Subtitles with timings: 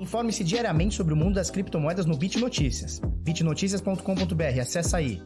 [0.00, 3.00] Informe-se diariamente sobre o mundo das criptomoedas no Bit Notícias.
[3.00, 5.20] bitnoticias.com.br, acessa aí.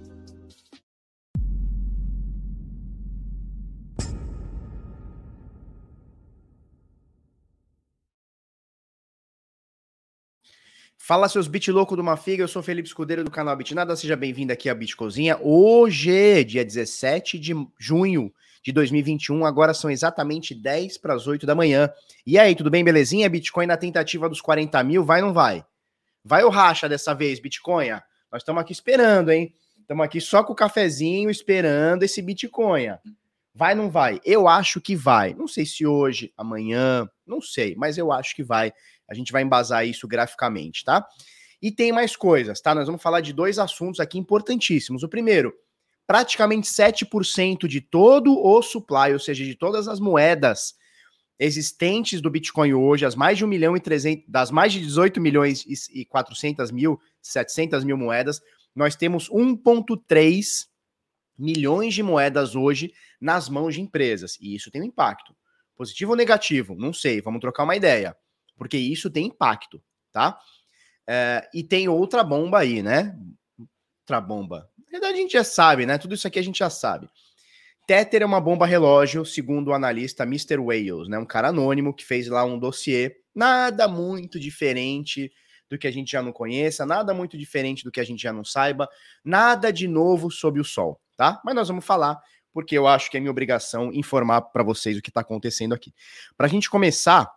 [10.96, 14.52] Fala seus bit louco do Mafiga, eu sou Felipe Escudeiro do canal Bitnada, seja bem-vindo
[14.52, 15.36] aqui à Bit Cozinha.
[15.42, 18.32] Hoje, dia 17 de junho
[18.62, 19.44] de 2021.
[19.44, 21.90] Agora são exatamente 10 para as 8 da manhã.
[22.26, 23.28] E aí, tudo bem, belezinha?
[23.28, 25.64] Bitcoin na tentativa dos 40 mil, vai ou não vai?
[26.24, 27.90] Vai ou racha dessa vez, Bitcoin?
[28.30, 29.52] Nós estamos aqui esperando, hein?
[29.80, 32.96] Estamos aqui só com o cafezinho esperando esse Bitcoin.
[33.54, 34.20] Vai ou não vai?
[34.24, 35.34] Eu acho que vai.
[35.34, 38.72] Não sei se hoje, amanhã, não sei, mas eu acho que vai.
[39.08, 41.06] A gente vai embasar isso graficamente, tá?
[41.60, 42.74] E tem mais coisas, tá?
[42.74, 45.02] Nós vamos falar de dois assuntos aqui importantíssimos.
[45.02, 45.52] O primeiro,
[46.06, 50.74] praticamente 7% de todo o supply, ou seja, de todas as moedas
[51.38, 55.20] existentes do Bitcoin hoje, as mais de 1 milhão e 300, das mais de 18
[55.20, 58.40] milhões e 400 mil, 700 mil moedas,
[58.74, 60.66] nós temos 1,3
[61.38, 64.38] milhões de moedas hoje nas mãos de empresas.
[64.40, 65.34] E isso tem um impacto.
[65.74, 66.76] Positivo ou negativo?
[66.76, 68.16] Não sei, vamos trocar uma ideia.
[68.56, 70.38] Porque isso tem impacto, tá?
[71.08, 73.18] É, e tem outra bomba aí, né?
[74.02, 75.98] Outra bomba verdade, a gente já sabe, né?
[75.98, 77.08] Tudo isso aqui a gente já sabe.
[77.86, 80.58] Tether é uma bomba relógio, segundo o analista Mr.
[80.58, 81.18] Wales, né?
[81.18, 85.32] Um cara anônimo que fez lá um dossiê, nada muito diferente
[85.68, 88.32] do que a gente já não conheça, nada muito diferente do que a gente já
[88.32, 88.88] não saiba,
[89.24, 91.40] nada de novo sob o sol, tá?
[91.44, 92.20] Mas nós vamos falar
[92.52, 95.92] porque eu acho que é minha obrigação informar para vocês o que está acontecendo aqui.
[96.36, 97.30] Para a gente começar,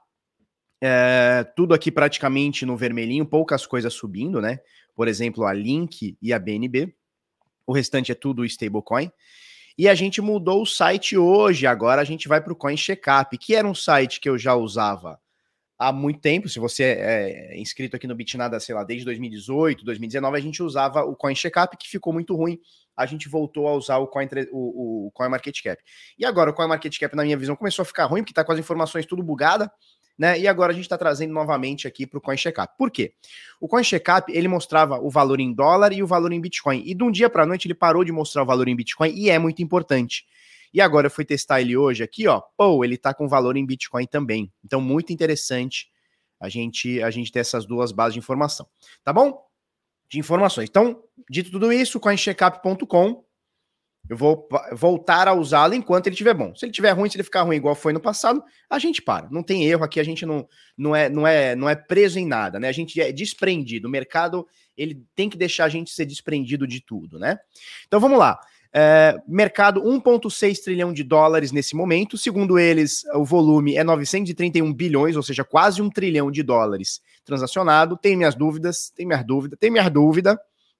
[0.81, 4.59] é, tudo aqui praticamente no vermelhinho, poucas coisas subindo, né?
[4.93, 6.93] Por exemplo, a Link e a BNB.
[7.65, 9.11] O restante é tudo stablecoin.
[9.77, 11.67] E a gente mudou o site hoje.
[11.67, 14.55] Agora a gente vai para o Coin Checkup, que era um site que eu já
[14.55, 15.19] usava
[15.77, 16.47] há muito tempo.
[16.47, 20.63] Se você é, é inscrito aqui no Bitnada, sei lá, desde 2018, 2019, a gente
[20.63, 22.57] usava o Coin Checkup, que ficou muito ruim.
[22.95, 25.83] A gente voltou a usar o Coin, o, o Coin Market Cap.
[26.17, 28.45] E agora o Coin Market Cap, na minha visão, começou a ficar ruim, porque está
[28.45, 29.69] com as informações tudo bugada
[30.17, 30.39] né?
[30.39, 32.73] E agora a gente está trazendo novamente aqui para o Coin Checkup.
[32.77, 33.13] Por quê?
[33.59, 36.81] O Coin Checkup ele mostrava o valor em dólar e o valor em Bitcoin.
[36.85, 39.11] E de um dia para a noite ele parou de mostrar o valor em Bitcoin
[39.13, 40.25] e é muito importante.
[40.73, 42.41] E agora eu fui testar ele hoje aqui, ó.
[42.57, 44.51] Pô, ele está com valor em Bitcoin também.
[44.63, 45.87] Então, muito interessante
[46.39, 48.67] a gente a gente ter essas duas bases de informação.
[49.03, 49.41] Tá bom?
[50.09, 50.69] De informações.
[50.69, 53.24] Então, dito tudo isso, coincheckup.com
[54.07, 56.53] eu vou voltar a usá-lo enquanto ele estiver bom.
[56.55, 59.27] Se ele estiver ruim, se ele ficar ruim igual foi no passado, a gente para.
[59.31, 62.27] Não tem erro aqui, a gente não, não, é, não, é, não é preso em
[62.27, 62.67] nada, né?
[62.67, 63.87] A gente é desprendido.
[63.87, 67.37] O mercado ele tem que deixar a gente ser desprendido de tudo, né?
[67.87, 68.39] Então vamos lá.
[68.77, 72.17] É, mercado 1,6 trilhão de dólares nesse momento.
[72.17, 77.97] Segundo eles, o volume é 931 bilhões, ou seja, quase um trilhão de dólares transacionado.
[77.97, 80.37] Tem minhas dúvidas, tem minha dúvida, tem minha dúvida,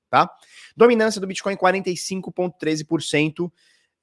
[0.09, 0.29] tá?
[0.75, 3.51] Dominância do Bitcoin 45,13%.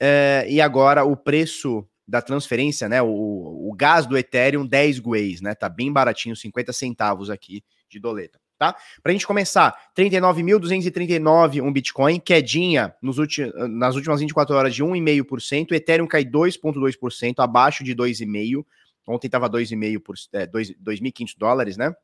[0.00, 3.00] É, e agora o preço da transferência, né?
[3.00, 5.54] O, o gás do Ethereum, 10 gueis, né?
[5.54, 8.74] Tá bem baratinho, 50 centavos aqui de doleta, tá?
[9.02, 15.72] Pra gente começar, 39.239 um Bitcoin, quedinha nos ulti, nas últimas 24 horas de 1,5%,
[15.72, 18.64] Ethereum cai 2,2%, abaixo de 2,5%.
[19.06, 21.94] Ontem tava 2,5 por é, 2.500 dólares, né?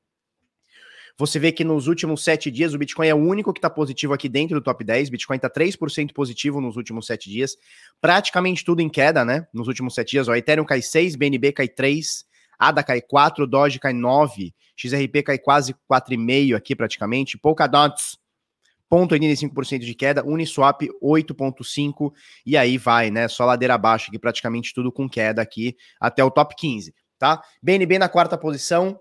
[1.19, 4.15] Você vê que nos últimos sete dias o Bitcoin é o único que está positivo
[4.15, 5.09] aqui dentro do top 10.
[5.09, 7.57] Bitcoin está 3% positivo nos últimos sete dias.
[8.01, 9.45] Praticamente tudo em queda, né?
[9.53, 10.29] Nos últimos sete dias.
[10.29, 12.25] Ó, Ethereum cai 6, BNB cai 3,
[12.57, 17.37] ADA cai 4, Doge cai 9, XRP cai quase 4,5 aqui praticamente.
[17.37, 18.01] Polkadot
[18.89, 22.13] 0,85% de queda, Uniswap 8,5%
[22.47, 23.27] e aí vai, né?
[23.27, 27.43] Só ladeira abaixo aqui, praticamente tudo com queda aqui até o top 15, tá?
[27.61, 28.99] BNB na quarta posição,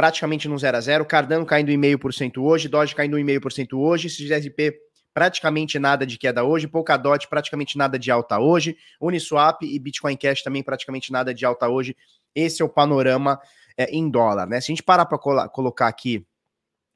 [0.00, 4.72] praticamente no 0 a 0 Cardano caindo 1,5% hoje, Doge caindo 1,5% hoje, XRP
[5.12, 10.42] praticamente nada de queda hoje, Polkadot praticamente nada de alta hoje, Uniswap e Bitcoin Cash
[10.42, 11.94] também praticamente nada de alta hoje.
[12.34, 13.38] Esse é o panorama
[13.76, 14.58] é, em dólar, né?
[14.62, 16.26] Se a gente parar para colocar aqui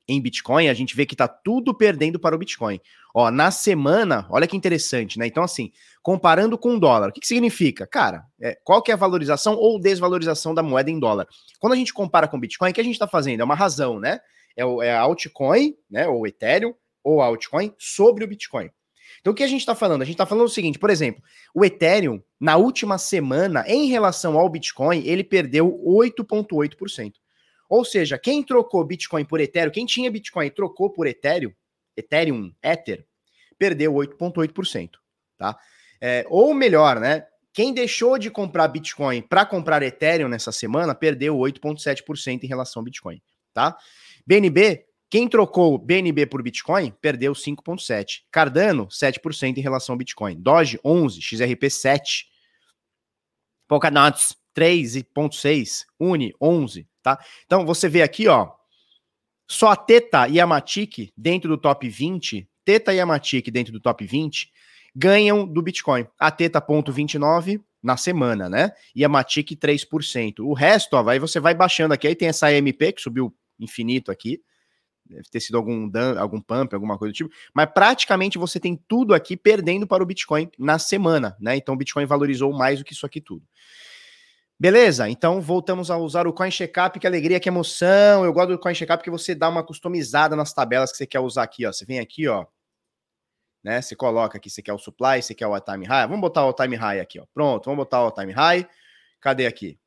[0.07, 2.81] em Bitcoin, a gente vê que tá tudo perdendo para o Bitcoin.
[3.15, 5.27] Ó, na semana, olha que interessante, né?
[5.27, 5.71] Então, assim,
[6.03, 7.87] comparando com o dólar, o que, que significa?
[7.87, 11.27] Cara, é, qual que é a valorização ou desvalorização da moeda em dólar?
[11.59, 13.41] Quando a gente compara com o Bitcoin, o que a gente está fazendo?
[13.41, 14.21] É uma razão, né?
[14.57, 16.07] É, o, é a altcoin, né?
[16.07, 18.71] Ou Ethereum, ou altcoin sobre o Bitcoin.
[19.21, 20.03] Então, o que a gente está falando?
[20.03, 21.23] A gente está falando o seguinte, por exemplo,
[21.55, 27.13] o Ethereum, na última semana, em relação ao Bitcoin, ele perdeu 8,8%.
[27.75, 31.53] Ou seja, quem trocou Bitcoin por Ethereum, quem tinha Bitcoin e trocou por Ethereum,
[31.97, 33.05] Ethereum, Ether,
[33.59, 34.91] perdeu 8,8%,
[35.37, 35.59] tá?
[36.01, 37.27] É, ou melhor, né?
[37.53, 42.85] Quem deixou de comprar Bitcoin para comprar Ethereum nessa semana perdeu 8,7% em relação ao
[42.85, 43.21] Bitcoin,
[43.53, 43.77] tá?
[44.25, 48.23] BNB, quem trocou BNB por Bitcoin, perdeu 5,7.
[48.31, 50.41] Cardano, 7% em relação ao Bitcoin.
[50.41, 51.21] Doge, 11.
[51.21, 52.27] XRP, 7.
[53.67, 54.17] Polkadot,
[54.57, 55.87] 3,6.
[55.99, 57.23] Uni, 11, tá?
[57.45, 58.51] Então, você vê aqui, ó,
[59.47, 63.73] só a Teta e a Matic dentro do top 20, Teta e a Matic dentro
[63.73, 64.51] do top 20,
[64.97, 66.07] ganham do Bitcoin.
[66.19, 68.73] A Teta, ponto 29 na semana, né?
[68.97, 70.41] E a Matic, 3%.
[70.41, 74.11] O resto, ó, aí você vai baixando aqui, aí tem essa AMP que subiu infinito
[74.11, 74.41] aqui,
[75.07, 79.13] deve ter sido algum, algum pump, alguma coisa do tipo, mas praticamente você tem tudo
[79.15, 81.57] aqui perdendo para o Bitcoin na semana, né?
[81.57, 83.45] Então o Bitcoin valorizou mais do que isso aqui tudo.
[84.65, 85.11] Beleza?
[85.11, 88.25] Então voltamos a usar o Coin Checkup, que alegria, que emoção.
[88.25, 91.21] Eu gosto do Coin Checkup porque você dá uma customizada nas tabelas que você quer
[91.21, 91.71] usar aqui, ó.
[91.71, 92.47] Você vem aqui, ó,
[93.63, 93.83] né?
[93.83, 96.07] Você coloca aqui, você quer o supply, você quer o time high.
[96.07, 97.27] Vamos botar o time high aqui, ó.
[97.35, 98.67] Pronto, vamos botar o time high.
[99.21, 99.79] Cadê aqui?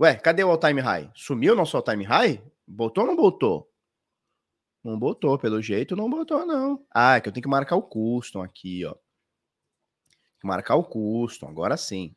[0.00, 1.08] Ué, cadê o time high?
[1.14, 2.42] Sumiu nosso time high?
[2.66, 3.70] Botou ou não botou?
[4.82, 6.84] Não botou, pelo jeito não botou, não.
[6.92, 8.96] Ah, é que eu tenho que marcar o custom aqui, ó.
[10.42, 12.16] Marcar o custom, agora sim.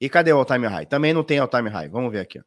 [0.00, 0.86] E cadê o time high?
[0.86, 1.88] Também não tem o time high.
[1.88, 2.40] Vamos ver aqui.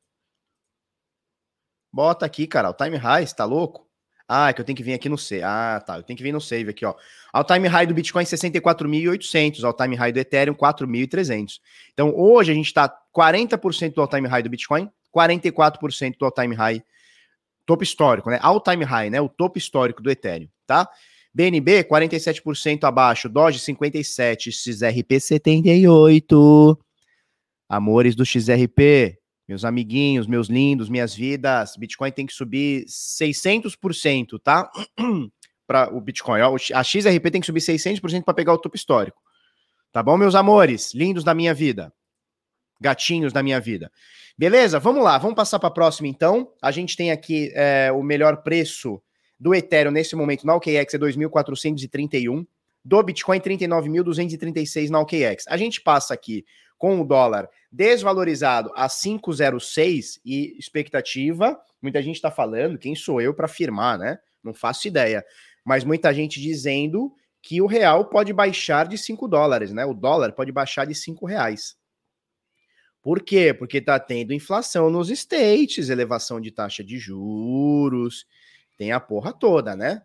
[1.93, 3.85] Bota aqui, cara, o time high, você tá louco?
[4.27, 5.43] Ah, é que eu tenho que vir aqui no save.
[5.43, 5.97] Ah, tá.
[5.97, 6.95] Eu tenho que vir no save aqui, ó.
[7.33, 11.59] All time high do Bitcoin 64.800, all time high do Ethereum 4.300.
[11.91, 16.31] Então, hoje a gente está 40% do all time high do Bitcoin, 44% do all
[16.31, 16.81] time high
[17.65, 18.39] topo histórico, né?
[18.41, 19.19] All time high, né?
[19.19, 20.87] O topo histórico do Ethereum, tá?
[21.33, 26.79] BNB 47% abaixo, Doge 57, XRP 78.
[27.71, 34.69] Amores do XRP, meus amiguinhos, meus lindos, minhas vidas, Bitcoin tem que subir 600%, tá?
[35.65, 36.41] para o Bitcoin.
[36.73, 39.17] A XRP tem que subir 600% para pegar o topo histórico.
[39.89, 41.93] Tá bom, meus amores, lindos da minha vida?
[42.81, 43.89] Gatinhos da minha vida.
[44.37, 44.77] Beleza?
[44.77, 46.51] Vamos lá, vamos passar para a próxima então.
[46.61, 49.01] A gente tem aqui é, o melhor preço
[49.39, 52.45] do Ethereum nesse momento na OKEx é 2.431,
[52.83, 55.45] do Bitcoin 39.236 na OKEx.
[55.47, 56.43] A gente passa aqui
[56.81, 63.35] com o dólar desvalorizado a 5,06 e expectativa, muita gente está falando, quem sou eu
[63.35, 64.17] para afirmar, né?
[64.43, 65.23] Não faço ideia.
[65.63, 69.85] Mas muita gente dizendo que o real pode baixar de 5 dólares, né?
[69.85, 71.77] O dólar pode baixar de 5 reais.
[72.99, 73.53] Por quê?
[73.53, 78.25] Porque está tendo inflação nos States, elevação de taxa de juros,
[78.75, 80.01] tem a porra toda, né?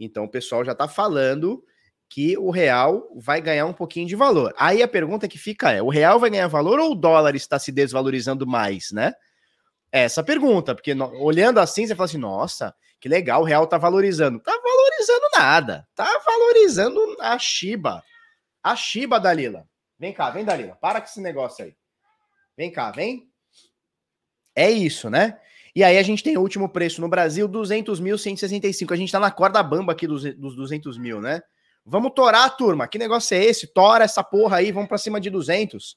[0.00, 1.64] Então o pessoal já está falando
[2.12, 4.54] que o real vai ganhar um pouquinho de valor.
[4.58, 7.58] Aí a pergunta que fica é: o real vai ganhar valor ou o dólar está
[7.58, 9.14] se desvalorizando mais, né?
[9.90, 13.78] Essa pergunta, porque no, olhando assim, você fala assim: nossa, que legal, o real tá
[13.78, 14.38] valorizando.
[14.40, 15.88] Tá valorizando nada.
[15.94, 18.04] Tá valorizando a Shiba.
[18.62, 19.66] A Shiba, Dalila.
[19.98, 20.76] Vem cá, vem, Dalila.
[20.76, 21.74] Para com esse negócio aí.
[22.58, 23.26] Vem cá, vem.
[24.54, 25.40] É isso, né?
[25.74, 28.92] E aí a gente tem o último preço no Brasil, 200.165.
[28.92, 31.40] A gente tá na corda bamba aqui dos, dos 200 mil, né?
[31.84, 32.86] Vamos torar, turma.
[32.86, 33.66] Que negócio é esse?
[33.66, 35.96] Tora essa porra aí, vamos para cima de 200.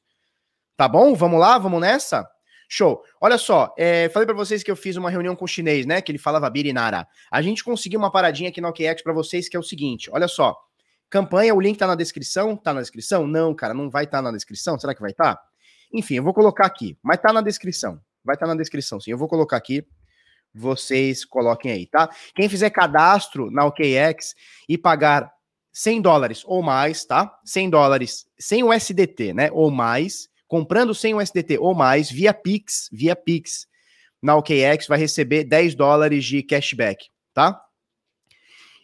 [0.75, 1.13] Tá bom?
[1.13, 2.27] Vamos lá, vamos nessa?
[2.67, 3.03] Show.
[3.21, 6.01] Olha só, é, falei para vocês que eu fiz uma reunião com o chinês, né?
[6.01, 7.07] Que ele falava birinara.
[7.31, 10.27] A gente conseguiu uma paradinha aqui no OKEx para vocês que é o seguinte: olha
[10.27, 10.55] só.
[11.07, 12.57] Campanha, o link tá na descrição?
[12.57, 13.27] Tá na descrição?
[13.27, 14.77] Não, cara, não vai estar tá na descrição.
[14.79, 15.35] Será que vai estar?
[15.35, 15.41] Tá?
[15.93, 18.01] Enfim, eu vou colocar aqui, mas tá na descrição.
[18.23, 19.11] Vai estar tá na descrição, sim.
[19.11, 19.85] Eu vou colocar aqui.
[20.53, 22.09] Vocês coloquem aí, tá?
[22.33, 24.33] Quem fizer cadastro na OKEx
[24.67, 25.34] e pagar
[25.75, 27.37] 100 dólares ou mais, tá?
[27.43, 29.49] 100 dólares sem o SDT, né?
[29.51, 33.67] Ou mais, comprando sem o SDT ou mais, via Pix, via Pix,
[34.21, 37.61] na OKEx vai receber 10 dólares de cashback, tá?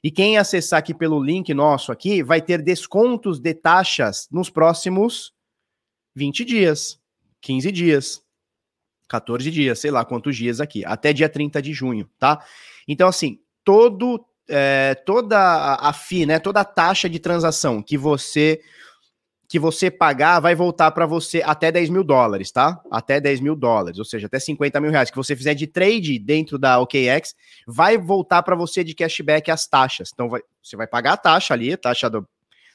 [0.03, 5.33] E quem acessar aqui pelo link nosso aqui vai ter descontos de taxas nos próximos
[6.13, 7.00] 20 dias,
[7.39, 8.21] 15 dias,
[9.07, 12.45] 14 dias, sei lá quantos dias aqui, até dia 30 de junho, tá?
[12.86, 18.62] Então, assim, todo é, toda a FI, né, toda a taxa de transação que você
[19.48, 22.81] que você pagar vai voltar para você até 10 mil dólares, tá?
[22.89, 26.17] Até 10 mil dólares, ou seja, até 50 mil reais que você fizer de trade
[26.17, 27.36] dentro da OKX,
[27.67, 30.10] vai voltar para você de cashback as taxas.
[30.13, 32.25] Então vai, você vai pagar a taxa ali, a taxa do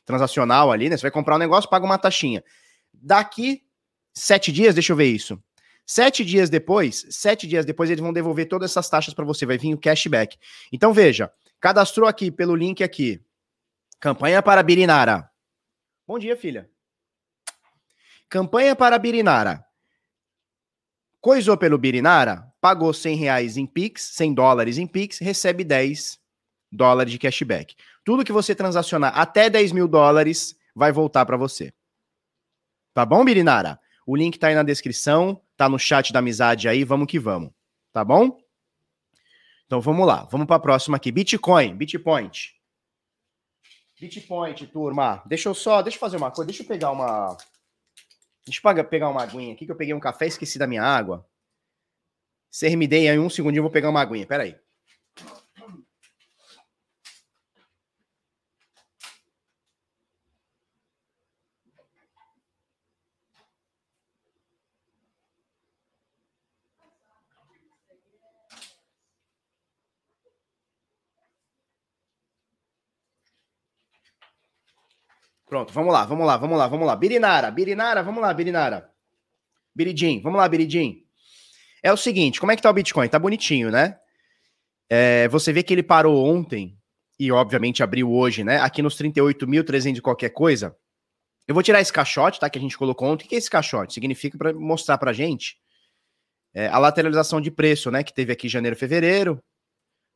[0.04, 0.98] transacional ali, né?
[0.98, 2.44] Você vai comprar um negócio, paga uma taxinha.
[2.92, 3.62] Daqui
[4.12, 5.42] sete dias, deixa eu ver isso.
[5.86, 9.56] Sete dias depois, sete dias depois, eles vão devolver todas essas taxas para você, vai
[9.56, 10.36] vir o cashback.
[10.70, 11.30] Então veja,
[11.60, 13.20] Cadastrou aqui pelo link aqui.
[13.98, 15.30] Campanha para Birinara.
[16.06, 16.70] Bom dia, filha.
[18.28, 19.64] Campanha para Birinara.
[21.20, 26.20] Coisou pelo Birinara, pagou 100 reais em Pix, 100 dólares em Pix, recebe 10
[26.70, 27.74] dólares de cashback.
[28.04, 31.72] Tudo que você transacionar até 10 mil dólares vai voltar para você.
[32.94, 33.80] Tá bom, Birinara?
[34.06, 37.50] O link tá aí na descrição, tá no chat da amizade aí, vamos que vamos.
[37.92, 38.38] Tá bom?
[39.66, 41.10] Então vamos lá, vamos para a próxima aqui.
[41.10, 42.54] Bitcoin, Bitpoint.
[44.00, 45.22] Bitpoint, turma.
[45.26, 47.36] Deixa eu só, deixa eu fazer uma coisa, deixa eu pegar uma.
[48.44, 50.82] Deixa eu pegar uma aguinha aqui, que eu peguei um café e esqueci da minha
[50.82, 51.26] água.
[52.88, 54.26] Dei aí um segundinho, eu vou pegar uma aguinha.
[54.26, 54.56] Pera aí.
[75.46, 76.96] Pronto, vamos lá, vamos lá, vamos lá, vamos lá.
[76.96, 78.90] Birinara, Birinara, vamos lá, Birinara.
[79.74, 81.04] Biridim, vamos lá, Biridim.
[81.82, 83.08] É o seguinte, como é que tá o Bitcoin?
[83.08, 83.96] Tá bonitinho, né?
[84.90, 86.76] É, você vê que ele parou ontem
[87.18, 88.58] e, obviamente, abriu hoje, né?
[88.58, 90.76] Aqui nos 38.300 e qualquer coisa.
[91.46, 92.50] Eu vou tirar esse caixote, tá?
[92.50, 93.24] Que a gente colocou ontem.
[93.24, 93.94] O que é esse caixote?
[93.94, 95.56] Significa para mostrar pra gente
[96.52, 98.02] é, a lateralização de preço, né?
[98.02, 99.40] Que teve aqui janeiro, fevereiro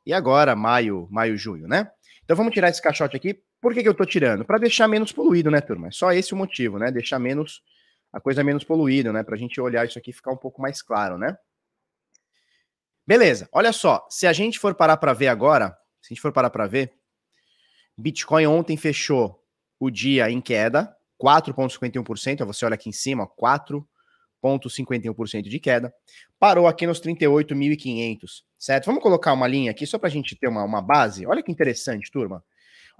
[0.04, 1.88] e agora maio, maio, junho, né?
[2.24, 4.44] Então vamos tirar esse caixote aqui por que, que eu tô tirando?
[4.44, 5.88] Para deixar menos poluído, né, turma?
[5.88, 6.90] É só esse o motivo, né?
[6.90, 7.62] Deixar menos
[8.12, 9.22] a coisa menos poluída, né?
[9.22, 11.36] Para a gente olhar isso aqui e ficar um pouco mais claro, né?
[13.06, 14.06] Beleza, olha só.
[14.08, 16.92] Se a gente for parar para ver agora, se a gente for parar para ver,
[17.96, 19.44] Bitcoin ontem fechou
[19.78, 22.44] o dia em queda, 4,51%.
[22.44, 25.92] Você olha aqui em cima, 4,51% de queda.
[26.38, 28.86] Parou aqui nos 38.500, certo?
[28.86, 31.26] Vamos colocar uma linha aqui só para a gente ter uma, uma base.
[31.26, 32.42] Olha que interessante, turma.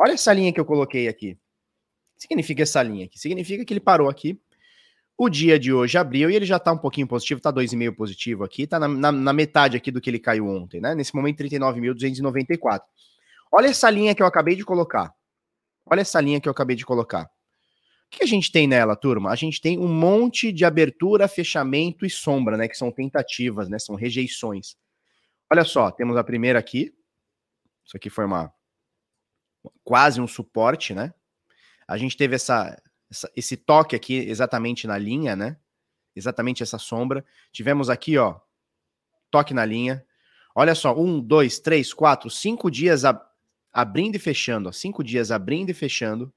[0.03, 1.33] Olha essa linha que eu coloquei aqui.
[1.33, 1.37] O
[2.17, 3.19] que significa essa linha aqui?
[3.19, 4.41] Significa que ele parou aqui.
[5.15, 8.43] O dia de hoje abriu e ele já está um pouquinho positivo, está 2,5 positivo
[8.43, 10.95] aqui, está na, na, na, metade aqui do que ele caiu ontem, né?
[10.95, 12.81] Nesse momento, 39.294.
[13.53, 15.15] Olha essa linha que eu acabei de colocar.
[15.85, 17.25] Olha essa linha que eu acabei de colocar.
[17.25, 17.29] O
[18.11, 19.31] que a gente tem nela, turma?
[19.31, 22.67] A gente tem um monte de abertura, fechamento e sombra, né?
[22.67, 23.79] Que são tentativas, né?
[23.79, 24.77] São rejeições.
[25.53, 26.91] Olha só, temos a primeira aqui.
[27.85, 28.51] Isso aqui foi uma,
[29.85, 31.13] quase um suporte, né?
[31.87, 35.57] A gente teve essa, essa, esse toque aqui exatamente na linha, né?
[36.15, 37.25] Exatamente essa sombra.
[37.53, 38.39] Tivemos aqui, ó,
[39.31, 40.05] toque na linha.
[40.55, 43.21] Olha só, um, dois, três, quatro, cinco dias ab
[43.73, 46.33] abrindo e fechando, ó, cinco dias abrindo e fechando,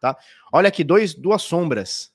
[0.00, 0.16] tá?
[0.52, 2.12] Olha aqui, dois, duas sombras,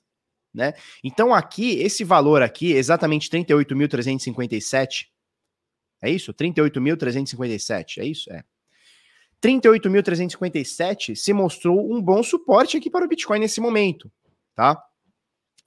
[0.52, 0.74] né?
[1.02, 5.08] Então aqui, esse valor aqui, exatamente 38.357,
[6.00, 6.32] é isso?
[6.32, 8.32] 38.357, é isso?
[8.32, 8.44] É.
[9.44, 14.10] 38.357 se mostrou um bom suporte aqui para o Bitcoin nesse momento,
[14.54, 14.82] tá?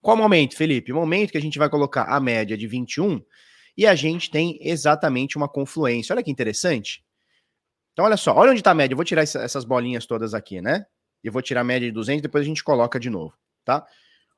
[0.01, 0.91] Qual momento, Felipe?
[0.91, 3.21] O momento que a gente vai colocar a média de 21
[3.77, 6.11] e a gente tem exatamente uma confluência.
[6.11, 7.05] Olha que interessante.
[7.93, 8.93] Então, olha só, olha onde está a média.
[8.93, 10.87] Eu vou tirar essas bolinhas todas aqui, né?
[11.23, 13.85] Eu vou tirar a média de 200, depois a gente coloca de novo, tá?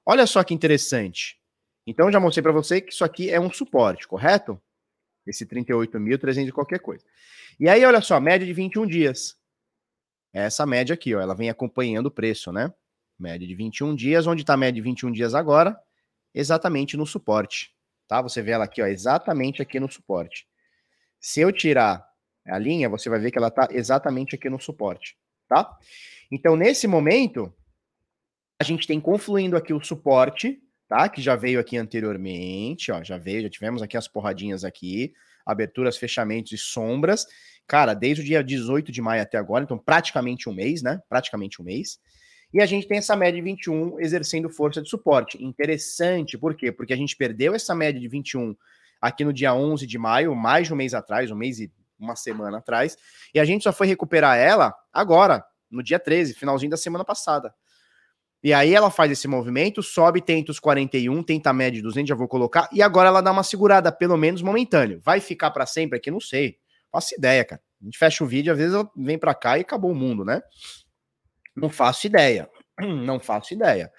[0.05, 1.39] Olha só que interessante.
[1.87, 4.61] Então, já mostrei para você que isso aqui é um suporte, correto?
[5.25, 7.05] Esse 38.300 e qualquer coisa.
[7.59, 9.37] E aí, olha só, média de 21 dias.
[10.31, 12.73] Essa média aqui, ó, ela vem acompanhando o preço, né?
[13.19, 15.77] Média de 21 dias, onde está a média de 21 dias agora?
[16.33, 17.75] Exatamente no suporte,
[18.07, 18.21] tá?
[18.21, 20.47] Você vê ela aqui, ó, exatamente aqui no suporte.
[21.19, 22.07] Se eu tirar
[22.47, 25.17] a linha, você vai ver que ela está exatamente aqui no suporte,
[25.49, 25.77] tá?
[26.31, 27.53] Então, nesse momento,
[28.57, 31.09] a gente tem confluindo aqui o suporte, tá?
[31.09, 35.13] Que já veio aqui anteriormente, ó, já veio, já tivemos aqui as porradinhas aqui,
[35.51, 37.25] aberturas, fechamentos e sombras.
[37.67, 40.99] Cara, desde o dia 18 de maio até agora, então praticamente um mês, né?
[41.07, 41.99] Praticamente um mês.
[42.51, 45.43] E a gente tem essa média de 21 exercendo força de suporte.
[45.43, 46.71] Interessante, por quê?
[46.71, 48.55] Porque a gente perdeu essa média de 21
[48.99, 52.15] aqui no dia 11 de maio, mais de um mês atrás, um mês e uma
[52.15, 52.97] semana atrás,
[53.33, 57.53] e a gente só foi recuperar ela agora, no dia 13, finalzinho da semana passada.
[58.41, 62.07] E aí ela faz esse movimento, sobe, tenta os 41, tenta a média de 200,
[62.07, 65.01] já vou colocar, e agora ela dá uma segurada, pelo menos momentâneo.
[65.03, 66.09] Vai ficar para sempre aqui?
[66.09, 66.57] Não sei.
[66.91, 67.61] Faço ideia, cara.
[67.81, 70.23] A gente fecha o vídeo, às vezes ela vem para cá e acabou o mundo,
[70.23, 70.41] né?
[71.55, 72.49] Não faço ideia.
[72.79, 73.91] Não faço ideia.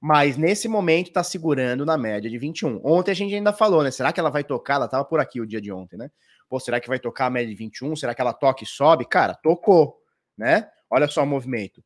[0.00, 2.80] Mas nesse momento tá segurando na média de 21.
[2.84, 3.90] Ontem a gente ainda falou, né?
[3.90, 4.74] Será que ela vai tocar?
[4.74, 6.10] Ela tava por aqui o dia de ontem, né?
[6.48, 7.96] Pô, será que vai tocar a média de 21?
[7.96, 9.06] Será que ela toca e sobe?
[9.06, 9.96] Cara, tocou,
[10.36, 10.68] né?
[10.90, 11.82] Olha só o movimento.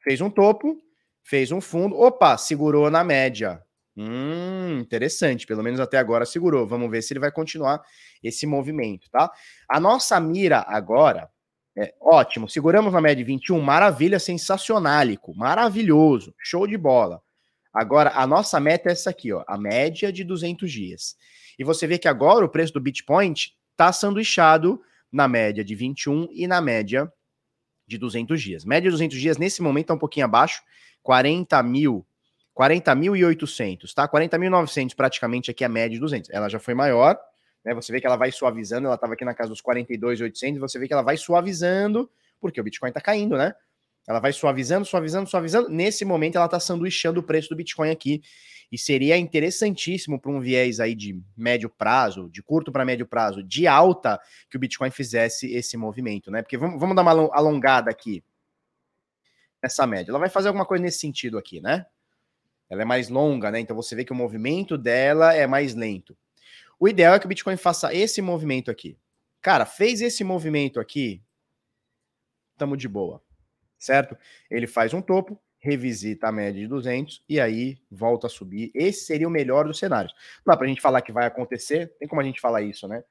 [0.00, 0.80] Fez um topo,
[1.28, 3.62] fez um fundo, opa, segurou na média.
[3.94, 6.66] Hum, interessante, pelo menos até agora segurou.
[6.66, 7.82] Vamos ver se ele vai continuar
[8.22, 9.30] esse movimento, tá?
[9.68, 11.28] A nossa mira agora
[11.76, 17.20] é ótimo, seguramos na média de 21, maravilha, sensacionálico, maravilhoso, show de bola.
[17.74, 21.14] Agora, a nossa meta é essa aqui, ó, a média de 200 dias.
[21.58, 23.34] E você vê que agora o preço do Bitcoin
[23.72, 24.80] está sanduichado
[25.12, 27.12] na média de 21 e na média
[27.86, 28.64] de 200 dias.
[28.64, 30.62] Média de 200 dias nesse momento está um pouquinho abaixo,
[31.08, 32.06] 40 mil,
[32.54, 34.06] 40.800, tá?
[34.06, 36.28] 40.900 praticamente aqui a média de 200.
[36.28, 37.18] Ela já foi maior,
[37.64, 37.72] né?
[37.72, 40.86] Você vê que ela vai suavizando, ela estava aqui na casa dos 42,800, você vê
[40.86, 43.54] que ela vai suavizando, porque o Bitcoin está caindo, né?
[44.06, 45.70] Ela vai suavizando, suavizando, suavizando.
[45.70, 48.20] Nesse momento, ela está sanduichando o preço do Bitcoin aqui.
[48.70, 53.42] E seria interessantíssimo para um viés aí de médio prazo, de curto para médio prazo,
[53.42, 56.42] de alta, que o Bitcoin fizesse esse movimento, né?
[56.42, 58.22] Porque vamos, vamos dar uma alongada aqui
[59.62, 60.10] nessa média.
[60.10, 61.86] Ela vai fazer alguma coisa nesse sentido aqui, né?
[62.70, 63.60] Ela é mais longa, né?
[63.60, 66.16] Então você vê que o movimento dela é mais lento.
[66.78, 68.96] O ideal é que o Bitcoin faça esse movimento aqui.
[69.40, 71.22] Cara, fez esse movimento aqui,
[72.56, 73.22] tamo de boa
[73.78, 74.16] certo?
[74.50, 78.70] Ele faz um topo, revisita a média de 200 e aí volta a subir.
[78.74, 80.12] Esse seria o melhor dos cenários.
[80.44, 82.88] Não dá para a gente falar que vai acontecer, tem como a gente falar isso,
[82.88, 83.02] né?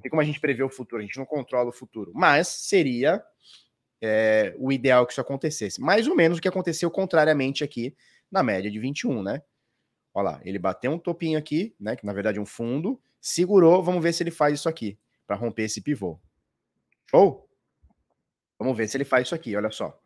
[0.00, 2.12] Tem como a gente prever o futuro, a gente não controla o futuro.
[2.14, 3.22] Mas seria
[4.02, 5.80] é, o ideal que isso acontecesse.
[5.80, 7.94] Mais ou menos o que aconteceu contrariamente aqui
[8.30, 9.42] na média de 21, né?
[10.14, 11.96] Olha lá, ele bateu um topinho aqui, né?
[11.96, 13.82] Que na verdade é um fundo, segurou.
[13.82, 16.18] Vamos ver se ele faz isso aqui para romper esse pivô.
[17.10, 17.48] Show?
[18.58, 19.98] Vamos ver se ele faz isso aqui, olha só.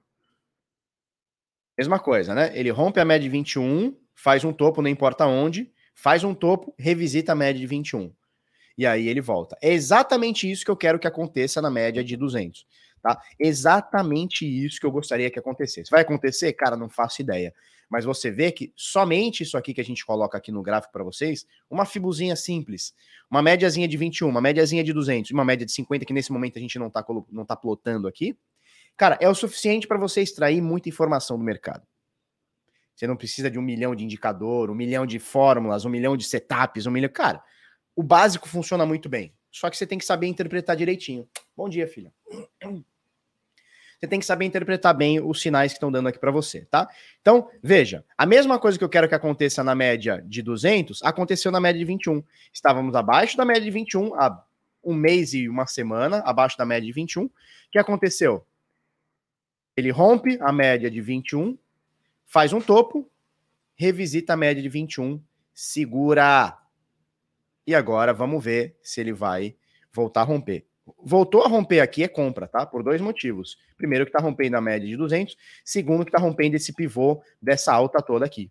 [1.78, 2.50] Mesma coisa, né?
[2.54, 6.74] Ele rompe a média de 21, faz um topo, não importa onde, faz um topo,
[6.78, 8.12] revisita a média de 21.
[8.76, 9.56] E aí ele volta.
[9.62, 12.66] É exatamente isso que eu quero que aconteça na média de 200.
[13.02, 13.20] Tá?
[13.38, 15.90] Exatamente isso que eu gostaria que acontecesse.
[15.90, 16.52] Vai acontecer?
[16.52, 17.54] Cara, não faço ideia.
[17.88, 21.02] Mas você vê que somente isso aqui que a gente coloca aqui no gráfico para
[21.02, 22.94] vocês, uma fibuzinha simples,
[23.28, 26.56] uma médiazinha de 21, uma médiazinha de 200, uma média de 50 que nesse momento
[26.56, 28.38] a gente não está não tá plotando aqui,
[28.96, 31.84] cara, é o suficiente para você extrair muita informação do mercado.
[32.94, 36.24] Você não precisa de um milhão de indicador, um milhão de fórmulas, um milhão de
[36.24, 37.10] setups, um milhão.
[37.10, 37.42] Cara,
[37.96, 39.34] o básico funciona muito bem.
[39.50, 41.28] Só que você tem que saber interpretar direitinho.
[41.56, 42.12] Bom dia, filha.
[44.00, 46.88] Você tem que saber interpretar bem os sinais que estão dando aqui para você, tá?
[47.20, 51.52] Então, veja, a mesma coisa que eu quero que aconteça na média de 200, aconteceu
[51.52, 52.24] na média de 21.
[52.50, 54.42] Estávamos abaixo da média de 21 há
[54.82, 57.24] um mês e uma semana, abaixo da média de 21.
[57.24, 57.30] O
[57.70, 58.46] que aconteceu?
[59.76, 61.58] Ele rompe a média de 21,
[62.24, 63.06] faz um topo,
[63.74, 65.22] revisita a média de 21,
[65.52, 66.56] segura.
[67.66, 69.54] E agora vamos ver se ele vai
[69.92, 70.69] voltar a romper.
[70.98, 72.64] Voltou a romper aqui é compra, tá?
[72.66, 73.58] Por dois motivos.
[73.76, 77.72] Primeiro que tá rompendo a média de 200, segundo que tá rompendo esse pivô dessa
[77.72, 78.50] alta toda aqui.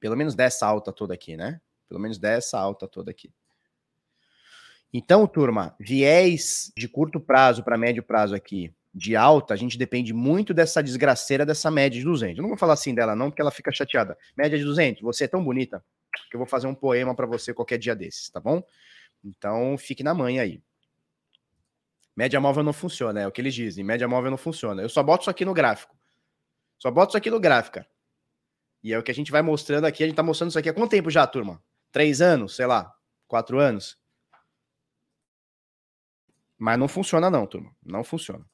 [0.00, 1.60] Pelo menos dessa alta toda aqui, né?
[1.88, 3.32] Pelo menos dessa alta toda aqui.
[4.92, 10.12] Então, turma, viés de curto prazo para médio prazo aqui de alta, a gente depende
[10.12, 12.38] muito dessa desgraceira dessa média de 200.
[12.38, 14.16] Eu não vou falar assim dela não, porque ela fica chateada.
[14.36, 15.84] Média de 200, você é tão bonita
[16.30, 18.62] que eu vou fazer um poema para você qualquer dia desses, tá bom?
[19.24, 20.62] Então, fique na manhã aí.
[22.16, 23.82] Média móvel não funciona, é o que eles dizem.
[23.82, 24.82] Média móvel não funciona.
[24.82, 25.96] Eu só boto isso aqui no gráfico.
[26.78, 27.74] Só boto isso aqui no gráfico.
[27.74, 27.88] Cara.
[28.82, 30.04] E é o que a gente vai mostrando aqui.
[30.04, 31.62] A gente tá mostrando isso aqui há quanto tempo já, turma?
[31.90, 32.94] Três anos, sei lá,
[33.26, 33.98] quatro anos.
[36.58, 37.74] Mas não funciona, não, turma.
[37.84, 38.44] Não funciona.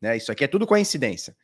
[0.00, 0.16] Né?
[0.16, 1.36] Isso aqui é tudo coincidência.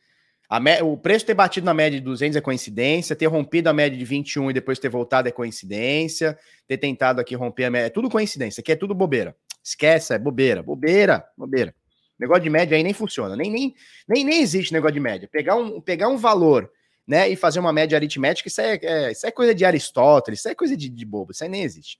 [0.59, 0.81] Me...
[0.81, 4.03] O preço ter batido na média de 200 é coincidência, ter rompido a média de
[4.03, 8.09] 21 e depois ter voltado é coincidência, ter tentado aqui romper a média, é tudo
[8.09, 9.35] coincidência, aqui é tudo bobeira.
[9.69, 11.75] Esquece, é bobeira, bobeira, bobeira.
[12.19, 13.75] Negócio de média aí nem funciona, nem, nem,
[14.07, 15.29] nem, nem existe negócio de média.
[15.31, 16.69] Pegar um, pegar um valor
[17.07, 20.49] né, e fazer uma média aritmética, isso é, é isso é coisa de Aristóteles, isso
[20.49, 21.99] é coisa de, de bobo, isso aí nem existe.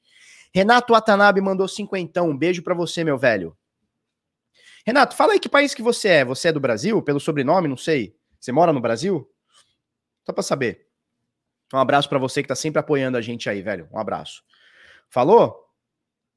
[0.53, 3.55] Renato Watanabe mandou cinquentão, um beijo para você, meu velho.
[4.85, 6.25] Renato, fala aí que país que você é.
[6.25, 6.99] Você é do Brasil?
[7.03, 8.15] Pelo sobrenome, não sei.
[8.39, 9.29] Você mora no Brasil?
[10.25, 10.87] Só para saber.
[11.71, 13.87] Um abraço para você que tá sempre apoiando a gente aí, velho.
[13.93, 14.41] Um abraço.
[15.07, 15.68] Falou?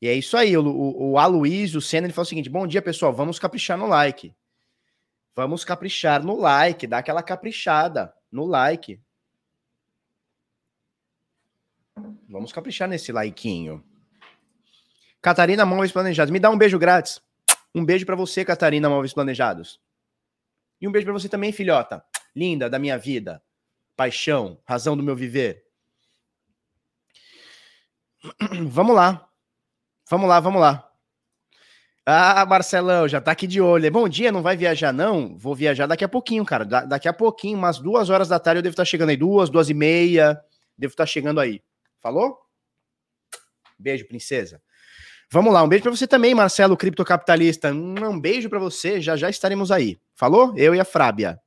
[0.03, 3.13] E é isso aí, o, o, Aloysio Senna, ele falou o seguinte, bom dia, pessoal,
[3.13, 4.35] vamos caprichar no like.
[5.33, 9.01] Vamos caprichar no like, dá aquela caprichada no like.
[12.29, 13.81] Vamos caprichar nesse likeinho.
[15.21, 17.23] Catarina Móveis Planejados, me dá um beijo grátis.
[17.73, 19.81] Um beijo para você, Catarina Móveis Planejados.
[20.81, 22.05] E um beijo para você também, filhota.
[22.35, 23.41] Linda da minha vida.
[23.95, 25.65] Paixão, razão do meu viver.
[28.67, 29.32] Vamos lá.
[30.13, 30.87] Vamos lá, vamos lá.
[32.05, 33.91] Ah, Marcelão, já tá aqui de olho.
[33.91, 35.39] Bom dia, não vai viajar, não?
[35.39, 36.67] Vou viajar daqui a pouquinho, cara.
[36.67, 39.17] Da daqui a pouquinho, umas duas horas da tarde, eu devo estar chegando aí.
[39.17, 40.39] Duas, duas e meia.
[40.77, 41.63] Devo estar chegando aí.
[41.99, 42.37] Falou?
[43.79, 44.61] Beijo, princesa.
[45.31, 47.73] Vamos lá, um beijo para você também, Marcelo, criptocapitalista.
[47.73, 49.99] Um beijo para você, já já estaremos aí.
[50.15, 50.53] Falou?
[50.59, 51.41] Eu e a Frábia.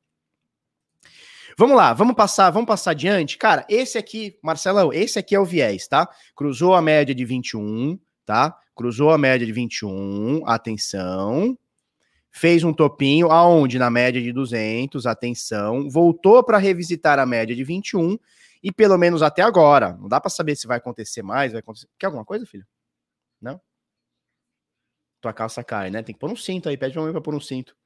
[1.56, 3.38] Vamos lá, vamos passar, vamos passar adiante.
[3.38, 6.10] Cara, esse aqui, Marcelão, esse aqui é o viés, tá?
[6.36, 8.58] Cruzou a média de 21, tá?
[8.76, 11.58] Cruzou a média de 21, atenção.
[12.32, 15.90] Fez um topinho aonde na média de 200, atenção.
[15.90, 18.18] Voltou para revisitar a média de 21
[18.62, 21.88] e pelo menos até agora, não dá para saber se vai acontecer mais, vai acontecer.
[21.98, 22.66] Quer alguma coisa, filho?
[23.40, 23.62] Não?
[25.22, 26.02] Tua calça cai, né?
[26.02, 27.78] Tem que pôr um cinto aí, pede pra mãe pra pôr um cinto.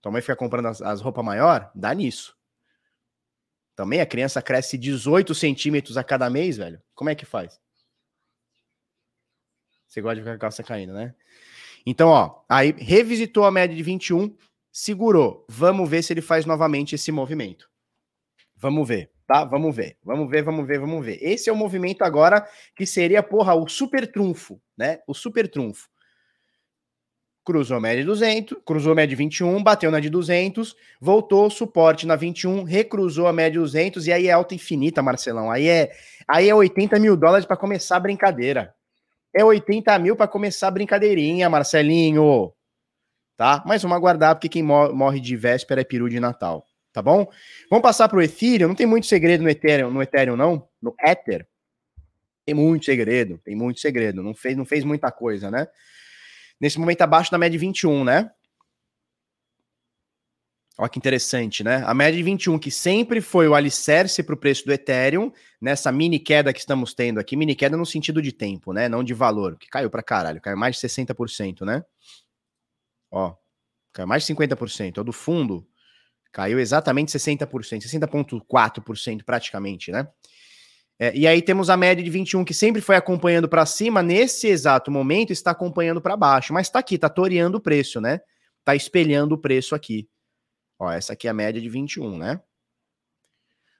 [0.00, 2.36] Tua mãe fica comprando as, as roupas maior, dá nisso.
[3.76, 6.82] Também a criança cresce 18 centímetros a cada mês, velho.
[6.94, 7.60] Como é que faz?
[9.88, 11.14] Você gosta de ficar com a calça caindo, né?
[11.86, 14.36] Então, ó, aí revisitou a média de 21,
[14.70, 15.46] segurou.
[15.48, 17.68] Vamos ver se ele faz novamente esse movimento.
[18.54, 19.44] Vamos ver, tá?
[19.44, 19.96] Vamos ver.
[20.04, 21.18] Vamos ver, vamos ver, vamos ver.
[21.22, 22.46] Esse é o movimento agora
[22.76, 24.98] que seria, porra, o super trunfo, né?
[25.06, 25.88] O super trunfo.
[27.42, 31.48] Cruzou a média de 200, cruzou a média de 21, bateu na de 200, voltou
[31.48, 35.50] suporte na 21, recruzou a média de 200 e aí é alta infinita, Marcelão.
[35.50, 35.90] Aí é,
[36.28, 38.74] aí é 80 mil dólares para começar a brincadeira.
[39.38, 42.52] É 80 mil para começar a brincadeirinha, Marcelinho.
[43.36, 43.62] Tá?
[43.64, 46.66] Mas vamos aguardar, porque quem morre de véspera é peru de Natal.
[46.92, 47.24] Tá bom?
[47.70, 48.66] Vamos passar para o Ethereum.
[48.66, 50.68] Não tem muito segredo no Ethereum, no Ethereum, não?
[50.82, 51.46] No Ether.
[52.44, 54.24] Tem muito segredo, tem muito segredo.
[54.24, 55.68] Não fez, não fez muita coisa, né?
[56.60, 58.32] Nesse momento abaixo da média de 21, né?
[60.80, 61.82] Olha que interessante, né?
[61.84, 65.90] A média de 21, que sempre foi o alicerce para o preço do Ethereum, nessa
[65.90, 68.88] mini queda que estamos tendo aqui, mini queda no sentido de tempo, né?
[68.88, 71.82] Não de valor, que caiu para caralho, caiu mais de 60%, né?
[73.10, 73.34] Ó,
[73.92, 74.98] caiu mais de 50%.
[74.98, 75.66] O do fundo
[76.30, 80.06] caiu exatamente 60%, 60,4% praticamente, né?
[80.96, 84.46] É, e aí temos a média de 21 que sempre foi acompanhando para cima, nesse
[84.46, 88.20] exato momento está acompanhando para baixo, mas está aqui, está toreando o preço, né?
[88.60, 90.08] Está espelhando o preço aqui.
[90.78, 92.40] Ó, essa aqui é a média de 21, né?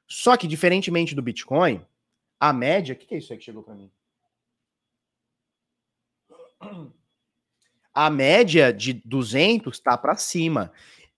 [0.06, 1.84] Só que, diferentemente do Bitcoin,
[2.40, 2.94] a média.
[2.94, 3.90] O que, que é isso aí que chegou para mim?
[7.94, 10.72] A média de 200 está para cima,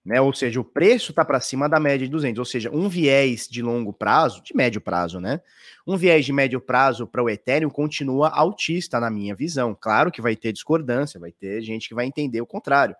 [0.04, 0.20] né?
[0.20, 3.46] Ou seja, o preço está para cima da média de 200, ou seja, um viés
[3.48, 5.40] de longo prazo, de médio prazo, né?
[5.86, 9.76] Um viés de médio prazo para o Ethereum continua altista na minha visão.
[9.78, 12.96] Claro que vai ter discordância, vai ter gente que vai entender o contrário.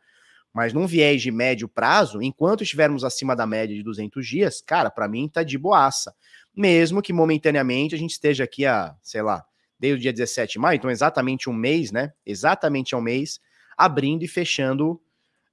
[0.53, 4.91] Mas num viés de médio prazo, enquanto estivermos acima da média de 200 dias, cara,
[4.91, 6.15] para mim tá de boaça.
[6.55, 9.45] Mesmo que momentaneamente a gente esteja aqui a, sei lá,
[9.79, 12.13] desde o dia 17 de maio, então exatamente um mês, né?
[12.27, 13.41] Exatamente um mês,
[13.77, 15.01] abrindo e fechando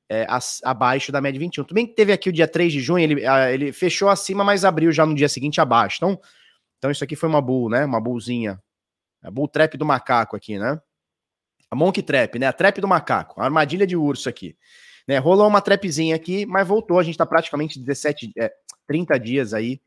[0.09, 1.63] é, as, abaixo da média 21.
[1.63, 4.91] Também teve aqui o dia 3 de junho, ele, a, ele fechou acima, mas abriu
[4.91, 5.97] já no dia seguinte abaixo.
[5.97, 6.19] Então,
[6.77, 7.85] então isso aqui foi uma bull, né?
[7.85, 8.61] Uma bullzinha.
[9.21, 10.79] A bull trap do macaco aqui, né?
[11.69, 12.47] A monkey trap, né?
[12.47, 13.39] A trap do macaco.
[13.41, 14.55] A armadilha de urso aqui.
[15.07, 15.17] Né?
[15.17, 16.99] Rolou uma trapzinha aqui, mas voltou.
[16.99, 18.51] A gente está praticamente 17, é,
[18.85, 19.81] 30 dias aí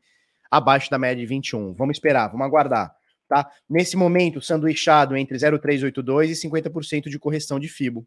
[0.49, 1.73] abaixo da média de 21.
[1.73, 2.93] Vamos esperar, vamos aguardar.
[3.27, 3.49] Tá?
[3.69, 8.05] Nesse momento, sanduichado entre 0,382 e 50% de correção de FIBO.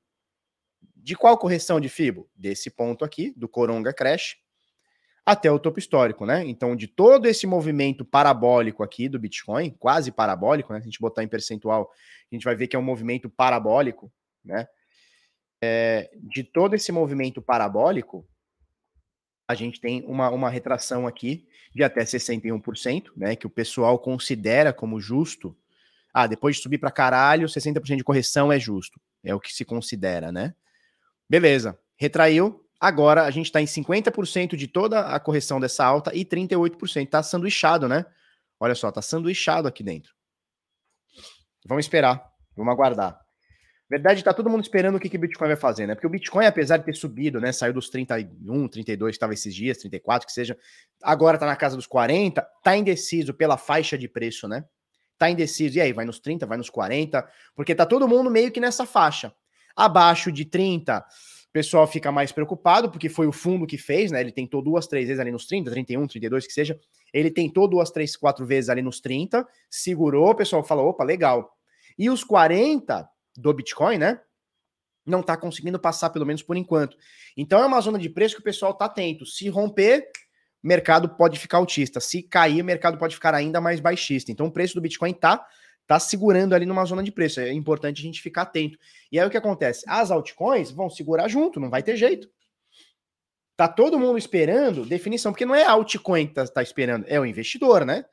[0.97, 2.29] De qual correção de FIBO?
[2.35, 4.37] Desse ponto aqui, do Coronga Crash,
[5.25, 6.45] até o topo histórico, né?
[6.47, 10.81] Então, de todo esse movimento parabólico aqui do Bitcoin, quase parabólico, né?
[10.81, 11.91] Se a gente botar em percentual,
[12.31, 14.13] a gente vai ver que é um movimento parabólico,
[14.45, 14.67] né?
[15.63, 18.27] É, de todo esse movimento parabólico,
[19.49, 23.37] a gente tem uma, uma retração aqui de até 61%, né?
[23.37, 25.57] Que o pessoal considera como justo.
[26.13, 29.01] Ah, depois de subir para caralho, 60% de correção é justo.
[29.23, 30.55] É o que se considera, né?
[31.29, 31.79] Beleza.
[31.97, 32.61] Retraiu.
[32.81, 37.09] Agora a gente está em 50% de toda a correção dessa alta e 38%.
[37.09, 38.05] Tá sanduichado, né?
[38.61, 40.15] Olha só, tá sanduichado aqui dentro.
[41.67, 42.25] Vamos esperar.
[42.57, 43.24] Vamos aguardar
[43.89, 45.95] verdade, tá todo mundo esperando o que, que o Bitcoin vai fazer, né?
[45.95, 47.53] Porque o Bitcoin, apesar de ter subido, né?
[47.53, 50.57] Saiu dos 31, 32 que estava esses dias, 34, que seja,
[51.03, 54.65] agora tá na casa dos 40, tá indeciso pela faixa de preço, né?
[55.19, 55.77] Tá indeciso.
[55.77, 58.87] E aí, vai nos 30, vai nos 40, porque tá todo mundo meio que nessa
[58.87, 59.33] faixa.
[59.77, 64.21] Abaixo de 30, o pessoal fica mais preocupado, porque foi o fundo que fez, né?
[64.21, 66.79] Ele tentou duas, três vezes ali nos 30, 31, 32, que seja.
[67.13, 71.53] Ele tentou duas, três, quatro vezes ali nos 30, segurou, o pessoal falou: opa, legal.
[71.99, 74.21] E os 40, do Bitcoin, né?
[75.07, 76.97] Não está conseguindo passar, pelo menos por enquanto.
[77.37, 79.27] Então é uma zona de preço que o pessoal está atento.
[79.27, 80.11] Se romper,
[80.63, 82.01] mercado pode ficar altista.
[82.01, 84.33] Se cair, o mercado pode ficar ainda mais baixista.
[84.33, 85.47] Então o preço do Bitcoin tá
[85.87, 87.41] tá segurando ali numa zona de preço.
[87.41, 88.79] É importante a gente ficar atento.
[89.13, 89.85] E aí o que acontece?
[89.87, 92.29] As altcoins vão segurar junto, não vai ter jeito.
[93.57, 97.27] Tá todo mundo esperando definição, porque não é altcoin que tá, tá esperando, é o
[97.27, 98.05] investidor, né?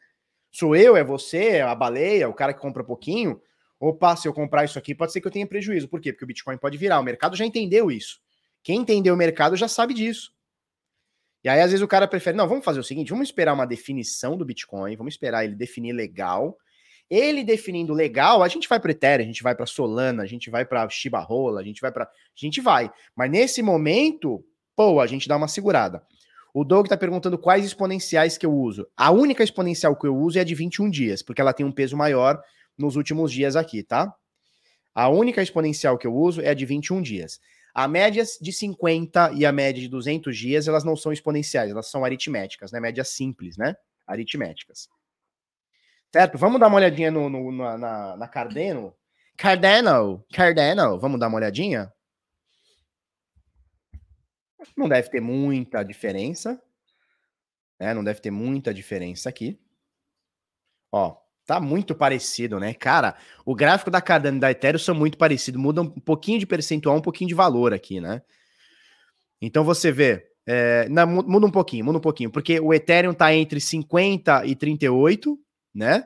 [0.52, 3.42] Sou eu, é você, é a baleia, o cara que compra pouquinho
[3.82, 5.90] opa, se eu comprar isso aqui, pode ser que eu tenha prejuízo.
[5.90, 6.14] Por quê?
[6.14, 7.00] Porque o Bitcoin pode virar.
[7.00, 8.20] O mercado já entendeu isso.
[8.64, 10.32] Quem entendeu o mercado já sabe disso.
[11.44, 13.66] E aí, às vezes, o cara prefere, não, vamos fazer o seguinte: vamos esperar uma
[13.66, 16.56] definição do Bitcoin, vamos esperar ele definir legal.
[17.10, 20.50] Ele definindo legal, a gente vai para Ethereum, a gente vai para Solana, a gente
[20.50, 22.04] vai para Shiba Rola, a gente vai para.
[22.06, 22.90] A gente vai.
[23.16, 26.04] Mas nesse momento, pô, a gente dá uma segurada.
[26.54, 28.88] O Doug está perguntando quais exponenciais que eu uso.
[28.96, 31.72] A única exponencial que eu uso é a de 21 dias, porque ela tem um
[31.72, 32.42] peso maior
[32.78, 34.14] nos últimos dias aqui, tá?
[34.94, 37.40] A única exponencial que eu uso é a de 21 dias.
[37.74, 41.88] A média de 50 e a média de 200 dias, elas não são exponenciais, elas
[41.88, 42.80] são aritméticas, né?
[42.80, 43.76] Médias simples, né?
[44.06, 44.90] Aritméticas.
[46.12, 46.38] Certo?
[46.38, 48.94] Vamos dar uma olhadinha no, no na, na Cardano.
[49.38, 51.92] Cardano, Cardano, vamos dar uma olhadinha?
[54.76, 56.62] Não deve ter muita diferença.
[57.80, 57.94] Né?
[57.94, 59.60] Não deve ter muita diferença aqui.
[60.92, 62.74] Ó, tá muito parecido, né?
[62.74, 65.62] Cara, o gráfico da Cardano e da Ethereum são muito parecidos.
[65.62, 68.22] Muda um pouquinho de percentual, um pouquinho de valor aqui, né?
[69.42, 73.34] Então você vê, é, não, muda um pouquinho, muda um pouquinho, porque o Ethereum tá
[73.34, 75.38] entre 50 e 38,
[75.74, 76.06] né?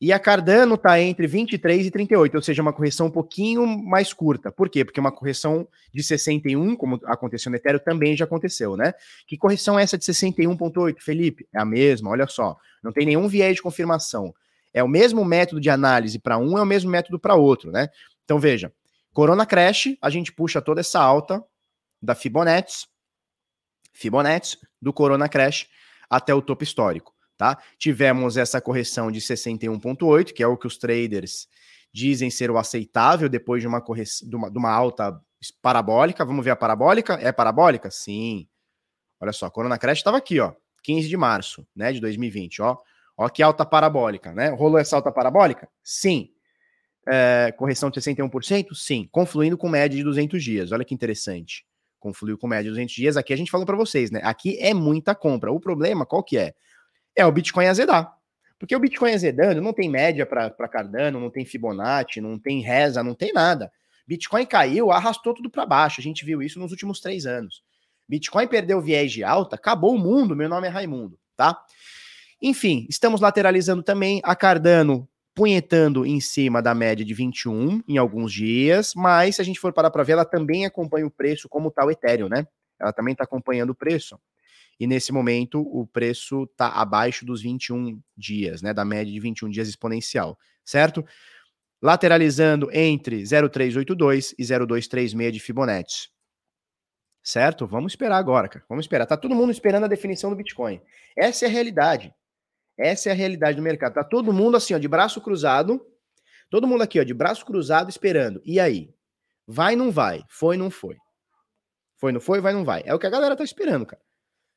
[0.00, 4.12] E a Cardano está entre 23 e 38, ou seja, uma correção um pouquinho mais
[4.12, 4.50] curta.
[4.50, 4.84] Por quê?
[4.84, 8.92] Porque uma correção de 61, como aconteceu no Ethereum, também já aconteceu, né?
[9.28, 11.46] Que correção é essa de 61,8, Felipe?
[11.54, 12.56] É a mesma, olha só.
[12.82, 14.34] Não tem nenhum viés de confirmação.
[14.72, 17.88] É o mesmo método de análise para um, é o mesmo método para outro, né?
[18.24, 18.72] Então veja,
[19.12, 21.42] Corona Crash, a gente puxa toda essa alta
[22.00, 22.86] da Fibonacci,
[23.92, 25.68] Fibonacci do Corona Crash
[26.08, 27.58] até o topo histórico tá?
[27.76, 31.48] Tivemos essa correção de 61,8, que é o que os traders
[31.92, 35.20] dizem ser o aceitável depois de uma correção de uma, de uma alta
[35.60, 36.24] parabólica.
[36.24, 37.14] Vamos ver a parabólica?
[37.14, 37.90] É parabólica?
[37.90, 38.46] Sim.
[39.20, 40.52] Olha só, Corona Crash estava aqui, ó,
[40.84, 42.76] 15 de março, né, de 2020, ó.
[43.22, 44.48] Ó que alta parabólica, né?
[44.48, 45.68] Rolou essa alta parabólica?
[45.82, 46.30] Sim.
[47.08, 48.74] É, correção de 61%?
[48.74, 49.08] Sim.
[49.12, 50.72] Confluindo com média de 200 dias.
[50.72, 51.64] Olha que interessante.
[52.00, 53.16] Confluiu com média de 200 dias.
[53.16, 54.20] Aqui a gente falou para vocês, né?
[54.24, 55.52] Aqui é muita compra.
[55.52, 56.52] O problema qual que é?
[57.14, 58.12] é o Bitcoin azedar.
[58.58, 63.02] Porque o Bitcoin azedando não tem média para Cardano, não tem Fibonacci, não tem reza,
[63.02, 63.70] não tem nada.
[64.06, 66.00] Bitcoin caiu, arrastou tudo para baixo.
[66.00, 67.62] A gente viu isso nos últimos três anos.
[68.08, 70.34] Bitcoin perdeu viés de alta, acabou o mundo.
[70.34, 71.56] Meu nome é Raimundo, tá?
[72.42, 78.32] Enfim, estamos lateralizando também a Cardano punhetando em cima da média de 21 em alguns
[78.32, 81.68] dias, mas se a gente for parar para ver, ela também acompanha o preço como
[81.68, 82.46] está o Ethereum, né?
[82.78, 84.18] Ela também está acompanhando o preço
[84.82, 89.48] e nesse momento o preço está abaixo dos 21 dias, né, da média de 21
[89.48, 91.04] dias exponencial, certo?
[91.80, 96.08] Lateralizando entre 0,382 e 0,236 de Fibonacci.
[97.22, 97.64] Certo?
[97.64, 98.64] Vamos esperar agora, cara.
[98.68, 99.06] Vamos esperar.
[99.06, 100.80] Tá todo mundo esperando a definição do Bitcoin.
[101.16, 102.12] Essa é a realidade.
[102.78, 103.94] Essa é a realidade do mercado.
[103.94, 105.84] Tá todo mundo assim, ó, de braço cruzado.
[106.50, 108.40] Todo mundo aqui, ó, de braço cruzado esperando.
[108.44, 108.94] E aí?
[109.46, 110.24] Vai, não vai?
[110.28, 110.96] Foi, não foi?
[111.96, 112.40] Foi, não foi?
[112.40, 112.82] Vai, não vai?
[112.84, 114.02] É o que a galera tá esperando, cara.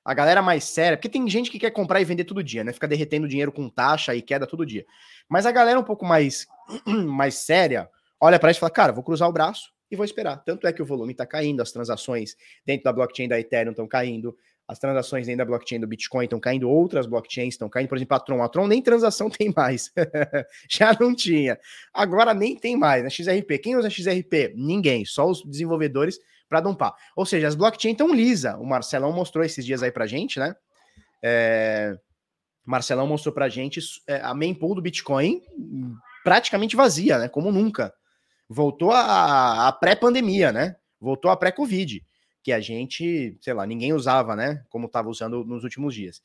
[0.03, 2.71] A galera mais séria, porque tem gente que quer comprar e vender todo dia, né?
[2.71, 4.85] Fica derretendo dinheiro com taxa e queda todo dia.
[5.27, 6.45] Mas a galera um pouco mais,
[6.85, 10.37] mais séria olha para isso e fala: cara, vou cruzar o braço e vou esperar.
[10.37, 13.87] Tanto é que o volume está caindo, as transações dentro da blockchain da Ethereum estão
[13.87, 17.97] caindo, as transações dentro da blockchain do Bitcoin estão caindo, outras blockchains estão caindo, por
[17.97, 18.43] exemplo, a Tron.
[18.43, 19.91] A Tron nem transação tem mais.
[20.69, 21.59] Já não tinha.
[21.93, 23.03] Agora nem tem mais.
[23.03, 23.59] Na XRP.
[23.59, 24.53] Quem usa XRP?
[24.55, 26.93] Ninguém, só os desenvolvedores para dumpar.
[27.15, 28.57] Ou seja, as blockchains estão lisa.
[28.57, 30.55] O Marcelão mostrou esses dias aí para gente, né?
[31.23, 31.95] É...
[32.65, 35.41] Marcelão mostrou para gente é, a main pool do Bitcoin
[36.23, 37.29] praticamente vazia, né?
[37.29, 37.93] Como nunca.
[38.49, 40.75] Voltou a, a pré-pandemia, né?
[40.99, 42.03] Voltou a pré-Covid,
[42.45, 44.63] que a gente, sei lá, ninguém usava, né?
[44.69, 46.21] Como estava usando nos últimos dias.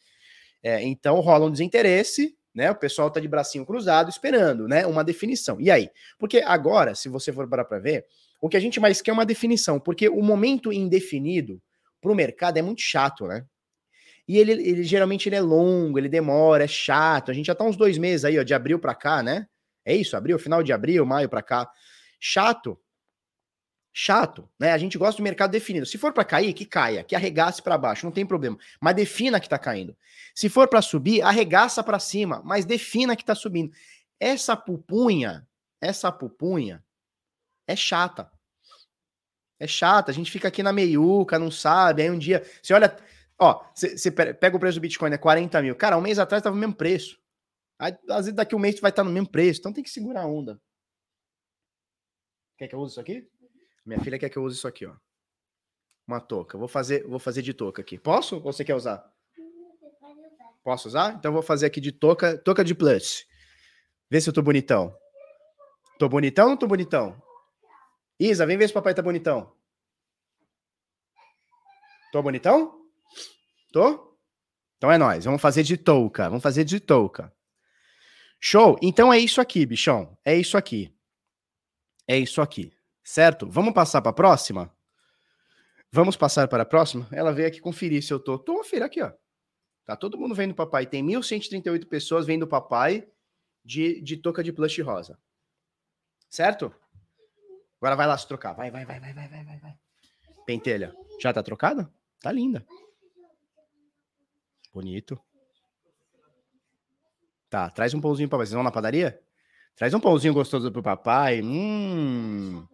[0.63, 2.71] É, então rola um desinteresse, né?
[2.71, 4.87] O pessoal tá de bracinho cruzado esperando, né?
[4.87, 5.59] Uma definição.
[5.59, 5.89] E aí?
[6.19, 8.05] Porque agora, se você for parar para ver,
[8.39, 11.59] o que a gente mais quer é uma definição, porque o momento indefinido
[12.03, 13.47] para o mercado é muito chato, né?
[14.29, 17.31] E ele, ele geralmente ele é longo, ele demora, é chato.
[17.31, 19.47] A gente já tá uns dois meses aí, ó, de abril para cá, né?
[19.87, 21.67] É isso, abril, final de abril, maio para cá.
[22.21, 22.79] Chato.
[23.93, 24.73] Chato, né?
[24.73, 25.85] A gente gosta do mercado definido.
[25.85, 28.57] Se for para cair, que caia, que arregace para baixo, não tem problema.
[28.81, 29.97] Mas defina que tá caindo.
[30.35, 33.73] Se for para subir, arregaça para cima, mas defina que tá subindo.
[34.19, 35.47] Essa pupunha,
[35.81, 36.85] essa pupunha,
[37.67, 38.31] é chata.
[39.59, 42.03] É chata, a gente fica aqui na meiuca, não sabe.
[42.03, 42.97] Aí um dia, você olha,
[43.39, 45.75] ó, você pega o preço do Bitcoin, é 40 mil.
[45.75, 47.21] Cara, um mês atrás tava no mesmo preço.
[47.79, 50.23] Aí, às vezes daqui um mês vai estar no mesmo preço, então tem que segurar
[50.23, 50.61] a onda.
[52.57, 53.27] Quer que eu use isso aqui?
[53.85, 54.95] Minha filha quer que eu use isso aqui, ó.
[56.07, 56.59] Uma touca.
[56.59, 57.99] Vou fazer, vou fazer de touca aqui.
[57.99, 58.37] Posso?
[58.37, 59.11] Ou você quer usar?
[60.63, 61.15] Posso usar?
[61.15, 63.27] Então vou fazer aqui de touca, touca de plus.
[64.11, 64.95] Vê se eu tô bonitão.
[65.99, 67.21] Tô bonitão ou não tô bonitão?
[68.19, 69.55] Isa, vem ver se o papai tá bonitão.
[72.13, 72.85] Tô bonitão?
[73.73, 74.17] Tô?
[74.77, 75.25] Então é nós.
[75.25, 76.29] Vamos fazer de touca.
[76.29, 77.33] Vamos fazer de touca.
[78.41, 78.79] Show?
[78.83, 80.19] Então é isso aqui, bichão.
[80.25, 80.95] É isso aqui.
[82.09, 82.75] É isso aqui.
[83.11, 83.51] Certo?
[83.51, 84.73] Vamos passar para a próxima?
[85.91, 87.09] Vamos passar para a próxima?
[87.11, 88.39] Ela veio aqui conferir se eu tô.
[88.39, 89.13] Tô, filha, aqui, ó.
[89.85, 90.87] Tá todo mundo vendo o papai.
[90.87, 93.09] Tem 1.138 pessoas vendo o papai
[93.65, 95.19] de, de touca de plush rosa.
[96.29, 96.73] Certo?
[97.81, 98.53] Agora vai lá se trocar.
[98.53, 99.75] Vai, vai, vai, vai, vai, vai, vai.
[100.47, 100.95] Pentelha.
[101.21, 101.93] Já tá trocada?
[102.21, 102.65] Tá linda.
[104.73, 105.21] Bonito.
[107.49, 108.53] Tá, traz um pãozinho pra vocês.
[108.53, 109.21] vão na padaria?
[109.75, 111.43] Traz um pãozinho gostoso pro papai.
[111.43, 112.69] Hum.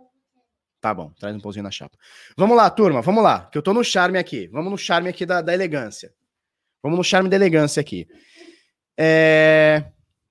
[0.87, 1.99] Tá bom, traz um pãozinho na chapa.
[2.37, 3.49] Vamos lá, turma, vamos lá.
[3.51, 4.47] Que eu tô no charme aqui.
[4.53, 6.15] Vamos no charme aqui da, da elegância.
[6.81, 8.07] Vamos no charme da elegância aqui.
[8.97, 9.83] É...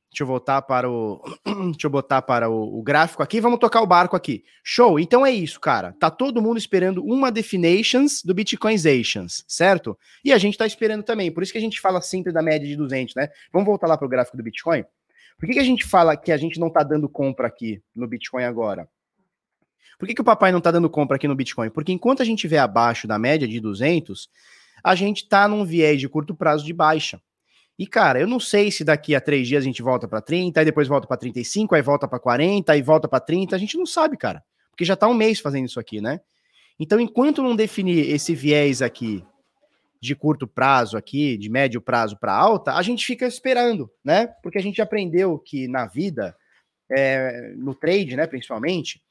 [0.09, 1.21] Deixa eu voltar para o.
[1.73, 3.41] Deixa eu botar para o, o, gráfico aqui.
[3.41, 4.45] Vamos tocar o barco aqui.
[4.63, 4.97] Show.
[4.97, 5.91] Então é isso, cara.
[5.99, 9.99] Tá todo mundo esperando uma definitions do Bitcoinizations, certo?
[10.23, 11.33] E a gente tá esperando também.
[11.33, 13.27] Por isso que a gente fala sempre da média de 200, né?
[13.51, 14.85] Vamos voltar lá para o gráfico do Bitcoin.
[15.37, 18.07] Por que, que a gente fala que a gente não tá dando compra aqui no
[18.07, 18.87] Bitcoin agora?
[19.97, 21.69] Por que, que o papai não tá dando compra aqui no Bitcoin?
[21.69, 24.29] Porque enquanto a gente estiver abaixo da média de 200,
[24.83, 27.19] a gente tá num viés de curto prazo de baixa.
[27.77, 30.59] E, cara, eu não sei se daqui a três dias a gente volta para 30,
[30.59, 33.55] aí depois volta para 35, aí volta para 40, aí volta para 30.
[33.55, 34.43] A gente não sabe, cara.
[34.69, 36.21] Porque já tá um mês fazendo isso aqui, né?
[36.79, 39.23] Então, enquanto não definir esse viés aqui
[40.01, 44.27] de curto prazo aqui, de médio prazo para alta, a gente fica esperando, né?
[44.43, 46.35] Porque a gente aprendeu que na vida,
[46.89, 49.01] é, no trade, né, principalmente,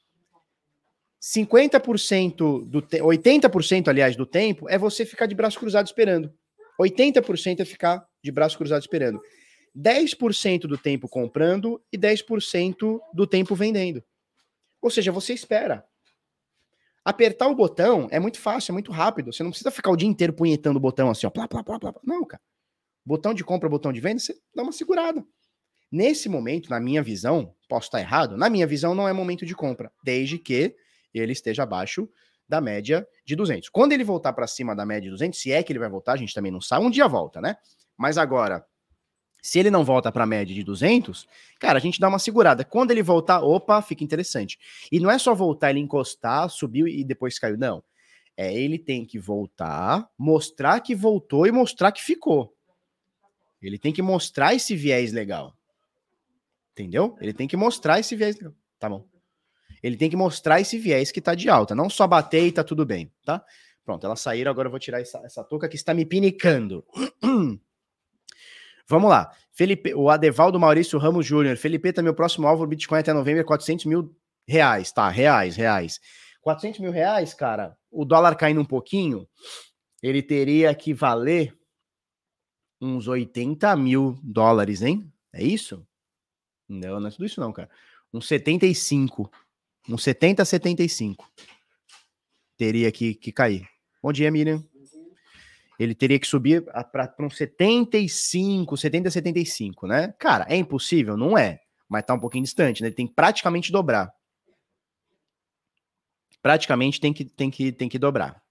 [1.25, 6.31] 50% do 80%, aliás, do tempo é você ficar de braço cruzado esperando.
[6.79, 9.19] 80% é ficar de braço cruzado esperando.
[9.75, 14.03] 10% do tempo comprando e 10% do tempo vendendo.
[14.79, 15.83] Ou seja, você espera.
[17.03, 19.33] Apertar o botão é muito fácil, é muito rápido.
[19.33, 21.31] Você não precisa ficar o dia inteiro punhetando o botão assim, ó.
[21.31, 21.93] Plá, plá, plá, plá.
[22.03, 22.41] Não, cara.
[23.03, 25.25] Botão de compra, botão de venda, você dá uma segurada.
[25.91, 29.55] Nesse momento, na minha visão, posso estar errado, na minha visão não é momento de
[29.55, 30.75] compra, desde que
[31.19, 32.09] ele esteja abaixo
[32.47, 33.69] da média de 200.
[33.69, 36.13] Quando ele voltar para cima da média de 200, se é que ele vai voltar,
[36.13, 37.57] a gente também não sabe, um dia volta, né?
[37.97, 38.65] Mas agora,
[39.41, 41.27] se ele não volta para a média de 200,
[41.59, 42.65] cara, a gente dá uma segurada.
[42.65, 44.57] Quando ele voltar, opa, fica interessante.
[44.91, 47.83] E não é só voltar, ele encostar, subiu e depois caiu, não.
[48.37, 52.53] É, ele tem que voltar, mostrar que voltou e mostrar que ficou.
[53.61, 55.55] Ele tem que mostrar esse viés legal.
[56.73, 57.15] Entendeu?
[57.21, 58.53] Ele tem que mostrar esse viés legal.
[58.77, 59.07] Tá bom.
[59.81, 62.63] Ele tem que mostrar esse viés que tá de alta, não só bater e tá
[62.63, 63.43] tudo bem, tá?
[63.83, 66.83] Pronto, elas saíram, agora eu vou tirar essa, essa touca que está me pinicando.
[68.87, 69.31] Vamos lá.
[69.51, 71.55] Felipe, o Adevaldo Maurício Ramos Júnior.
[71.57, 74.15] Felipe, tá meu próximo alvo, Bitcoin até novembro é 400 mil
[74.47, 75.09] reais, tá?
[75.09, 75.99] Reais, reais.
[76.41, 79.27] 400 mil reais, cara, o dólar caindo um pouquinho,
[80.03, 81.57] ele teria que valer
[82.79, 85.11] uns 80 mil dólares, hein?
[85.33, 85.85] É isso?
[86.67, 87.69] Não, não é tudo isso não, cara.
[88.13, 89.31] Uns 75.
[89.87, 91.29] Um 70 a 75.
[92.57, 93.67] Teria que, que cair.
[94.01, 94.63] Bom dia, Miriam.
[95.77, 100.13] Ele teria que subir para um 75, 70 a 75, né?
[100.17, 101.17] Cara, é impossível?
[101.17, 101.59] Não é.
[101.87, 102.87] Mas tá um pouquinho distante, né?
[102.87, 104.13] Ele tem que praticamente dobrar.
[106.41, 108.41] Praticamente tem que, tem que, tem que dobrar,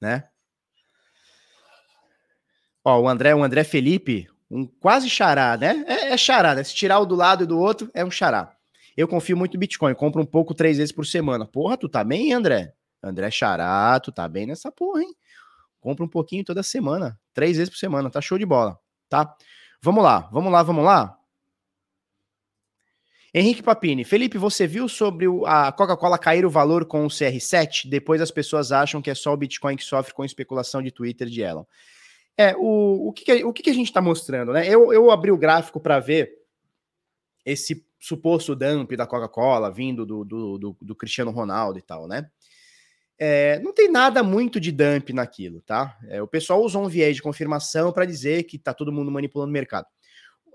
[0.00, 0.28] né?
[2.84, 5.84] Ó, o André, o André Felipe, um quase xará, né?
[5.86, 6.64] É, é xará, né?
[6.64, 8.56] Se tirar o do lado e do outro, é um xará.
[8.96, 11.46] Eu confio muito no Bitcoin, compro um pouco três vezes por semana.
[11.46, 12.74] Porra, tu tá bem, André?
[13.02, 15.14] André Xará, tu tá bem nessa porra, hein?
[15.80, 18.78] Compra um pouquinho toda semana, três vezes por semana, tá show de bola,
[19.08, 19.34] tá?
[19.82, 21.18] Vamos lá, vamos lá, vamos lá.
[23.34, 27.88] Henrique Papini, Felipe, você viu sobre a Coca-Cola cair o valor com o CR7?
[27.88, 31.28] Depois as pessoas acham que é só o Bitcoin que sofre com especulação de Twitter
[31.28, 31.64] de Elon.
[32.36, 34.68] É, o, o, que, o que, a gente está mostrando, né?
[34.68, 36.30] Eu, eu abri o gráfico para ver
[37.44, 42.28] esse suposto dump da Coca-Cola vindo do, do, do, do, Cristiano Ronaldo e tal, né?
[43.16, 45.96] É, não tem nada muito de dump naquilo, tá?
[46.08, 49.50] É, o pessoal usou um viés de confirmação para dizer que tá todo mundo manipulando
[49.50, 49.86] o mercado.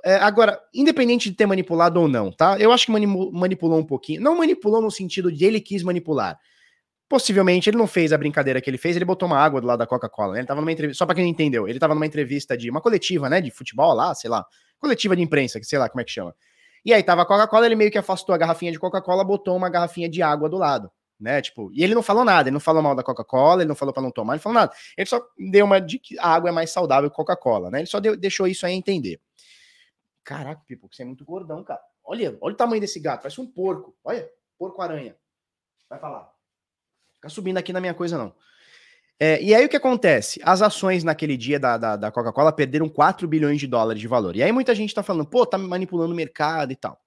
[0.04, 2.60] É, agora, independente de ter manipulado ou não, tá?
[2.60, 4.22] Eu acho que manipulou um pouquinho.
[4.22, 6.38] Não manipulou no sentido de ele quis manipular.
[7.08, 9.80] Possivelmente ele não fez a brincadeira que ele fez, ele botou uma água do lado
[9.80, 10.34] da Coca-Cola.
[10.34, 10.40] Né?
[10.40, 12.82] Ele tava numa entrevista, só para quem não entendeu, ele tava numa entrevista de uma
[12.82, 14.46] coletiva, né, de futebol lá, sei lá,
[14.78, 16.36] coletiva de imprensa, que sei lá como é que chama.
[16.84, 19.70] E aí tava a Coca-Cola, ele meio que afastou a garrafinha de Coca-Cola, botou uma
[19.70, 21.42] garrafinha de água do lado, né?
[21.42, 23.94] Tipo, e ele não falou nada, ele não falou mal da Coca-Cola, ele não falou
[23.94, 24.74] para não tomar, ele falou nada.
[24.98, 27.80] Ele só deu uma de que a água é mais saudável que Coca-Cola, né?
[27.80, 29.20] Ele só deu, deixou isso aí entender.
[30.24, 31.82] Caraca, Pipo, você é muito gordão, cara.
[32.04, 33.96] Olha, olha o tamanho desse gato, parece um porco.
[34.04, 35.16] Olha, porco-aranha.
[35.90, 36.32] Vai falar.
[37.16, 38.34] Fica subindo aqui na minha coisa, não.
[39.20, 40.40] É, e aí o que acontece?
[40.44, 44.36] As ações naquele dia da, da, da Coca-Cola perderam 4 bilhões de dólares de valor.
[44.36, 47.00] E aí muita gente tá falando, pô, tá manipulando o mercado e tal.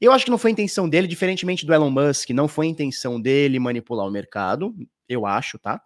[0.00, 3.60] Eu acho que não foi intenção dele, diferentemente do Elon Musk, não foi intenção dele
[3.60, 4.74] manipular o mercado,
[5.08, 5.80] eu acho, tá?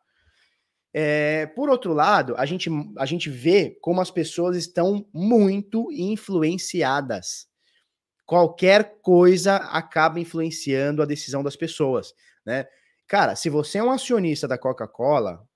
[0.95, 7.47] É, por outro lado, a gente, a gente vê como as pessoas estão muito influenciadas.
[8.25, 12.15] Qualquer coisa acaba influenciando a decisão das pessoas.
[12.47, 12.67] né?
[13.07, 15.47] Cara, se você é um acionista da Coca-Cola,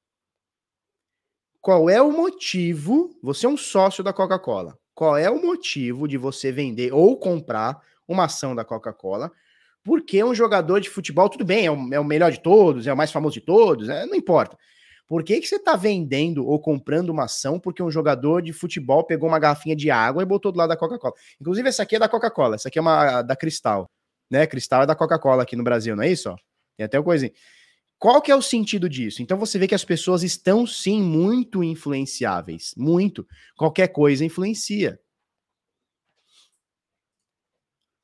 [1.60, 3.10] qual é o motivo?
[3.22, 4.76] Você é um sócio da Coca-Cola.
[4.94, 9.30] Qual é o motivo de você vender ou comprar uma ação da Coca-Cola?
[9.84, 12.92] Porque um jogador de futebol, tudo bem, é o, é o melhor de todos, é
[12.92, 14.56] o mais famoso de todos, é, não importa.
[15.06, 19.04] Por que, que você está vendendo ou comprando uma ação porque um jogador de futebol
[19.04, 21.14] pegou uma garrafinha de água e botou do lado da Coca-Cola?
[21.40, 23.90] Inclusive, essa aqui é da Coca-Cola, essa aqui é uma da Cristal,
[24.30, 24.46] né?
[24.46, 26.34] Cristal é da Coca-Cola aqui no Brasil, não é isso?
[26.76, 27.32] Tem até uma coisinha.
[28.00, 29.22] Qual que é o sentido disso?
[29.22, 33.26] Então você vê que as pessoas estão sim muito influenciáveis, muito.
[33.54, 34.98] Qualquer coisa influencia.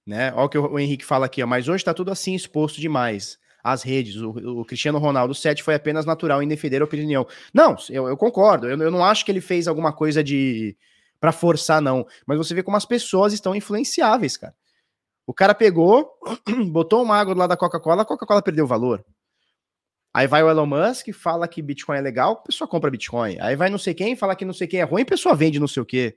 [0.07, 0.30] Né?
[0.34, 3.38] Olha o que o Henrique fala aqui, ó, mas hoje está tudo assim exposto demais
[3.64, 4.16] às redes.
[4.16, 7.26] O, o, Cristiano Ronaldo 7 foi apenas natural em defender a opinião.
[7.55, 8.68] Não, eu, eu concordo.
[8.68, 10.76] Eu, eu, não acho que ele fez alguma coisa de
[11.18, 12.07] para forçar, não.
[12.26, 14.55] Mas você vê como as pessoas estão influenciáveis, cara.
[15.26, 16.12] O cara pegou,
[16.70, 19.03] botou uma água do lado da Coca-Cola, a Coca-Cola perdeu valor.
[20.16, 23.36] Aí vai o Elon Musk, fala que Bitcoin é legal, a pessoa compra Bitcoin.
[23.38, 25.60] Aí vai não sei quem, fala que não sei quem é ruim, a pessoa vende
[25.60, 26.16] não sei o quê.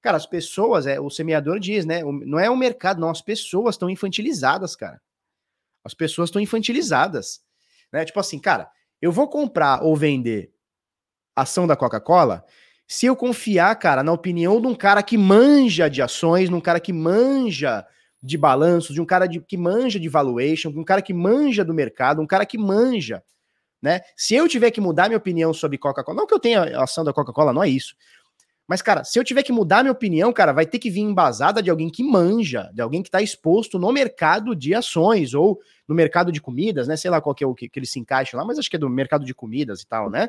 [0.00, 2.02] Cara, as pessoas, é, o semeador diz, né?
[2.04, 3.10] Não é o mercado, não.
[3.10, 5.02] As pessoas estão infantilizadas, cara.
[5.84, 7.40] As pessoas estão infantilizadas.
[7.92, 8.04] Né?
[8.04, 8.70] Tipo assim, cara,
[9.00, 10.52] eu vou comprar ou vender
[11.34, 12.44] ação da Coca-Cola
[12.86, 16.78] se eu confiar, cara, na opinião de um cara que manja de ações, num cara
[16.78, 17.84] que manja
[18.22, 21.74] de balanço, de um cara de, que manja de valuation, um cara que manja do
[21.74, 23.22] mercado, um cara que manja
[23.82, 24.00] né?
[24.16, 27.12] Se eu tiver que mudar minha opinião sobre Coca-Cola, não que eu tenha ação da
[27.12, 27.96] Coca-Cola, não é isso.
[28.68, 31.60] Mas, cara, se eu tiver que mudar minha opinião, cara, vai ter que vir embasada
[31.60, 35.96] de alguém que manja, de alguém que está exposto no mercado de ações ou no
[35.96, 36.96] mercado de comidas, né?
[36.96, 38.76] Sei lá qual que é o que, que ele se encaixa lá, mas acho que
[38.76, 40.28] é do mercado de comidas e tal, né?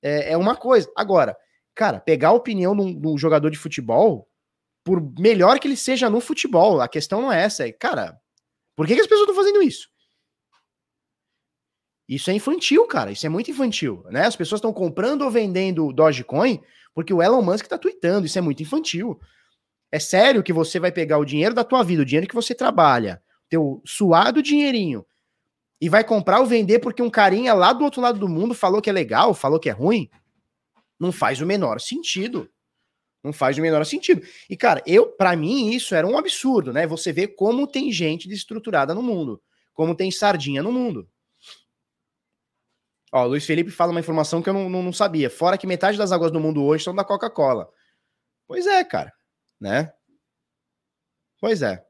[0.00, 0.88] É, é uma coisa.
[0.96, 1.36] Agora,
[1.74, 4.28] cara, pegar a opinião de um jogador de futebol,
[4.88, 7.68] por melhor que ele seja no futebol, a questão não é essa.
[7.68, 8.18] É, cara,
[8.74, 9.86] por que, que as pessoas estão fazendo isso?
[12.08, 13.12] Isso é infantil, cara.
[13.12, 14.24] Isso é muito infantil, né?
[14.24, 16.62] As pessoas estão comprando ou vendendo Dogecoin
[16.94, 18.24] porque o Elon Musk está tweetando.
[18.24, 19.20] Isso é muito infantil.
[19.92, 22.54] É sério que você vai pegar o dinheiro da tua vida, o dinheiro que você
[22.54, 25.04] trabalha, teu suado dinheirinho,
[25.78, 28.80] e vai comprar ou vender porque um carinha lá do outro lado do mundo falou
[28.80, 30.08] que é legal, falou que é ruim?
[30.98, 32.50] Não faz o menor sentido.
[33.28, 34.26] Não faz o menor sentido.
[34.48, 36.86] E, cara, eu, para mim, isso era um absurdo, né?
[36.86, 39.40] Você vê como tem gente desestruturada no mundo,
[39.74, 41.06] como tem sardinha no mundo.
[43.12, 45.28] Ó, o Luiz Felipe fala uma informação que eu não, não, não, sabia.
[45.28, 47.70] Fora que metade das águas do mundo hoje são da Coca-Cola.
[48.46, 49.12] Pois é, cara.
[49.60, 49.92] Né?
[51.38, 51.86] Pois é.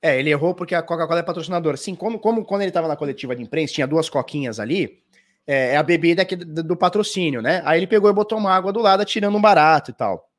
[0.00, 1.76] É, ele errou porque a Coca-Cola é patrocinadora.
[1.76, 5.02] Sim, como, como quando ele estava na coletiva de imprensa, tinha duas coquinhas ali,
[5.46, 7.62] é, é a bebida do, do, patrocínio, né?
[7.64, 10.30] Aí ele pegou e botou uma água do lado, tirando um barato e tal.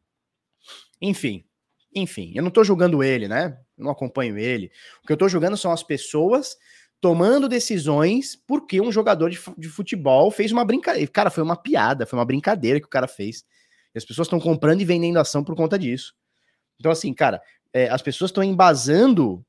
[1.02, 1.44] Enfim,
[1.94, 3.58] enfim, eu não tô julgando ele, né?
[3.78, 4.72] Eu não acompanho ele.
[5.04, 6.56] O que eu tô julgando são as pessoas
[7.02, 11.10] tomando decisões porque um jogador de, de futebol fez uma brincadeira.
[11.12, 13.44] Cara, foi uma piada, foi uma brincadeira que o cara fez.
[13.94, 16.14] E as pessoas estão comprando e vendendo ação por conta disso.
[16.80, 17.42] Então, assim, cara,
[17.74, 19.44] é, as pessoas estão embasando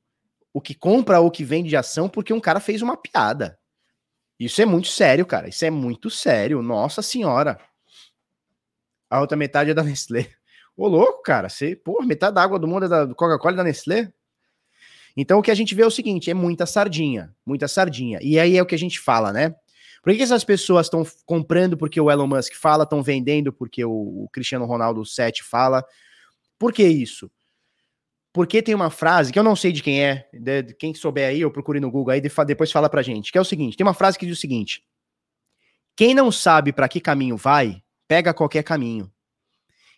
[0.53, 3.57] o que compra ou que vende de ação porque um cara fez uma piada.
[4.39, 5.47] Isso é muito sério, cara.
[5.47, 6.61] Isso é muito sério.
[6.61, 7.59] Nossa senhora.
[9.09, 10.27] A outra metade é da Nestlé.
[10.75, 13.63] Ô, louco, cara, você, pô, metade da água do mundo é da Coca-Cola e da
[13.63, 14.11] Nestlé.
[15.15, 18.19] Então o que a gente vê é o seguinte: é muita sardinha, muita sardinha.
[18.21, 19.53] E aí é o que a gente fala, né?
[20.01, 23.91] Por que essas pessoas estão comprando porque o Elon Musk fala, estão vendendo porque o,
[24.23, 25.85] o Cristiano Ronaldo 7 fala?
[26.57, 27.29] Por que isso?
[28.33, 31.41] Porque tem uma frase que eu não sei de quem é, de, quem souber aí,
[31.41, 33.93] eu procure no Google aí, depois fala pra gente, que é o seguinte: tem uma
[33.93, 34.83] frase que diz o seguinte:
[35.95, 39.11] quem não sabe para que caminho vai, pega qualquer caminho.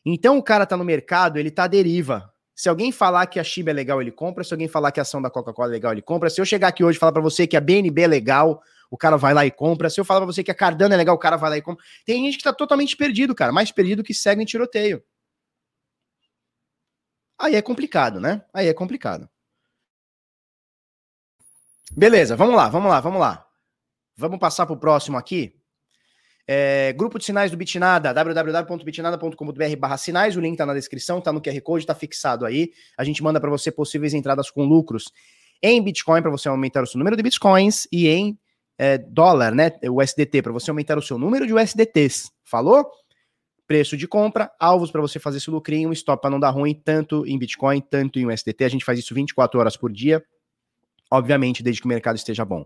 [0.06, 2.34] Então o cara tá no mercado, ele tá à deriva.
[2.56, 4.44] Se alguém falar que a Shiba é legal, ele compra.
[4.44, 6.30] Se alguém falar que a ação da Coca-Cola é legal, ele compra.
[6.30, 8.62] Se eu chegar aqui hoje e falar para você que a BNB é legal,
[8.92, 9.90] o cara vai lá e compra.
[9.90, 11.62] Se eu falar pra você que a Cardano é legal, o cara vai lá e
[11.62, 11.84] compra.
[12.06, 13.52] Tem gente que tá totalmente perdido, cara.
[13.52, 15.02] Mais perdido que segue em tiroteio.
[17.40, 18.44] Aí é complicado, né?
[18.54, 19.30] Aí é complicado.
[21.92, 23.46] Beleza, vamos lá, vamos lá, vamos lá.
[24.16, 25.56] Vamos passar pro próximo aqui.
[26.46, 31.32] É, grupo de sinais do Bitnada, www.bitnada.com.br barra sinais, o link tá na descrição, tá
[31.32, 32.72] no QR Code, tá fixado aí.
[32.98, 35.06] A gente manda para você possíveis entradas com lucros
[35.62, 38.38] em Bitcoin para você aumentar o seu número de Bitcoins e em
[38.78, 42.32] é, dólar, né, o SDT, para você aumentar o seu número de USDTs.
[42.44, 42.92] Falou?
[43.66, 47.26] Preço de compra, alvos para você fazer esse lucrinho, stop para não dar ruim, tanto
[47.26, 48.66] em Bitcoin, tanto em USDT.
[48.66, 50.24] A gente faz isso 24 horas por dia,
[51.10, 52.66] obviamente, desde que o mercado esteja bom.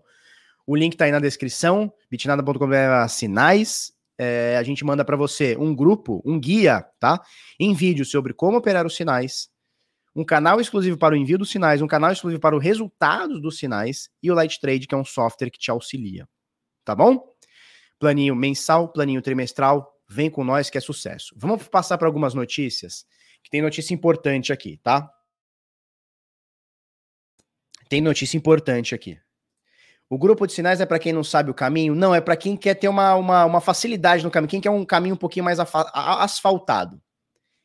[0.66, 3.94] O link tá aí na descrição, bitnada.com.br sinais.
[4.18, 7.22] É, a gente manda para você um grupo, um guia, tá?
[7.60, 9.50] Em vídeo sobre como operar os sinais.
[10.16, 13.60] um canal exclusivo para o envio dos sinais, um canal exclusivo para o resultado dos
[13.60, 16.28] sinais e o Light Trade, que é um software que te auxilia.
[16.84, 17.24] Tá bom?
[18.00, 21.36] Planinho mensal, planinho trimestral, vem com nós que é sucesso.
[21.38, 23.06] Vamos passar para algumas notícias,
[23.44, 25.12] que tem notícia importante aqui, tá?
[27.90, 29.20] Tem notícia importante aqui.
[30.10, 31.94] O grupo de sinais é para quem não sabe o caminho?
[31.94, 34.86] Não, é para quem quer ter uma, uma, uma, facilidade no caminho, quem quer um
[34.86, 37.02] caminho um pouquinho mais asfaltado.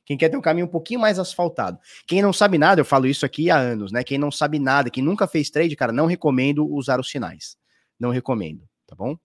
[0.05, 1.79] Quem quer ter um caminho um pouquinho mais asfaltado.
[2.07, 4.03] Quem não sabe nada, eu falo isso aqui há anos, né?
[4.03, 7.57] Quem não sabe nada, quem nunca fez trade, cara, não recomendo usar os sinais.
[7.99, 9.17] Não recomendo, tá bom?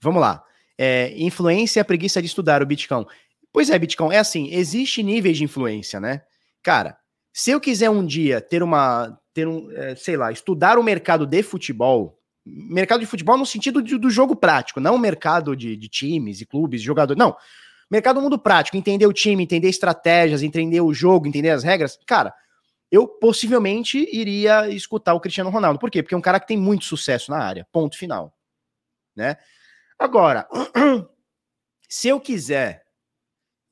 [0.00, 0.42] Vamos lá.
[0.78, 3.06] É, influência e a preguiça de estudar o Bitcoin.
[3.52, 6.22] Pois é, Bitcoin, é assim, existe níveis de influência, né?
[6.62, 6.98] Cara,
[7.32, 11.26] se eu quiser um dia ter uma, ter um, é, sei lá, estudar o mercado
[11.26, 15.88] de futebol, mercado de futebol no sentido de, do jogo prático, não mercado de, de
[15.88, 17.36] times e clubes, jogadores, não.
[17.90, 21.98] Mercado mundo prático, entender o time, entender estratégias, entender o jogo, entender as regras.
[22.06, 22.34] Cara,
[22.90, 25.78] eu possivelmente iria escutar o Cristiano Ronaldo.
[25.78, 26.02] Por quê?
[26.02, 27.66] Porque é um cara que tem muito sucesso na área.
[27.72, 28.32] Ponto final.
[29.14, 29.36] Né?
[29.98, 30.46] Agora,
[31.88, 32.84] se eu quiser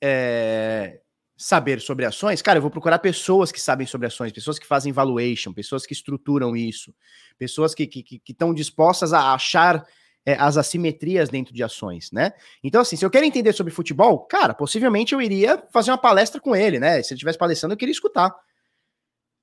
[0.03, 1.01] é,
[1.37, 4.93] saber sobre ações, cara, eu vou procurar pessoas que sabem sobre ações, pessoas que fazem
[4.93, 6.95] valuation, pessoas que estruturam isso,
[7.39, 9.85] pessoas que estão que, que, que dispostas a achar
[10.27, 12.33] é, as assimetrias dentro de ações, né?
[12.63, 16.41] Então, assim, se eu quero entender sobre futebol, cara, possivelmente eu iria fazer uma palestra
[16.41, 17.03] com ele, né?
[17.03, 18.35] Se ele estivesse palestrando, eu queria escutar.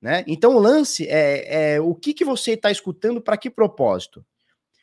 [0.02, 0.24] Né?
[0.26, 4.26] Então, o lance é, é o que, que você está escutando para que propósito?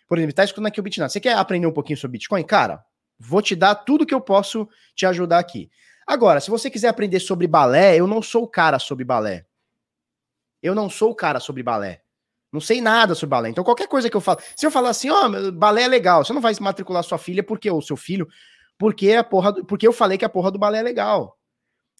[0.09, 1.09] Por exemplo, está escutando aqui o Bitcoin.
[1.09, 2.43] Você quer aprender um pouquinho sobre Bitcoin?
[2.43, 2.83] Cara,
[3.19, 5.71] vou te dar tudo que eu posso te ajudar aqui.
[6.07, 9.45] Agora, se você quiser aprender sobre balé, eu não sou o cara sobre balé.
[10.63, 12.01] Eu não sou o cara sobre balé.
[12.51, 13.51] Não sei nada sobre balé.
[13.51, 14.39] Então, qualquer coisa que eu falo.
[14.57, 17.43] Se eu falar assim, ó, oh, balé é legal, você não vai matricular sua filha
[17.43, 18.27] porque, ou seu filho,
[18.79, 21.38] porque a porra do, porque eu falei que a porra do balé é legal.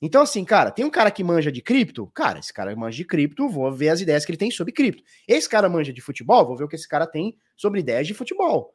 [0.01, 3.05] Então, assim, cara, tem um cara que manja de cripto, cara, esse cara manja de
[3.05, 5.03] cripto, vou ver as ideias que ele tem sobre cripto.
[5.27, 8.15] Esse cara manja de futebol, vou ver o que esse cara tem sobre ideias de
[8.15, 8.73] futebol.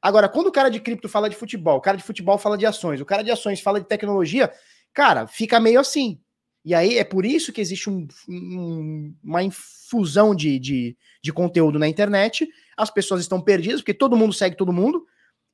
[0.00, 2.64] Agora, quando o cara de cripto fala de futebol, o cara de futebol fala de
[2.64, 4.50] ações, o cara de ações fala de tecnologia,
[4.94, 6.18] cara, fica meio assim.
[6.64, 11.78] E aí é por isso que existe um, um, uma infusão de, de, de conteúdo
[11.78, 12.48] na internet.
[12.76, 15.04] As pessoas estão perdidas, porque todo mundo segue todo mundo,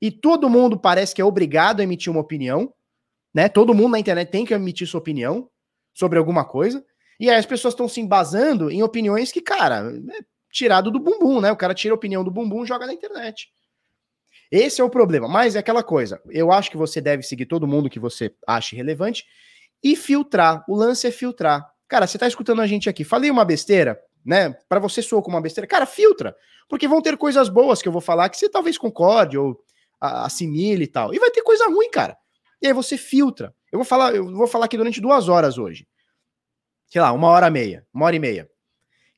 [0.00, 2.72] e todo mundo parece que é obrigado a emitir uma opinião.
[3.38, 3.48] Né?
[3.48, 5.48] Todo mundo na internet tem que emitir sua opinião
[5.94, 6.84] sobre alguma coisa.
[7.20, 11.40] E aí as pessoas estão se embasando em opiniões que, cara, é tirado do bumbum,
[11.40, 11.52] né?
[11.52, 13.48] O cara tira a opinião do bumbum e joga na internet.
[14.50, 15.28] Esse é o problema.
[15.28, 16.20] Mas é aquela coisa.
[16.30, 19.24] Eu acho que você deve seguir todo mundo que você ache relevante
[19.84, 20.64] e filtrar.
[20.68, 21.64] O lance é filtrar.
[21.86, 23.04] Cara, você tá escutando a gente aqui.
[23.04, 24.50] Falei uma besteira, né?
[24.68, 25.68] Para você soar como uma besteira.
[25.68, 26.34] Cara, filtra.
[26.68, 29.56] Porque vão ter coisas boas que eu vou falar que você talvez concorde ou
[30.00, 31.14] assimile e tal.
[31.14, 32.18] E vai ter coisa ruim, cara.
[32.60, 33.54] E aí você filtra.
[33.70, 35.86] Eu vou falar, eu vou falar aqui durante duas horas hoje.
[36.86, 38.50] Sei lá, uma hora e meia, uma hora e meia.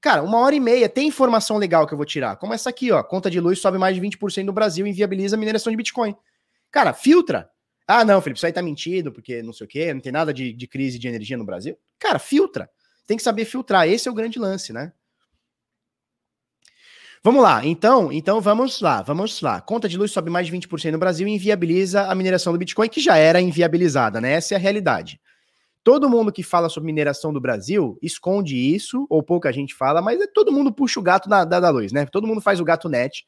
[0.01, 2.37] Cara, uma hora e meia tem informação legal que eu vou tirar.
[2.37, 3.03] Como essa aqui, ó.
[3.03, 6.17] Conta de luz sobe mais de 20% no Brasil e inviabiliza a mineração de Bitcoin.
[6.71, 7.51] Cara, filtra.
[7.87, 10.33] Ah, não, Felipe, isso aí tá mentido, porque não sei o quê, não tem nada
[10.33, 11.77] de, de crise de energia no Brasil.
[11.99, 12.71] Cara, filtra.
[13.07, 13.89] Tem que saber filtrar.
[13.89, 14.93] Esse é o grande lance, né?
[17.23, 19.61] Vamos lá, então, então vamos lá, vamos lá.
[19.61, 22.89] Conta de luz sobe mais de 20% no Brasil e inviabiliza a mineração do Bitcoin,
[22.89, 24.33] que já era inviabilizada, né?
[24.33, 25.21] Essa é a realidade.
[25.85, 30.19] Todo mundo que fala sobre mineração do Brasil esconde isso, ou pouca gente fala, mas
[30.19, 32.07] é todo mundo puxa o gato da, da, da luz, né?
[32.07, 33.27] Todo mundo faz o gato net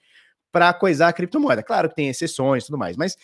[0.50, 1.62] para coisar a criptomoeda.
[1.62, 3.14] Claro que tem exceções e tudo mais, mas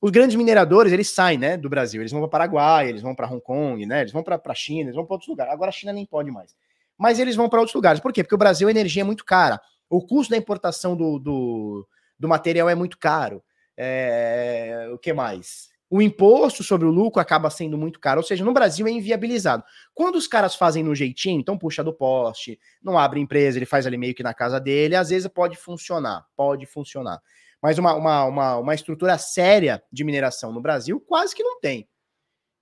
[0.00, 3.28] os grandes mineradores, eles saem, né, do Brasil, eles vão para Paraguai, eles vão para
[3.28, 5.52] Hong Kong, né, eles vão para a China, eles vão para outros lugares.
[5.52, 6.54] Agora a China nem pode mais.
[6.96, 8.00] Mas eles vão para outros lugares.
[8.00, 8.22] Por quê?
[8.22, 9.60] Porque o Brasil a energia é muito cara.
[9.92, 11.88] O custo da importação do, do,
[12.18, 13.42] do material é muito caro.
[13.76, 15.70] É, o que mais?
[15.90, 19.62] O imposto sobre o lucro acaba sendo muito caro, ou seja, no Brasil é inviabilizado.
[19.94, 23.86] Quando os caras fazem no jeitinho, então puxa do poste, não abre empresa, ele faz
[23.86, 27.20] ali meio que na casa dele, às vezes pode funcionar, pode funcionar
[27.62, 31.88] mas uma, uma, uma, uma estrutura séria de mineração no Brasil quase que não tem.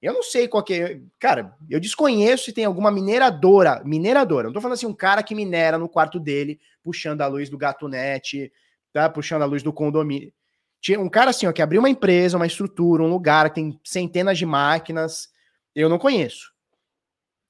[0.02, 1.00] Eu não sei qual que é.
[1.18, 3.82] Cara, eu desconheço se tem alguma mineradora.
[3.84, 4.46] Mineradora.
[4.46, 7.58] Não tô falando assim, um cara que minera no quarto dele, puxando a luz do
[7.58, 8.50] gatunete,
[8.92, 9.08] tá?
[9.10, 10.32] Puxando a luz do condomínio.
[10.80, 13.78] Tinha um cara assim, ó, que abriu uma empresa, uma estrutura, um lugar que tem
[13.84, 15.28] centenas de máquinas.
[15.74, 16.50] Eu não conheço.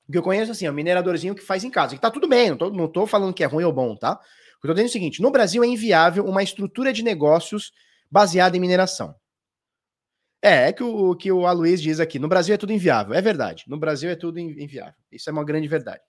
[0.08, 1.94] O que eu conheço, assim, é um mineradorzinho que faz em casa.
[1.94, 4.18] Que tá tudo bem, não tô, não tô falando que é ruim ou bom, tá?
[4.62, 7.72] eu estou dizendo é o seguinte: no Brasil é inviável uma estrutura de negócios
[8.10, 9.14] baseada em mineração.
[10.42, 12.18] É, é que o que o Aloysio diz aqui.
[12.18, 13.14] No Brasil é tudo inviável.
[13.14, 13.64] É verdade.
[13.68, 14.94] No Brasil é tudo inviável.
[15.12, 16.00] Isso é uma grande verdade.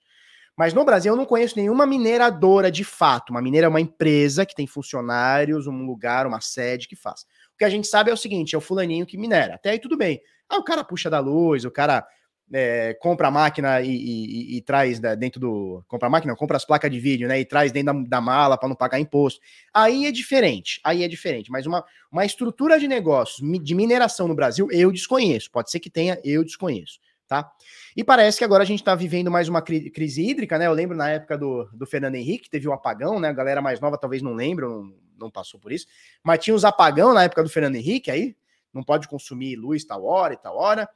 [0.58, 3.32] Mas no Brasil eu não conheço nenhuma mineradora de fato.
[3.32, 7.22] Uma mineira é uma empresa que tem funcionários, um lugar, uma sede que faz.
[7.54, 9.56] O que a gente sabe é o seguinte: é o fulaninho que minera.
[9.56, 10.22] Até aí tudo bem.
[10.50, 12.06] Ah, o cara puxa da luz, o cara
[12.54, 15.84] é, compra a máquina e, e, e traz né, dentro do.
[15.88, 17.40] Compra a máquina, compra as placas de vídeo, né?
[17.40, 19.40] E traz dentro da, da mala para não pagar imposto.
[19.74, 20.80] Aí é diferente.
[20.84, 21.52] Aí é diferente.
[21.52, 25.50] Mas uma, uma estrutura de negócios de mineração no Brasil, eu desconheço.
[25.50, 27.00] Pode ser que tenha, eu desconheço.
[27.28, 27.50] Tá?
[27.96, 30.68] E parece que agora a gente está vivendo mais uma cri crise hídrica, né?
[30.68, 33.30] Eu lembro na época do, do Fernando Henrique, teve o um apagão, né?
[33.30, 35.88] A galera mais nova talvez não lembre, não, não passou por isso.
[36.22, 38.36] Mas tinha os apagão na época do Fernando Henrique, aí
[38.74, 40.90] não pode consumir luz tal hora e tal hora.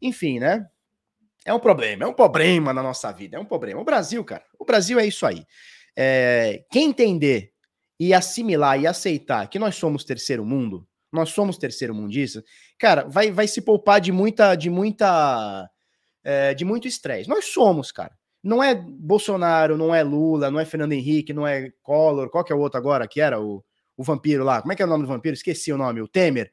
[0.00, 0.66] Enfim, né?
[1.44, 3.80] É um problema, é um problema na nossa vida, é um problema.
[3.80, 5.44] O Brasil, cara, o Brasil é isso aí.
[5.96, 7.52] É, quem entender
[7.98, 12.42] e assimilar e aceitar que nós somos terceiro mundo, nós somos terceiro mundista,
[12.78, 15.68] cara, vai, vai se poupar de muita, de muita,
[16.24, 17.28] é, de muito estresse.
[17.28, 18.12] Nós somos, cara.
[18.42, 22.52] Não é Bolsonaro, não é Lula, não é Fernando Henrique, não é Collor, qual que
[22.52, 23.64] é o outro agora que era o,
[23.96, 24.60] o vampiro lá?
[24.60, 25.34] Como é que é o nome do vampiro?
[25.34, 26.50] Esqueci o nome, o Temer.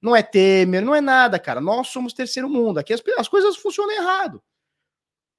[0.00, 1.60] Não é Temer, não é nada, cara.
[1.60, 2.78] Nós somos terceiro mundo.
[2.78, 4.42] Aqui as, as coisas funcionam errado.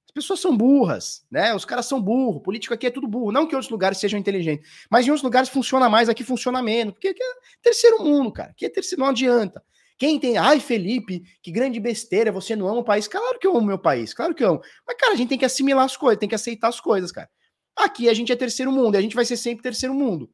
[0.05, 1.55] As pessoas são burras, né?
[1.55, 2.43] Os caras são burros.
[2.43, 3.32] Político aqui é tudo burro.
[3.32, 6.93] Não que outros lugares sejam inteligentes, mas em outros lugares funciona mais, aqui funciona menos.
[6.93, 8.51] Porque aqui é terceiro mundo, cara.
[8.51, 9.64] Aqui é terceiro, não adianta.
[9.97, 13.07] Quem tem, ai, Felipe, que grande besteira, você não ama o país.
[13.07, 14.62] Claro que eu amo meu país, claro que eu amo.
[14.86, 17.30] Mas, cara, a gente tem que assimilar as coisas, tem que aceitar as coisas, cara.
[17.76, 20.30] Aqui a gente é terceiro mundo, a gente vai ser sempre terceiro mundo.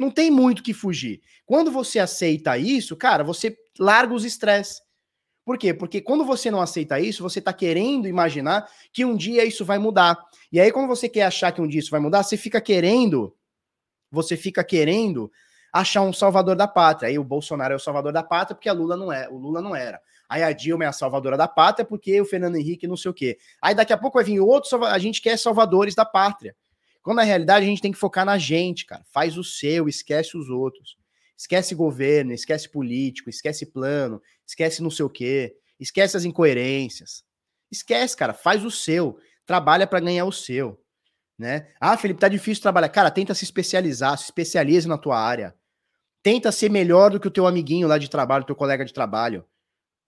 [0.00, 1.20] Não tem muito que fugir.
[1.44, 4.80] Quando você aceita isso, cara, você larga os estresses.
[5.44, 5.74] Por quê?
[5.74, 9.78] Porque quando você não aceita isso, você está querendo imaginar que um dia isso vai
[9.78, 10.18] mudar.
[10.50, 13.36] E aí, quando você quer achar que um dia isso vai mudar, você fica querendo,
[14.10, 15.30] você fica querendo
[15.70, 17.10] achar um salvador da pátria.
[17.10, 19.60] Aí o Bolsonaro é o salvador da pátria porque a Lula não é, o Lula
[19.60, 20.00] não era.
[20.30, 23.14] Aí a Dilma é a salvadora da pátria porque o Fernando Henrique não sei o
[23.14, 23.36] quê.
[23.60, 26.56] Aí daqui a pouco vai vir outro, a gente quer salvadores da pátria.
[27.02, 29.04] Quando na realidade a gente tem que focar na gente, cara.
[29.12, 30.96] Faz o seu, esquece os outros.
[31.36, 37.24] Esquece governo, esquece político, esquece plano, esquece não sei o quê, esquece as incoerências.
[37.70, 39.18] Esquece, cara, faz o seu.
[39.46, 40.78] Trabalha para ganhar o seu.
[41.38, 41.72] Né?
[41.80, 42.90] Ah, Felipe, tá difícil trabalhar.
[42.90, 45.54] Cara, tenta se especializar, se especialize na tua área.
[46.22, 49.42] Tenta ser melhor do que o teu amiguinho lá de trabalho, teu colega de trabalho.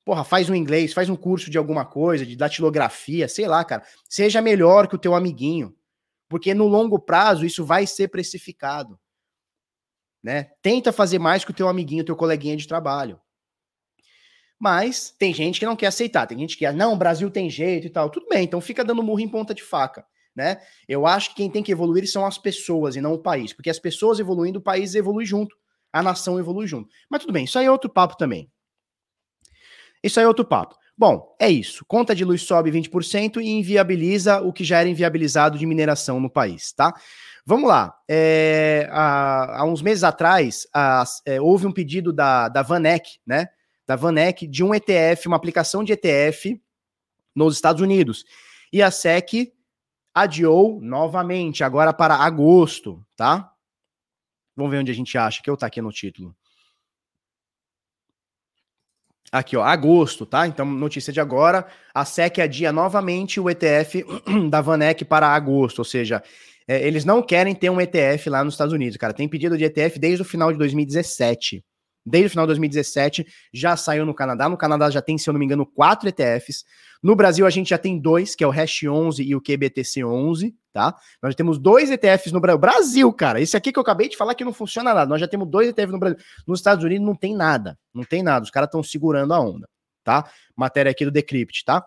[0.05, 3.83] Porra, faz um inglês, faz um curso de alguma coisa, de datilografia, sei lá, cara.
[4.07, 5.75] Seja melhor que o teu amiguinho
[6.33, 8.99] porque no longo prazo isso vai ser precificado.
[10.23, 10.45] Né?
[10.63, 13.21] Tenta fazer mais que o teu amiguinho, teu coleguinha de trabalho.
[14.59, 17.87] Mas tem gente que não quer aceitar, tem gente que não, o Brasil tem jeito
[17.87, 18.09] e tal.
[18.09, 20.63] Tudo bem, então fica dando murro em ponta de faca, né?
[20.89, 23.69] Eu acho que quem tem que evoluir são as pessoas e não o país, porque
[23.69, 25.55] as pessoas evoluindo, o país evolui junto,
[25.93, 26.89] a nação evolui junto.
[27.11, 28.51] Mas tudo bem, isso aí é outro papo também.
[30.03, 30.77] Isso aí é outro papo.
[31.03, 31.85] Bom, é isso.
[31.85, 36.31] Conta de luz sobe 20% e inviabiliza o que já era inviabilizado de mineração no
[36.31, 36.95] país, tá?
[37.45, 37.93] Vamos lá.
[38.09, 42.65] É, há, há, uns meses atrás, a, é, houve um pedido da, da
[43.27, 43.49] né?
[43.85, 46.63] Da Vanek de um ETF, uma aplicação de ETF
[47.35, 48.25] nos Estados Unidos.
[48.73, 49.53] E a SEC
[50.15, 53.53] adiou novamente, agora para agosto, tá?
[54.55, 56.33] Vamos ver onde a gente acha que eu tá aqui no título.
[59.33, 60.47] Aqui, ó, agosto, tá?
[60.47, 64.05] Então, notícia de agora, a SEC adia novamente o ETF
[64.51, 66.23] da Vanek para agosto, ou seja,
[66.69, 69.15] é, eles não querem ter um ETF lá nos Estados Unidos, cara.
[69.15, 71.65] Tem pedido de ETF desde o final de 2017.
[72.05, 74.49] Desde o final de 2017 já saiu no Canadá.
[74.49, 76.65] No Canadá já tem, se eu não me engano, quatro ETFs.
[77.03, 80.05] No Brasil a gente já tem dois, que é o Hash 11 e o QBTC
[80.05, 80.95] 11, tá?
[81.23, 82.59] Nós já temos dois ETFs no Brasil.
[82.59, 85.09] Brasil, cara, esse aqui que eu acabei de falar que não funciona nada.
[85.09, 86.19] Nós já temos dois ETFs no Brasil.
[86.47, 88.45] Nos Estados Unidos não tem nada, não tem nada.
[88.45, 89.69] Os caras estão segurando a onda,
[90.05, 90.29] tá?
[90.57, 91.85] Matéria aqui do Decrypt, tá?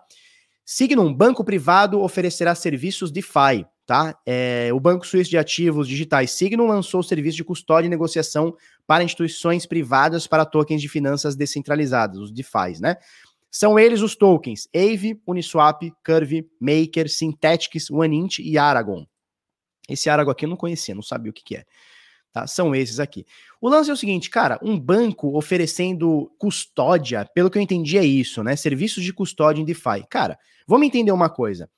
[0.64, 4.18] Signum, banco privado oferecerá serviços DeFi tá?
[4.26, 8.54] É, o Banco Suíço de Ativos Digitais Signum lançou o serviço de custódia e negociação
[8.86, 12.96] para instituições privadas para tokens de finanças descentralizadas, os DeFi, né?
[13.50, 19.06] São eles os tokens Aave, Uniswap, Curve, Maker, Synthetics, OneInt e Aragon.
[19.88, 21.64] Esse Aragon aqui eu não conhecia, não sabia o que, que é.
[22.32, 22.46] Tá?
[22.46, 23.24] São esses aqui.
[23.60, 28.04] O lance é o seguinte, cara, um banco oferecendo custódia, pelo que eu entendi é
[28.04, 28.56] isso, né?
[28.56, 30.04] Serviços de custódia em DeFi.
[30.10, 31.70] Cara, vamos entender uma coisa.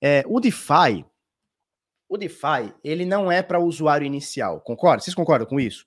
[0.00, 1.04] É, o DeFi,
[2.10, 5.00] o DeFi, ele não é para o usuário inicial, concorda?
[5.00, 5.86] Vocês concordam com isso?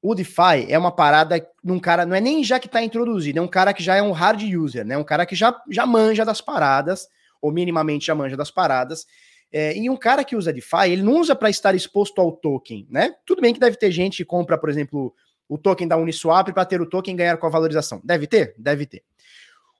[0.00, 3.42] O DeFi é uma parada num cara, não é nem já que está introduzido, é
[3.42, 4.96] um cara que já é um hard user, né?
[4.96, 7.08] Um cara que já, já manja das paradas,
[7.42, 9.04] ou minimamente já manja das paradas.
[9.50, 12.86] É, e um cara que usa DeFi, ele não usa para estar exposto ao token,
[12.88, 13.16] né?
[13.26, 15.12] Tudo bem que deve ter gente que compra, por exemplo,
[15.48, 18.00] o token da Uniswap para ter o token ganhar com a valorização.
[18.04, 18.54] Deve ter?
[18.56, 19.02] Deve ter.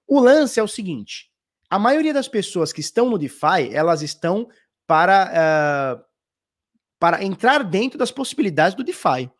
[0.08, 1.30] O lance é o seguinte:
[1.70, 4.48] a maioria das pessoas que estão no DeFi, elas estão
[4.88, 6.04] para, uh,
[6.98, 9.30] para entrar dentro das possibilidades do DeFi.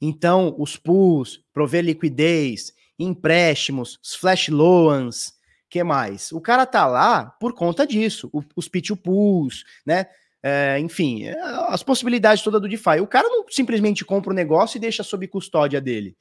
[0.00, 5.34] Então, os pools, prover liquidez, empréstimos, flash loans,
[5.68, 6.32] que mais?
[6.32, 10.06] O cara tá lá por conta disso, o, os P2Pools, né?
[10.42, 11.36] É, enfim, é,
[11.68, 13.00] as possibilidades todas do DeFi.
[13.00, 16.16] O cara não simplesmente compra o negócio e deixa sob custódia dele.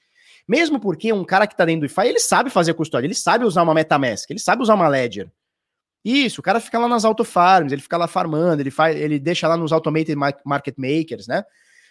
[0.46, 3.46] Mesmo porque um cara que tá dentro do DeFi, ele sabe fazer custódia, ele sabe
[3.46, 5.32] usar uma MetaMask, ele sabe usar uma Ledger.
[6.04, 9.20] Isso, o cara fica lá nas auto farms, ele fica lá farmando, ele faz, ele
[9.20, 11.44] deixa lá nos automated market makers, né?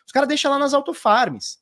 [0.07, 1.59] Os caras deixam lá nas auto farms,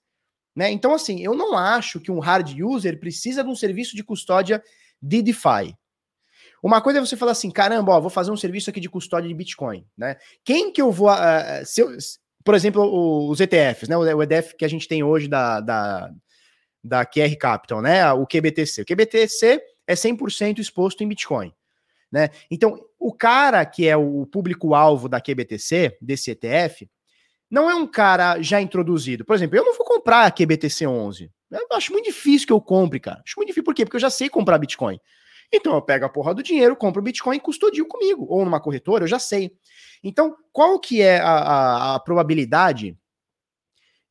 [0.55, 0.71] né?
[0.71, 4.63] Então assim, eu não acho que um hard user precisa de um serviço de custódia
[5.03, 5.75] de DeFi.
[6.65, 9.29] Uma coisa é você falar assim, caramba, ó, vou fazer um serviço aqui de custódia
[9.29, 10.17] de Bitcoin, né?
[10.43, 11.91] Quem que eu vou, uh, se eu,
[12.43, 13.97] por exemplo, os ETFs, né?
[13.97, 16.11] O ETF que a gente tem hoje da, da,
[16.83, 18.11] da QR Capital, né?
[18.13, 18.81] O QBTC.
[18.81, 21.53] O QBTC é 100% exposto em Bitcoin.
[22.15, 22.31] Né?
[22.49, 26.89] Então, o cara que é o público-alvo da QBTC, desse ETF,
[27.51, 29.25] não é um cara já introduzido.
[29.25, 31.29] Por exemplo, eu não vou comprar a QBTC 11.
[31.51, 33.21] Eu acho muito difícil que eu compre, cara.
[33.27, 33.65] Acho muito difícil.
[33.65, 33.85] Por quê?
[33.85, 35.01] Porque eu já sei comprar Bitcoin.
[35.53, 38.27] Então eu pego a porra do dinheiro, compro o Bitcoin e custodio comigo.
[38.29, 39.51] Ou numa corretora, eu já sei.
[40.01, 42.97] Então, qual que é a, a, a probabilidade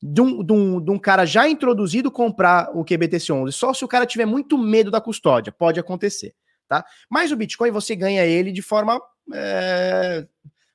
[0.01, 3.51] de um, de, um, de um, cara já introduzido comprar o QBTC11?
[3.53, 5.53] Só se o cara tiver muito medo da custódia.
[5.53, 6.35] Pode acontecer
[6.67, 6.85] tá?
[7.09, 9.01] Mas o Bitcoin você ganha ele de forma.
[9.33, 10.25] É...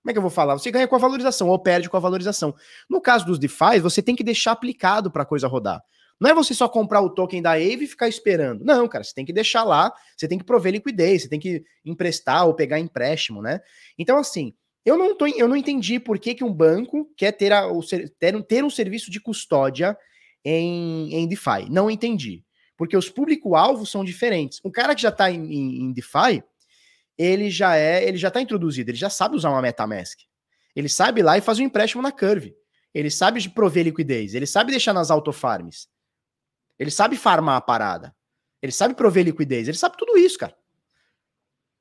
[0.03, 0.55] Como é que eu vou falar?
[0.55, 2.55] Você ganha com a valorização ou perde com a valorização.
[2.89, 5.83] No caso dos DeFi, você tem que deixar aplicado para a coisa rodar.
[6.21, 8.65] Não é você só comprar o token da Aave e ficar esperando.
[8.65, 11.63] Não, cara, você tem que deixar lá, você tem que prover liquidez, você tem que
[11.85, 13.61] emprestar ou pegar empréstimo, né?
[13.97, 14.53] Então, assim,
[14.85, 17.69] eu não, tô, eu não entendi por que, que um banco quer ter, a,
[18.19, 19.97] ter, ter um serviço de custódia
[20.45, 21.71] em, em DeFi.
[21.71, 22.43] Não entendi
[22.79, 24.61] porque os público-alvos são diferentes.
[24.65, 26.43] Um cara que já está em, em, em, DeFi,
[27.19, 30.21] ele já é, ele já está introduzido, ele já sabe usar uma MetaMask.
[30.77, 32.55] Ele sabe ir lá e fazer um empréstimo na Curve.
[32.95, 35.89] Ele sabe prover liquidez, ele sabe deixar nas autofarms.
[36.79, 38.15] Ele sabe farmar a parada.
[38.63, 40.57] Ele sabe prover liquidez, ele sabe tudo isso, cara.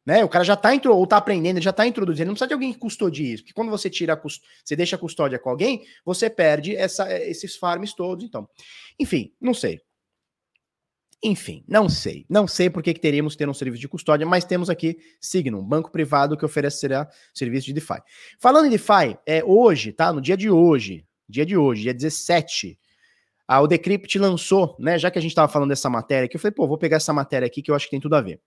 [0.03, 0.23] Né?
[0.23, 2.53] O cara já está ou tá aprendendo, ele já está introduzindo, ele não precisa de
[2.53, 4.41] alguém que custodie isso, porque quando você tira cust...
[4.63, 8.49] você deixa a custódia com alguém, você perde essa, esses farms todos, então.
[8.97, 9.81] Enfim, não sei.
[11.23, 12.25] Enfim, não sei.
[12.29, 14.97] Não sei por que, que teríamos que ter um serviço de custódia, mas temos aqui
[15.19, 17.99] Signum, banco privado que oferecerá serviço de DeFi.
[18.39, 20.13] Falando em DeFi, é hoje, tá?
[20.13, 22.77] No dia de hoje, dia de hoje, dia 17,
[23.47, 24.99] a, o Decrypt lançou, né?
[24.99, 27.13] Já que a gente estava falando dessa matéria aqui, eu falei, pô, vou pegar essa
[27.13, 28.39] matéria aqui que eu acho que tem tudo a ver.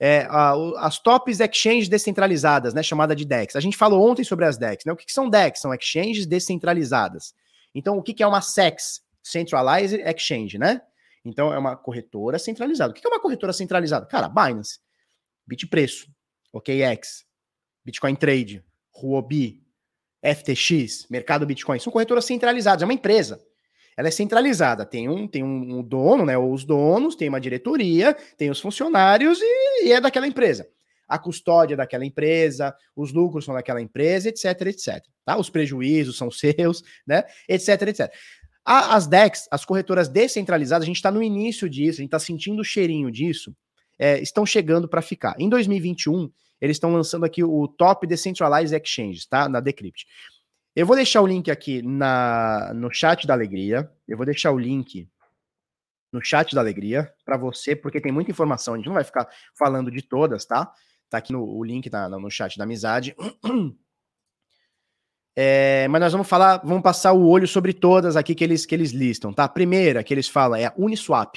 [0.00, 2.82] É, a, as tops exchanges descentralizadas, né?
[2.82, 3.54] Chamada de DEX.
[3.54, 4.92] A gente falou ontem sobre as DEX, né?
[4.92, 5.60] O que, que são DEX?
[5.60, 7.34] São exchanges descentralizadas.
[7.74, 9.02] Então, o que, que é uma SEX?
[9.22, 10.80] Centralized Exchange, né?
[11.28, 12.90] Então é uma corretora centralizada.
[12.90, 14.06] O que é uma corretora centralizada?
[14.06, 14.78] Cara, Binance,
[15.46, 16.06] Bitpreço,
[16.52, 17.24] OKX,
[17.84, 18.64] Bitcoin Trade,
[18.94, 19.62] Huobi,
[20.22, 23.40] FTX, Mercado Bitcoin, são corretoras centralizadas, é uma empresa.
[23.96, 26.38] Ela é centralizada, tem um, tem um dono, né?
[26.38, 30.68] Ou os donos, tem uma diretoria, tem os funcionários e, e é daquela empresa.
[31.08, 35.02] A custódia é daquela empresa, os lucros são daquela empresa, etc, etc.
[35.24, 35.38] Tá?
[35.38, 37.24] Os prejuízos são seus, né?
[37.48, 38.12] Etc, etc.
[38.70, 42.60] As DEX, as corretoras descentralizadas, a gente está no início disso, a gente está sentindo
[42.60, 43.56] o cheirinho disso,
[43.98, 45.34] é, estão chegando para ficar.
[45.38, 49.48] Em 2021, eles estão lançando aqui o Top Decentralized Exchanges, tá?
[49.48, 50.06] Na Decrypt.
[50.76, 53.90] Eu vou deixar o link aqui na, no chat da Alegria.
[54.06, 55.08] Eu vou deixar o link
[56.12, 58.74] no chat da Alegria para você, porque tem muita informação.
[58.74, 59.26] A gente não vai ficar
[59.58, 60.70] falando de todas, tá?
[61.08, 63.16] Tá aqui no, o link tá, no chat da amizade.
[65.40, 68.74] É, mas nós vamos falar, vamos passar o olho sobre todas aqui que eles, que
[68.74, 69.44] eles listam, tá?
[69.44, 71.36] A primeira que eles falam é a Uniswap,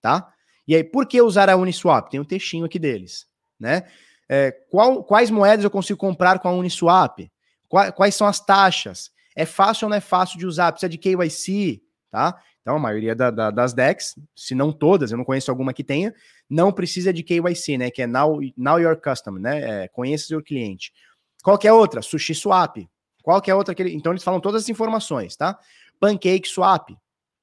[0.00, 0.32] tá?
[0.66, 2.08] E aí, por que usar a Uniswap?
[2.08, 3.26] Tem um textinho aqui deles,
[3.60, 3.82] né?
[4.30, 7.30] É, qual, quais moedas eu consigo comprar com a Uniswap?
[7.68, 9.10] Quais, quais são as taxas?
[9.36, 10.72] É fácil ou não é fácil de usar?
[10.72, 12.40] Precisa de KYC, tá?
[12.62, 15.84] Então, a maioria da, da, das DEX, se não todas, eu não conheço alguma que
[15.84, 16.14] tenha,
[16.48, 17.90] não precisa de KYC, né?
[17.90, 19.84] Que é Now, now Your Customer, né?
[19.84, 20.94] É, conheça seu cliente.
[21.42, 22.00] Qual que é outra?
[22.00, 22.78] Sushi Swap,
[23.24, 23.94] qual que é outra que ele...
[23.94, 25.58] Então eles falam todas as informações, tá?
[25.98, 26.90] Pancake Swap,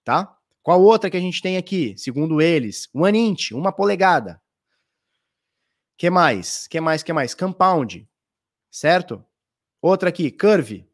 [0.03, 0.37] tá?
[0.61, 1.95] Qual outra que a gente tem aqui?
[1.97, 4.39] Segundo eles, One Inch, uma polegada.
[5.97, 6.67] Que mais?
[6.67, 7.01] Que mais?
[7.01, 7.33] Que mais?
[7.33, 8.07] Compound,
[8.69, 9.25] certo?
[9.81, 10.87] Outra aqui, Curve.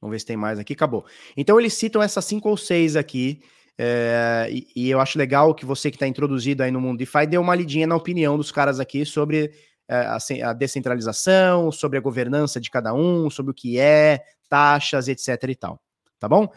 [0.00, 0.72] Vamos ver se tem mais aqui.
[0.72, 1.06] Acabou.
[1.36, 3.40] Então eles citam essas cinco ou seis aqui.
[3.78, 7.28] É, e, e, eu acho legal que você que está introduzido aí no mundo DeFi
[7.28, 9.52] dê uma lidinha na opinião dos caras aqui sobre
[9.94, 15.42] a, a descentralização, sobre a governança de cada um, sobre o que é, taxas, etc
[15.48, 15.80] e tal.
[16.18, 16.48] Tá bom?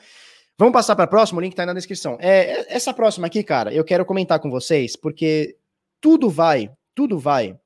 [0.57, 2.17] Vamos passar para a próxima, o link está aí na descrição.
[2.19, 5.57] É, é, essa próxima aqui, cara, eu quero comentar com vocês, porque
[5.99, 7.57] tudo vai, tudo vai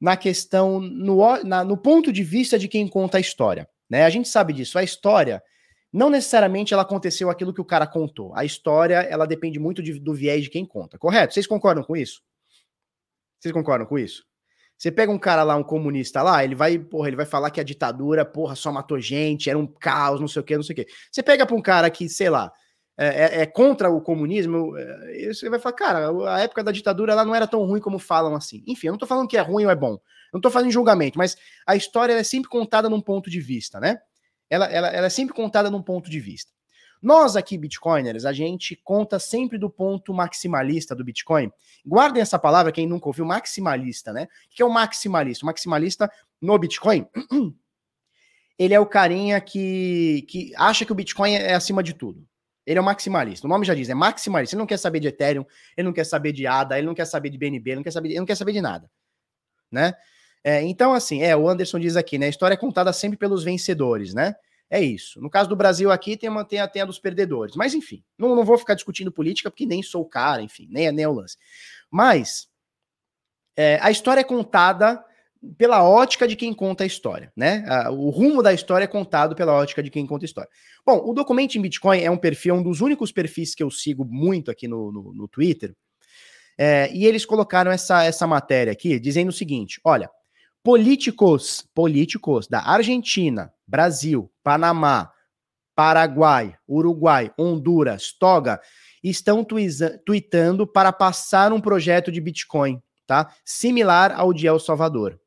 [0.00, 3.66] na questão, no, na, no ponto de vista de quem conta a história.
[3.88, 4.04] Né?
[4.04, 5.42] A gente sabe disso, a história,
[5.90, 8.34] não necessariamente ela aconteceu aquilo que o cara contou.
[8.34, 11.32] A história, ela depende muito de, do viés de quem conta, correto?
[11.32, 12.20] Vocês concordam com isso?
[13.40, 14.26] Vocês concordam com isso?
[14.76, 17.60] Você pega um cara lá, um comunista lá, ele vai, porra, ele vai falar que
[17.60, 20.72] a ditadura, porra, só matou gente, era um caos, não sei o quê, não sei
[20.72, 20.86] o quê.
[21.10, 22.52] Você pega pra um cara que, sei lá,
[22.96, 27.12] é, é, é contra o comunismo, é, você vai falar, cara, a época da ditadura
[27.12, 28.62] ela não era tão ruim como falam assim.
[28.66, 29.94] Enfim, eu não tô falando que é ruim ou é bom.
[29.94, 33.80] Eu não tô fazendo julgamento, mas a história é sempre contada num ponto de vista,
[33.80, 33.98] né?
[34.50, 36.52] Ela, ela, ela é sempre contada num ponto de vista.
[37.04, 41.52] Nós aqui, Bitcoiners, a gente conta sempre do ponto maximalista do Bitcoin.
[41.86, 44.24] Guardem essa palavra, quem nunca ouviu, maximalista, né?
[44.24, 45.44] O que é o maximalista?
[45.44, 47.06] O maximalista no Bitcoin,
[48.58, 52.26] ele é o carinha que, que acha que o Bitcoin é acima de tudo.
[52.64, 53.46] Ele é o maximalista.
[53.46, 54.56] O nome já diz, é maximalista.
[54.56, 55.44] Ele não quer saber de Ethereum,
[55.76, 57.90] ele não quer saber de ADA, ele não quer saber de BNB, ele não quer
[57.90, 58.90] saber, ele não quer saber de nada,
[59.70, 59.92] né?
[60.42, 62.26] É, então, assim, é, o Anderson diz aqui, né?
[62.26, 64.34] A história é contada sempre pelos vencedores, né?
[64.74, 65.20] É isso.
[65.20, 67.54] No caso do Brasil aqui, tem, a, tem a dos perdedores.
[67.54, 70.90] Mas, enfim, não, não vou ficar discutindo política, porque nem sou o cara, enfim, nem,
[70.90, 71.36] nem é o lance.
[71.88, 72.48] Mas
[73.56, 75.00] é, a história é contada
[75.56, 77.64] pela ótica de quem conta a história, né?
[77.90, 80.50] O rumo da história é contado pela ótica de quem conta a história.
[80.84, 83.70] Bom, o Documento em Bitcoin é um perfil, é um dos únicos perfis que eu
[83.70, 85.72] sigo muito aqui no, no, no Twitter.
[86.58, 90.10] É, e eles colocaram essa, essa matéria aqui dizendo o seguinte: olha,
[90.64, 95.12] políticos, políticos da Argentina, Brasil, Panamá,
[95.76, 98.60] Paraguai, Uruguai, Honduras, Toga,
[99.02, 103.30] estão tweetando para passar um projeto de Bitcoin, tá?
[103.44, 105.20] Similar ao de El Salvador.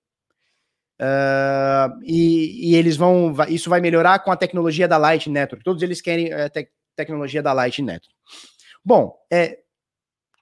[0.99, 3.35] Uh, e, e, eles vão.
[3.47, 5.63] Isso vai melhorar com a tecnologia da Light Network.
[5.63, 8.15] Todos eles querem a te tecnologia da Light Network.
[8.83, 9.59] Bom, é,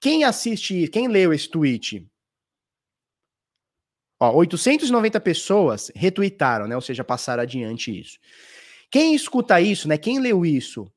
[0.00, 2.08] quem assiste, quem leu esse tweet
[4.18, 6.74] Ó, 890 pessoas retweetaram, né?
[6.74, 8.18] Ou seja, passaram adiante isso.
[8.90, 9.98] Quem escuta isso, né?
[9.98, 10.90] Quem leu isso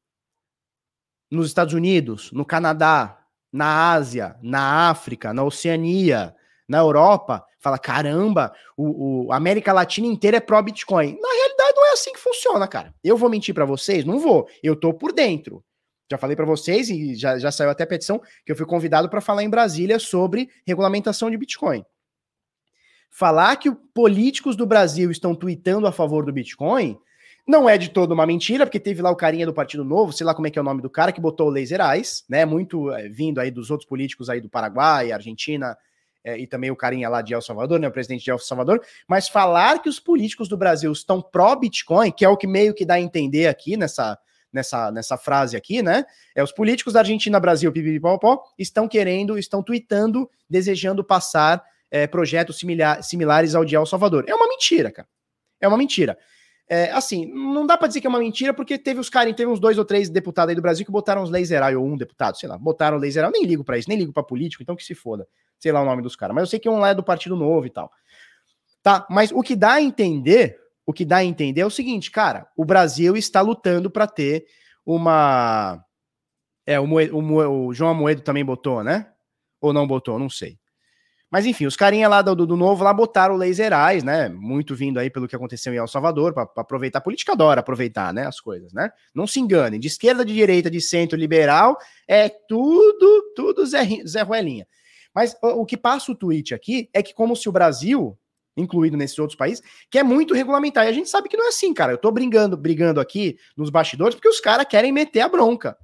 [1.30, 3.20] nos Estados Unidos, no Canadá,
[3.52, 6.36] na Ásia, na África, na Oceania,
[6.68, 11.18] na Europa, fala: caramba, o, o América Latina inteira é pró-Bitcoin.
[11.20, 12.94] Na realidade, não é assim que funciona, cara.
[13.04, 14.06] Eu vou mentir para vocês?
[14.06, 14.48] Não vou.
[14.64, 15.64] Eu tô por dentro.
[16.12, 19.10] Já falei para vocês e já, já saiu até a petição que eu fui convidado
[19.10, 21.84] para falar em Brasília sobre regulamentação de Bitcoin.
[23.10, 26.98] Falar que políticos do Brasil estão tweetando a favor do Bitcoin
[27.50, 30.24] não é de toda uma mentira, porque teve lá o carinha do Partido Novo, sei
[30.24, 32.46] lá como é que é o nome do cara, que botou o Laser Eyes, né?
[32.46, 35.76] Muito é, vindo aí dos outros políticos aí do Paraguai, Argentina,
[36.24, 37.88] é, e também o carinha lá de El Salvador, né?
[37.88, 38.82] O presidente de El Salvador.
[39.08, 42.86] Mas falar que os políticos do Brasil estão pró-Bitcoin, que é o que meio que
[42.86, 44.16] dá a entender aqui nessa,
[44.54, 46.06] nessa, nessa frase aqui, né?
[46.36, 52.58] É os políticos da Argentina, Brasil, pipipipopó, estão querendo, estão tweetando, desejando passar é, projetos
[52.58, 54.26] similar, similares ao de El Salvador.
[54.28, 55.08] É uma mentira, cara.
[55.60, 56.18] É uma mentira.
[56.72, 59.50] É, assim, não dá para dizer que é uma mentira, porque teve os caras, teve
[59.50, 62.38] uns dois ou três deputados aí do Brasil que botaram os eye, ou um deputado,
[62.38, 63.26] sei lá, botaram laser.
[63.26, 65.28] Eu nem ligo para isso, nem ligo para político, então que se foda.
[65.58, 66.36] Sei lá o nome dos caras.
[66.36, 67.92] Mas eu sei que um lá é do Partido Novo e tal.
[68.84, 72.12] Tá, mas o que dá a entender, o que dá a entender é o seguinte,
[72.12, 74.46] cara, o Brasil está lutando para ter
[74.86, 75.84] uma.
[76.68, 77.10] É, o, Moe...
[77.10, 77.46] o, Moe...
[77.46, 79.12] o João Amoedo também botou, né?
[79.60, 80.58] Ou não botou, não sei.
[81.32, 84.30] Mas enfim, os carinha lá do, do novo lá botaram laser eyes, né?
[84.30, 87.00] Muito vindo aí pelo que aconteceu em El Salvador, para aproveitar.
[87.00, 88.26] A política adora aproveitar, né?
[88.26, 88.90] As coisas, né?
[89.14, 89.80] Não se enganem.
[89.80, 91.78] De esquerda, de direita, de centro, liberal,
[92.08, 94.68] é tudo, tudo Zé, Zé Ruelinha.
[95.14, 98.18] Mas o, o que passa o tweet aqui é que, como se o Brasil,
[98.58, 100.86] incluído nesses outros países, quer muito regulamentar.
[100.86, 101.92] E a gente sabe que não é assim, cara.
[101.94, 105.78] Eu tô brigando, brigando aqui nos bastidores porque os caras querem meter a bronca.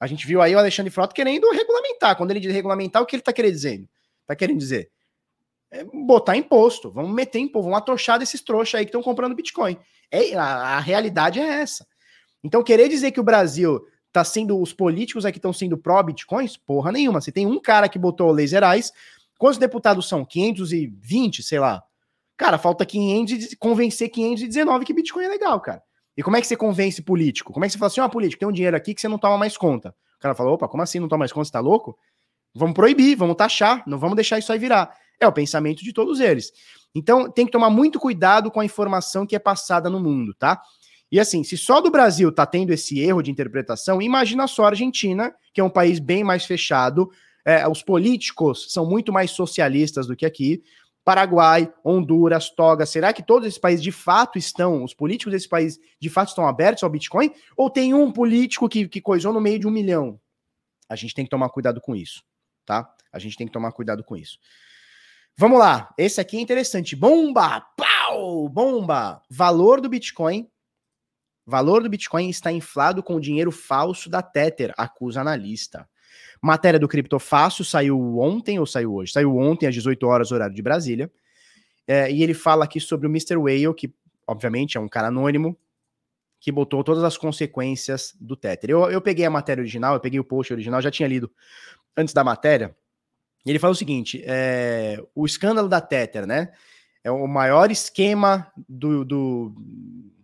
[0.00, 2.16] A gente viu aí o Alexandre Frota querendo regulamentar.
[2.16, 3.84] Quando ele diz regulamentar, o que ele tá querendo dizer?
[4.32, 4.90] Tá querendo dizer?
[5.70, 9.76] É botar imposto, vamos meter imposto, vamos atochar desses trouxas aí que estão comprando Bitcoin.
[10.10, 11.86] É, a, a, realidade é essa.
[12.42, 13.80] Então, querer dizer que o Brasil
[14.10, 17.20] tá sendo, os políticos aqui estão sendo pró-Bitcoins, porra nenhuma.
[17.20, 18.90] Você tem um cara que botou o laser eyes,
[19.38, 20.24] quantos deputados são?
[20.24, 21.82] 520, sei lá.
[22.36, 25.82] Cara, falta 500, convencer 519 que Bitcoin é legal, cara.
[26.16, 27.52] E como é que você convence político?
[27.52, 29.08] Como é que você fala assim, ó, oh, político, tem um dinheiro aqui que você
[29.08, 29.94] não toma mais conta?
[30.16, 31.46] O cara fala, opa, como assim não toma mais conta?
[31.46, 31.98] Você tá louco?
[32.54, 34.94] Vamos proibir, vamos taxar, não vamos deixar isso aí virar.
[35.18, 36.52] É o pensamento de todos eles.
[36.94, 40.60] Então, tem que tomar muito cuidado com a informação que é passada no mundo, tá?
[41.10, 44.68] E assim, se só do Brasil tá tendo esse erro de interpretação, imagina só a
[44.68, 47.10] Argentina, que é um país bem mais fechado,
[47.44, 50.62] é, os políticos são muito mais socialistas do que aqui.
[51.04, 55.78] Paraguai, Honduras, Toga, será que todos esses países de fato estão, os políticos desse país
[56.00, 57.30] de fato estão abertos ao Bitcoin?
[57.56, 60.20] Ou tem um político que, que coisou no meio de um milhão?
[60.88, 62.22] A gente tem que tomar cuidado com isso
[62.64, 62.88] tá?
[63.12, 64.38] A gente tem que tomar cuidado com isso.
[65.36, 66.94] Vamos lá, esse aqui é interessante.
[66.94, 67.60] Bomba!
[67.76, 68.48] Pau!
[68.48, 69.22] Bomba!
[69.30, 70.48] Valor do Bitcoin.
[71.46, 75.88] Valor do Bitcoin está inflado com o dinheiro falso da Tether, acusa analista.
[76.40, 79.12] Matéria do Criptofácil saiu ontem ou saiu hoje?
[79.12, 81.10] Saiu ontem às 18 horas, horário de Brasília.
[81.86, 83.36] É, e ele fala aqui sobre o Mr.
[83.36, 83.92] Whale, que
[84.26, 85.56] obviamente é um cara anônimo,
[86.40, 88.70] que botou todas as consequências do Tether.
[88.70, 91.30] Eu, eu peguei a matéria original, eu peguei o post original, já tinha lido
[91.96, 92.74] antes da matéria.
[93.44, 96.52] Ele fala o seguinte: é, o escândalo da Tether, né?
[97.04, 99.54] É o maior esquema do, do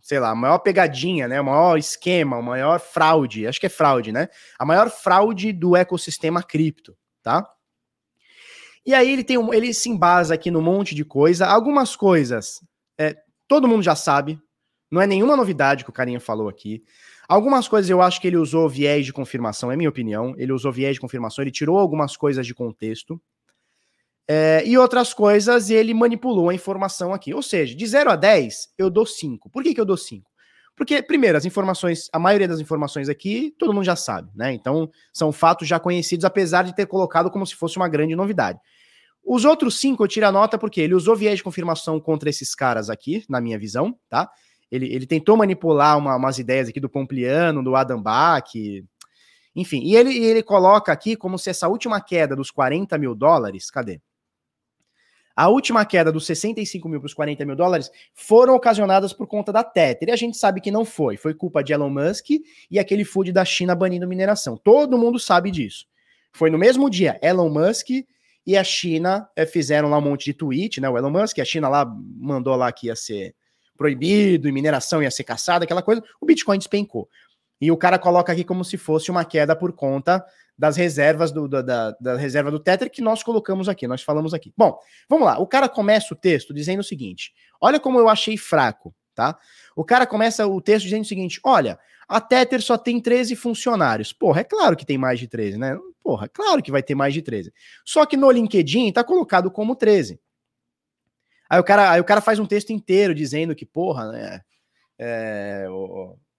[0.00, 1.40] sei lá, a maior pegadinha, né?
[1.40, 4.28] O maior esquema, o maior fraude, acho que é fraude, né?
[4.58, 7.48] A maior fraude do ecossistema cripto, tá?
[8.86, 11.46] E aí ele tem um, ele se embasa aqui num monte de coisa.
[11.46, 12.60] Algumas coisas
[12.98, 13.16] é,
[13.46, 14.40] todo mundo já sabe,
[14.90, 16.82] não é nenhuma novidade que o carinha falou aqui.
[17.28, 20.34] Algumas coisas eu acho que ele usou viés de confirmação, é minha opinião.
[20.38, 23.20] Ele usou viés de confirmação, ele tirou algumas coisas de contexto.
[24.26, 27.34] É, e outras coisas ele manipulou a informação aqui.
[27.34, 29.50] Ou seja, de 0 a 10, eu dou 5.
[29.50, 30.28] Por que, que eu dou 5?
[30.74, 34.52] Porque, primeiro, as informações, a maioria das informações aqui, todo mundo já sabe, né?
[34.52, 38.58] Então, são fatos já conhecidos, apesar de ter colocado como se fosse uma grande novidade.
[39.24, 42.54] Os outros cinco eu tiro a nota porque ele usou viés de confirmação contra esses
[42.54, 44.30] caras aqui, na minha visão, tá?
[44.70, 48.52] Ele, ele tentou manipular uma, umas ideias aqui do Pompliano, do Adam Bach,
[49.54, 49.80] enfim.
[49.82, 54.00] E ele, ele coloca aqui como se essa última queda dos 40 mil dólares, cadê?
[55.34, 59.52] A última queda dos 65 mil para os 40 mil dólares foram ocasionadas por conta
[59.52, 60.08] da Tether.
[60.08, 61.16] E a gente sabe que não foi.
[61.16, 62.30] Foi culpa de Elon Musk
[62.68, 64.56] e aquele food da China banindo mineração.
[64.56, 65.86] Todo mundo sabe disso.
[66.32, 67.88] Foi no mesmo dia, Elon Musk
[68.44, 70.88] e a China é, fizeram lá um monte de tweet, né?
[70.88, 73.32] O Elon Musk, a China lá mandou lá que ia ser
[73.78, 76.02] proibido e mineração ia ser caçada, aquela coisa.
[76.20, 77.08] O Bitcoin despencou.
[77.60, 80.24] E o cara coloca aqui como se fosse uma queda por conta
[80.56, 84.52] das reservas do, da, da reserva do Tether que nós colocamos aqui, nós falamos aqui.
[84.56, 85.38] Bom, vamos lá.
[85.38, 89.38] O cara começa o texto dizendo o seguinte: olha como eu achei fraco, tá?
[89.76, 94.12] O cara começa o texto dizendo o seguinte: olha, a Tether só tem 13 funcionários.
[94.12, 95.78] Porra, é claro que tem mais de 13, né?
[96.02, 97.52] Porra, é claro que vai ter mais de 13.
[97.84, 100.18] Só que no LinkedIn tá colocado como 13.
[101.48, 104.40] Aí o cara, aí o cara faz um texto inteiro dizendo que, porra, né?
[104.98, 105.66] É,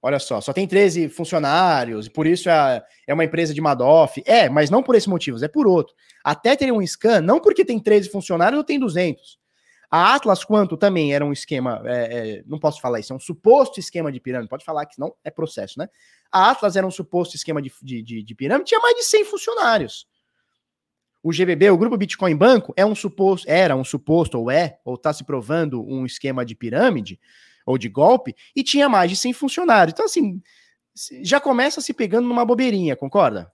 [0.01, 4.23] Olha só, só tem 13 funcionários, e por isso é, é uma empresa de Madoff.
[4.25, 5.93] É, mas não por esse motivo, é por outro.
[6.23, 9.37] Até ter um scan, não porque tem 13 funcionários ou tem 200.
[9.91, 13.19] A Atlas Quanto também era um esquema, é, é, não posso falar isso, é um
[13.19, 15.89] suposto esquema de pirâmide, pode falar que não é processo, né?
[16.31, 19.25] A Atlas era um suposto esquema de, de, de, de pirâmide, tinha mais de 100
[19.25, 20.07] funcionários.
[21.21, 24.95] O GBB, o Grupo Bitcoin Banco, é um suposto, era um suposto, ou é, ou
[24.95, 27.19] está se provando um esquema de pirâmide,
[27.65, 29.93] ou de golpe, e tinha mais de 100 funcionários.
[29.93, 30.41] Então, assim,
[31.21, 33.51] já começa se pegando numa bobeirinha, concorda?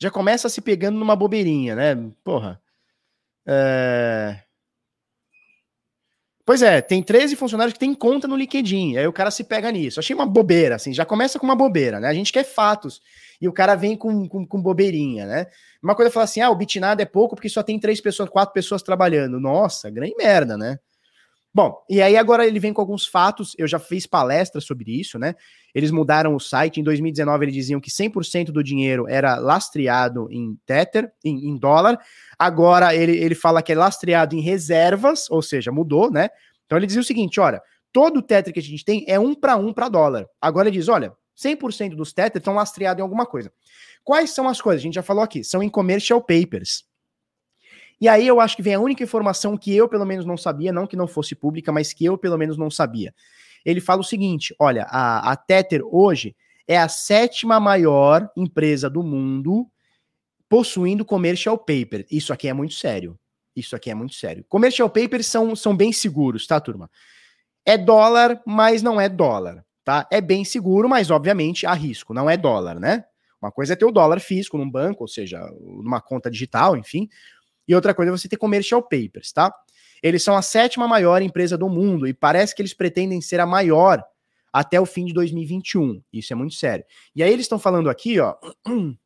[0.00, 1.94] Já começa se pegando numa bobeirinha, né?
[2.24, 2.60] Porra.
[3.46, 4.42] É...
[6.50, 9.70] Pois é, tem 13 funcionários que tem conta no LinkedIn, aí o cara se pega
[9.70, 10.00] nisso.
[10.00, 12.08] Achei uma bobeira, assim, já começa com uma bobeira, né?
[12.08, 13.00] A gente quer fatos,
[13.40, 15.46] e o cara vem com, com, com bobeirinha, né?
[15.80, 18.28] Uma coisa é falar assim, ah, o Bitnado é pouco porque só tem três pessoas,
[18.28, 19.38] quatro pessoas trabalhando.
[19.38, 20.80] Nossa, grande merda, né?
[21.52, 25.18] Bom, e aí agora ele vem com alguns fatos, eu já fiz palestra sobre isso,
[25.18, 25.34] né?
[25.74, 30.56] Eles mudaram o site, em 2019 eles diziam que 100% do dinheiro era lastreado em
[30.64, 31.98] Tether, em, em, dólar,
[32.38, 36.28] agora ele, ele fala que é lastreado em reservas, ou seja, mudou, né?
[36.66, 37.60] Então ele dizia o seguinte, olha,
[37.92, 40.26] todo o Tether que a gente tem é um para um para dólar.
[40.40, 43.52] Agora ele diz, olha, 100% dos Tether estão lastreados em alguma coisa.
[44.04, 44.82] Quais são as coisas?
[44.82, 46.84] A gente já falou aqui, são em commercial papers.
[48.00, 50.72] E aí eu acho que vem a única informação que eu, pelo menos, não sabia,
[50.72, 53.14] não que não fosse pública, mas que eu, pelo menos, não sabia.
[53.64, 56.34] Ele fala o seguinte: olha, a, a Tether hoje
[56.66, 59.66] é a sétima maior empresa do mundo
[60.48, 62.06] possuindo commercial paper.
[62.10, 63.18] Isso aqui é muito sério.
[63.54, 64.44] Isso aqui é muito sério.
[64.48, 66.90] Commercial papers são, são bem seguros, tá, turma?
[67.64, 70.08] É dólar, mas não é dólar, tá?
[70.10, 73.04] É bem seguro, mas obviamente há risco, não é dólar, né?
[73.40, 77.08] Uma coisa é ter o dólar físico num banco, ou seja, numa conta digital, enfim.
[77.70, 79.54] E outra coisa é você ter commercial papers, tá?
[80.02, 83.46] Eles são a sétima maior empresa do mundo e parece que eles pretendem ser a
[83.46, 84.02] maior
[84.52, 86.02] até o fim de 2021.
[86.12, 86.84] Isso é muito sério.
[87.14, 88.34] E aí eles estão falando aqui, ó.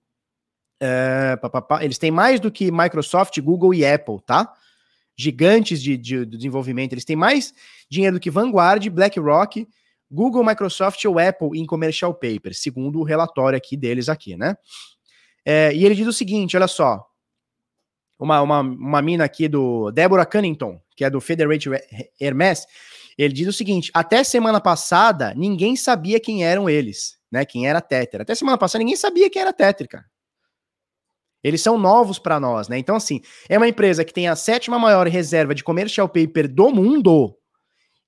[0.80, 4.52] É, pá, pá, pá, eles têm mais do que Microsoft, Google e Apple, tá?
[5.16, 6.92] Gigantes de, de, de desenvolvimento.
[6.92, 7.54] Eles têm mais
[7.88, 9.66] dinheiro do que Vanguard, BlackRock,
[10.10, 14.56] Google, Microsoft ou Apple em commercial papers, segundo o relatório aqui deles aqui, né?
[15.44, 17.06] É, e ele diz o seguinte, olha só,
[18.24, 21.68] uma, uma, uma mina aqui do Deborah Cunnington, que é do Federate
[22.20, 22.66] Hermes,
[23.16, 27.44] ele diz o seguinte: até semana passada, ninguém sabia quem eram eles, né?
[27.44, 28.22] Quem era Tether.
[28.22, 30.04] Até semana passada, ninguém sabia quem era Tether.
[31.42, 32.78] Eles são novos para nós, né?
[32.78, 36.70] Então, assim, é uma empresa que tem a sétima maior reserva de commercial paper do
[36.70, 37.36] mundo.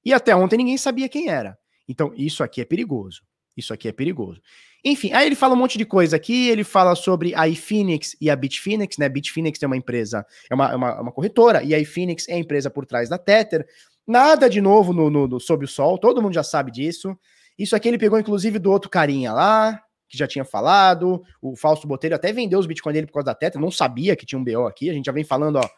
[0.03, 1.59] E até ontem ninguém sabia quem era.
[1.87, 3.21] Então, isso aqui é perigoso.
[3.55, 4.41] Isso aqui é perigoso.
[4.89, 8.30] Enfim, aí ele fala um monte de coisa aqui, ele fala sobre a iFinix e
[8.30, 9.09] a Bitfinex, né?
[9.09, 12.39] Bitfinex é uma empresa, é uma, é uma, uma corretora, e a iFinix é a
[12.39, 13.66] empresa por trás da Tether.
[14.07, 17.18] Nada de novo no, no, no, sob o sol, todo mundo já sabe disso.
[17.59, 21.20] Isso aqui ele pegou, inclusive, do outro carinha lá, que já tinha falado.
[21.43, 24.24] O Fausto Botelho até vendeu os bitcoins dele por causa da Tether, não sabia que
[24.24, 24.89] tinha um BO aqui.
[24.89, 25.68] A gente já vem falando, ó,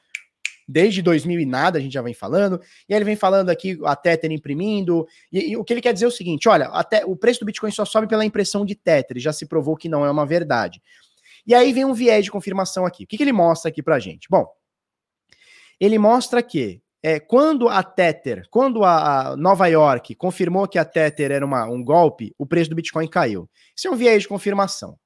[0.69, 2.61] desde 2000 e nada, a gente já vem falando.
[2.89, 5.07] E aí ele vem falando aqui a Tether imprimindo.
[5.33, 7.47] E, e, o que ele quer dizer é o seguinte: olha, até o preço do
[7.47, 10.83] Bitcoin só sobe pela impressão de Tether, já se provou que não é uma verdade.
[11.47, 13.05] E aí vem um viés de confirmação aqui.
[13.05, 14.29] O que, que ele mostra aqui pra gente?
[14.29, 14.47] Bom,
[15.81, 21.31] ele mostra que é, quando a Tether, quando a, Nova York confirmou que a Tether
[21.31, 23.49] era uma, um golpe, o preço do Bitcoin caiu.
[23.75, 24.99] Isso é um viés de confirmação.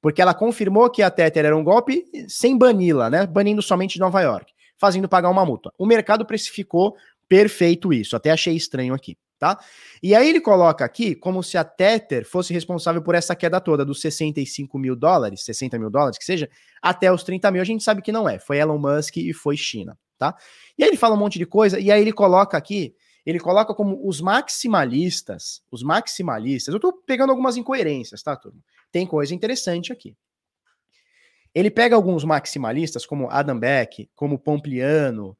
[0.00, 3.26] Porque ela confirmou que a Tether era um golpe sem bani-la, né?
[3.26, 5.72] Banindo somente Nova York, fazendo pagar uma multa.
[5.76, 6.96] O mercado precificou
[7.28, 8.16] perfeito isso.
[8.16, 9.58] Até achei estranho aqui, tá?
[10.02, 13.84] E aí ele coloca aqui como se a Tether fosse responsável por essa queda toda,
[13.84, 16.48] dos 65 mil dólares, 60 mil dólares, que seja,
[16.80, 17.60] até os 30 mil.
[17.60, 18.38] A gente sabe que não é.
[18.38, 20.36] Foi Elon Musk e foi China tá?
[20.76, 23.72] E aí ele fala um monte de coisa, e aí ele coloca aqui, ele coloca
[23.72, 28.60] como os maximalistas, os maximalistas, eu tô pegando algumas incoerências, tá, turma?
[28.90, 30.16] Tem coisa interessante aqui.
[31.54, 35.36] Ele pega alguns maximalistas, como Adam Beck, como Pompliano,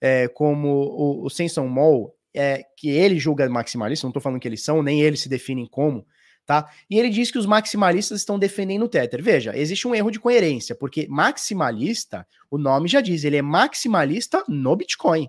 [0.00, 4.48] é, como o, o Senson Moll, é, que ele julga maximalista, não estou falando que
[4.48, 6.06] eles são, nem eles se definem como,
[6.46, 6.70] tá?
[6.88, 9.22] E ele diz que os maximalistas estão defendendo o Tether.
[9.22, 14.42] Veja, existe um erro de coerência, porque maximalista, o nome já diz, ele é maximalista
[14.48, 15.28] no Bitcoin.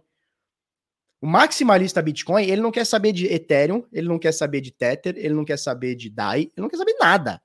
[1.21, 5.15] O maximalista Bitcoin, ele não quer saber de Ethereum, ele não quer saber de Tether,
[5.17, 7.41] ele não quer saber de DAI, ele não quer saber nada.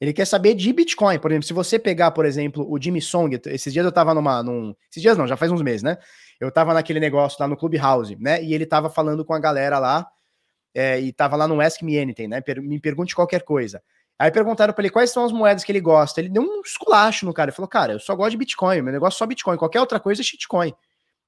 [0.00, 1.18] Ele quer saber de Bitcoin.
[1.18, 4.42] Por exemplo, se você pegar, por exemplo, o Jimmy Song, esses dias eu tava numa.
[4.42, 5.98] Num, esses dias não, já faz uns meses, né?
[6.40, 8.42] Eu tava naquele negócio lá no Clubhouse, né?
[8.42, 10.06] E ele tava falando com a galera lá
[10.74, 12.42] é, e tava lá no Ask Me Anything, né?
[12.62, 13.82] Me pergunte qualquer coisa.
[14.18, 16.20] Aí perguntaram para ele quais são as moedas que ele gosta.
[16.20, 17.50] Ele deu um esculacho no cara.
[17.50, 19.56] Ele falou, cara, eu só gosto de Bitcoin, meu negócio é só Bitcoin.
[19.56, 20.72] Qualquer outra coisa é shitcoin.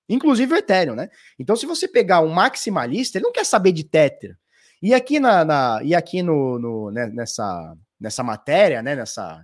[0.08, 1.08] Inclusive o Ethereum, né?
[1.38, 4.36] Então, se você pegar um maximalista, ele não quer saber de Tether.
[4.82, 9.42] E aqui na, na e aqui no, no né, nessa nessa matéria, né, nessa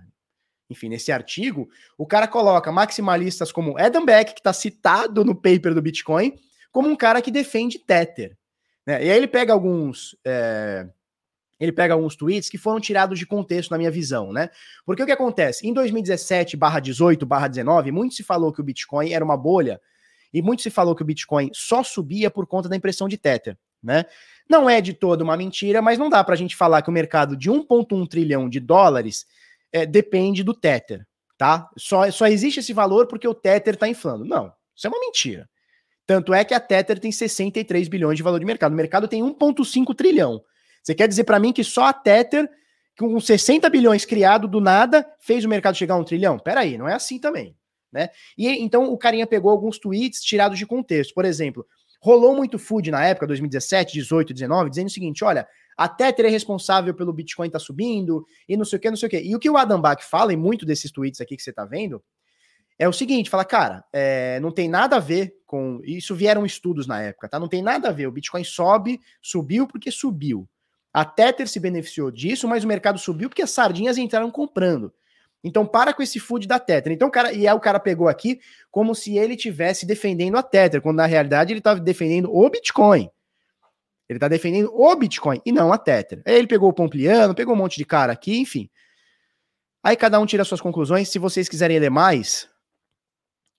[0.69, 5.73] enfim, nesse artigo, o cara coloca maximalistas como Adam Beck, que está citado no paper
[5.73, 6.35] do Bitcoin,
[6.71, 8.37] como um cara que defende Tether.
[8.85, 9.05] Né?
[9.05, 10.15] E aí ele pega alguns.
[10.23, 10.87] É,
[11.59, 14.49] ele pega alguns tweets que foram tirados de contexto na minha visão, né?
[14.85, 15.67] Porque o que acontece?
[15.67, 19.81] Em 2017, barra 18, barra 19, muito se falou que o Bitcoin era uma bolha
[20.33, 23.57] e muito se falou que o Bitcoin só subia por conta da impressão de Tether,
[23.83, 24.05] né?
[24.49, 26.93] Não é de todo uma mentira, mas não dá para a gente falar que o
[26.93, 29.27] mercado de 1,1 trilhão de dólares
[29.71, 31.05] é, depende do Tether,
[31.37, 31.69] tá?
[31.77, 34.25] Só, só existe esse valor porque o Tether está inflando.
[34.25, 35.47] Não, isso é uma mentira.
[36.07, 38.73] Tanto é que a Tether tem 63 bilhões de valor de mercado.
[38.73, 40.43] O mercado tem 1,5 trilhão.
[40.81, 42.49] Você quer dizer para mim que só a Tether,
[42.97, 46.39] com 60 bilhões criado do nada, fez o mercado chegar a um trilhão?
[46.39, 47.55] Peraí, não é assim também.
[47.91, 48.09] Né?
[48.35, 51.13] E então o carinha pegou alguns tweets tirados de contexto.
[51.13, 51.63] Por exemplo,
[51.99, 55.47] rolou muito food na época, 2017, 18, 19, dizendo o seguinte: olha,
[55.77, 59.07] a Tether é responsável pelo Bitcoin tá subindo e não sei o que, não sei
[59.07, 59.21] o que.
[59.21, 61.65] E o que o Adam Bach fala em muito desses tweets aqui que você tá
[61.65, 62.03] vendo
[62.77, 65.81] é o seguinte: fala, cara, é, não tem nada a ver com.
[65.83, 67.39] Isso vieram estudos na época, tá?
[67.39, 68.07] Não tem nada a ver.
[68.07, 70.47] O Bitcoin sobe, subiu porque subiu.
[70.91, 74.91] A Tether se beneficiou disso, mas o mercado subiu porque as sardinhas entraram comprando.
[75.43, 76.91] Então para com esse food da Tether.
[76.91, 78.39] Então, cara, e aí o cara pegou aqui
[78.69, 83.09] como se ele tivesse defendendo a Tether, quando na realidade ele estava defendendo o Bitcoin.
[84.09, 86.21] Ele está defendendo o Bitcoin e não a Tether.
[86.25, 88.69] Aí ele pegou o Pompliano, pegou um monte de cara aqui, enfim.
[89.83, 91.09] Aí cada um tira suas conclusões.
[91.09, 92.49] Se vocês quiserem ler mais,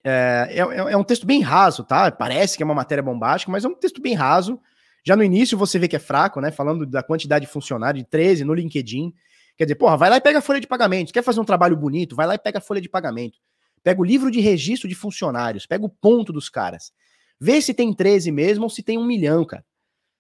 [0.05, 2.11] é, é, é, um texto bem raso, tá?
[2.11, 4.61] Parece que é uma matéria bombástica, mas é um texto bem raso.
[5.05, 6.51] Já no início você vê que é fraco, né?
[6.51, 9.15] Falando da quantidade de funcionários, de 13 no LinkedIn.
[9.61, 11.13] Quer dizer, porra, vai lá e pega a folha de pagamento.
[11.13, 12.17] Quer fazer um trabalho bonito?
[12.17, 13.39] Vai lá e pega a folha de pagamento.
[13.83, 16.95] Pega o livro de registro de funcionários, pega o ponto dos caras.
[17.39, 19.63] Vê se tem 13 mesmo ou se tem um milhão, cara.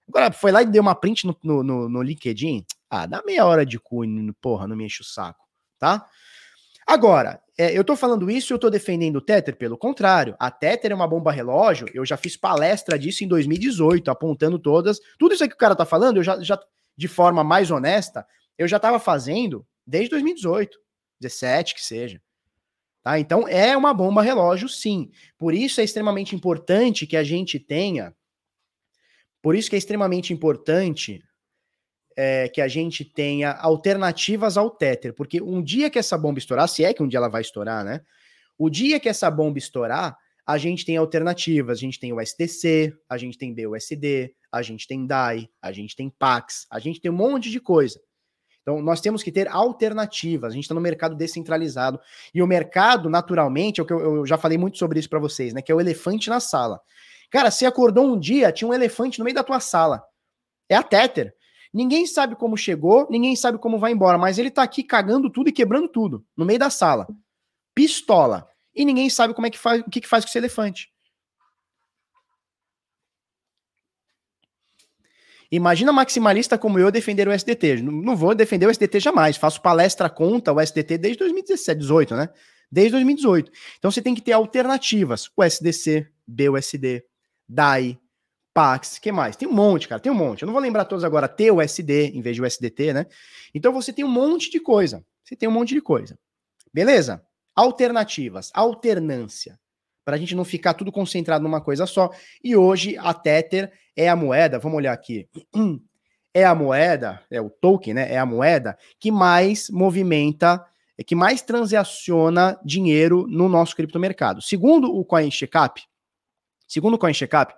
[0.06, 2.66] Agora, foi lá e deu uma print no, no, no, no LinkedIn.
[2.90, 4.02] Ah, dá meia hora de cu,
[4.42, 5.42] porra, não me enche o saco,
[5.78, 6.06] tá?
[6.86, 10.36] Agora, é, eu tô falando isso e eu tô defendendo o Tether, pelo contrário.
[10.38, 15.00] A Tether é uma bomba relógio, eu já fiz palestra disso em 2018, apontando todas.
[15.18, 16.60] Tudo isso aí que o cara tá falando, eu já, já
[16.94, 18.26] de forma mais honesta,
[18.58, 20.78] eu já tava fazendo desde 2018,
[21.20, 22.20] 17 que seja.
[23.02, 23.18] Tá?
[23.18, 25.10] Então é uma bomba relógio, sim.
[25.38, 28.14] Por isso é extremamente importante que a gente tenha.
[29.42, 31.22] Por isso que é extremamente importante
[32.16, 36.68] é, que a gente tenha alternativas ao Tether, porque um dia que essa bomba estourar,
[36.68, 38.02] se é que um dia ela vai estourar, né?
[38.58, 40.18] O dia que essa bomba estourar,
[40.50, 41.78] a gente tem alternativas.
[41.78, 45.94] A gente tem o STC, a gente tem BUSD, a gente tem DAI, a gente
[45.94, 48.00] tem PAX, a gente tem um monte de coisa.
[48.62, 50.52] Então, nós temos que ter alternativas.
[50.52, 51.98] A gente está no mercado descentralizado.
[52.34, 55.18] E o mercado, naturalmente, é o que eu, eu já falei muito sobre isso para
[55.18, 55.62] vocês, né?
[55.62, 56.80] Que é o elefante na sala.
[57.30, 60.02] Cara, você acordou um dia, tinha um elefante no meio da tua sala.
[60.68, 61.34] É a Tether.
[61.72, 65.48] Ninguém sabe como chegou, ninguém sabe como vai embora, mas ele tá aqui cagando tudo
[65.48, 67.06] e quebrando tudo, no meio da sala.
[67.74, 68.48] Pistola.
[68.74, 70.88] E ninguém sabe como é que faz, o que, que faz com esse elefante.
[75.50, 77.82] Imagina maximalista como eu defender o SDT.
[77.82, 79.36] Não vou defender o SDT jamais.
[79.36, 82.28] Faço palestra contra o SDT desde 2017, 18, né?
[82.70, 83.50] Desde 2018.
[83.78, 85.28] Então você tem que ter alternativas.
[85.36, 87.02] O SDC, BUSD,
[87.48, 87.98] DAI,
[88.54, 89.34] Pax, que mais?
[89.34, 90.42] Tem um monte, cara, tem um monte.
[90.42, 91.26] Eu não vou lembrar todos agora.
[91.26, 93.06] TUSD em vez de USDT, né?
[93.52, 95.04] Então você tem um monte de coisa.
[95.24, 96.16] Você tem um monte de coisa.
[96.72, 97.24] Beleza?
[97.56, 99.58] Alternativas, alternância
[100.04, 102.10] para a gente não ficar tudo concentrado numa coisa só.
[102.42, 105.28] E hoje a Tether é a moeda, vamos olhar aqui,
[106.32, 108.10] é a moeda, é o token, né?
[108.10, 110.64] É a moeda que mais movimenta,
[110.96, 114.40] é que mais transaciona dinheiro no nosso criptomercado.
[114.40, 115.82] Segundo o CoinCheckup,
[116.66, 117.54] segundo o CoinCheckup,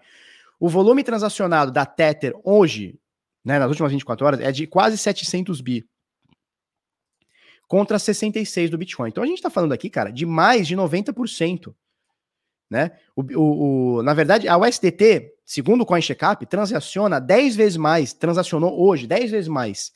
[0.59, 2.98] o volume transacionado da Tether hoje,
[3.44, 5.86] né, nas últimas 24 horas, é de quase 700 bi
[7.69, 9.10] contra 66 do Bitcoin.
[9.10, 11.73] Então a gente está falando aqui, cara, de mais de 90%
[12.72, 12.90] né?
[13.14, 18.82] O, o, o, na verdade, a USDT, segundo o CoinCheckup, transaciona 10 vezes mais, transacionou
[18.82, 19.92] hoje 10 vezes mais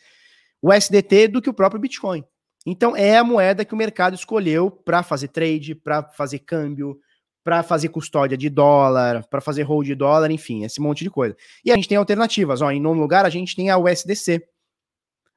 [0.61, 2.25] o USDT do que o próprio Bitcoin.
[2.67, 6.99] Então é a moeda que o mercado escolheu para fazer trade, para fazer câmbio,
[7.45, 11.37] para fazer custódia de dólar, para fazer hold de dólar, enfim, esse monte de coisa.
[11.65, 14.47] E a gente tem alternativas, ó, em nono lugar a gente tem a USDC.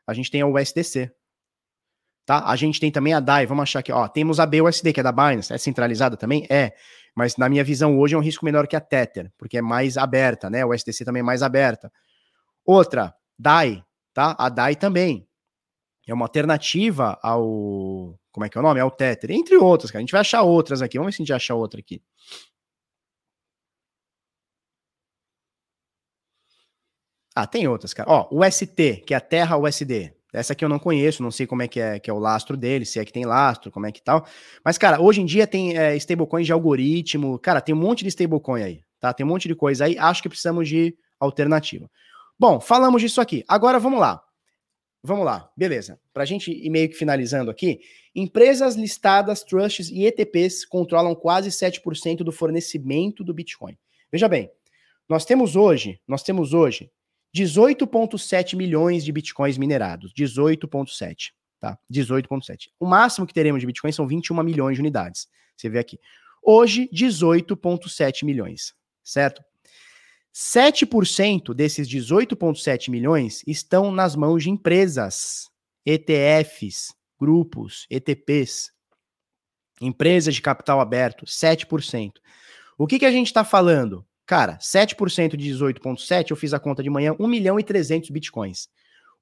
[0.07, 1.11] A gente tem a USDC.
[2.29, 2.43] Tá?
[2.45, 5.03] A gente tem também a DAI, vamos achar aqui, ó, temos a BUSD, que é
[5.03, 6.45] da Binance, é centralizada também?
[6.47, 6.73] É.
[7.19, 9.97] Mas na minha visão hoje é um risco menor que a Tether, porque é mais
[9.97, 10.63] aberta, né?
[10.63, 11.91] O STC também é mais aberta.
[12.65, 13.83] Outra, DAI,
[14.13, 14.37] tá?
[14.39, 15.27] A DAI também.
[16.07, 18.17] É uma alternativa ao.
[18.31, 18.79] Como é que é o nome?
[18.79, 19.31] Ao Tether.
[19.31, 19.99] Entre outras, cara.
[19.99, 20.97] A gente vai achar outras aqui.
[20.97, 22.01] Vamos ver se a gente acha outra aqui.
[27.35, 28.09] Ah, tem outras, cara.
[28.09, 30.13] Ó, o ST, que é a Terra USD.
[30.31, 32.55] Essa aqui eu não conheço, não sei como é que é, que é o lastro
[32.55, 34.25] dele, se é que tem lastro, como é que tal.
[34.63, 38.09] Mas, cara, hoje em dia tem é, stablecoin de algoritmo, cara, tem um monte de
[38.09, 39.11] stablecoin aí, tá?
[39.11, 41.89] Tem um monte de coisa aí, acho que precisamos de alternativa.
[42.37, 43.43] Bom, falamos disso aqui.
[43.47, 44.21] Agora vamos lá.
[45.01, 45.99] Vamos lá, beleza.
[46.13, 47.79] Para a gente ir meio que finalizando aqui,
[48.13, 53.77] empresas listadas, trusts e ETPs controlam quase 7% do fornecimento do Bitcoin.
[54.11, 54.51] Veja bem,
[55.07, 56.91] nós temos hoje, nós temos hoje
[57.35, 60.11] 18,7 milhões de bitcoins minerados.
[60.13, 61.31] 18,7.
[61.59, 61.77] Tá?
[61.91, 62.69] 18,7.
[62.79, 65.27] O máximo que teremos de bitcoins são 21 milhões de unidades.
[65.55, 65.99] Você vê aqui.
[66.41, 68.73] Hoje, 18,7 milhões.
[69.03, 69.43] Certo?
[70.33, 75.49] 7% desses 18,7 milhões estão nas mãos de empresas,
[75.85, 78.71] ETFs, grupos, ETPs,
[79.81, 82.13] empresas de capital aberto, 7%.
[82.77, 84.05] O que, que a gente está falando?
[84.29, 88.69] Cara, 7% de 18,7, eu fiz a conta de manhã, 1 milhão e 300 bitcoins.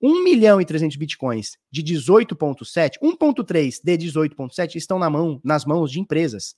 [0.02, 5.94] 1 milhão e 300 bitcoins de 18,7, 1,3 de 18,7 estão na mão, nas mãos
[5.94, 6.58] de empresas.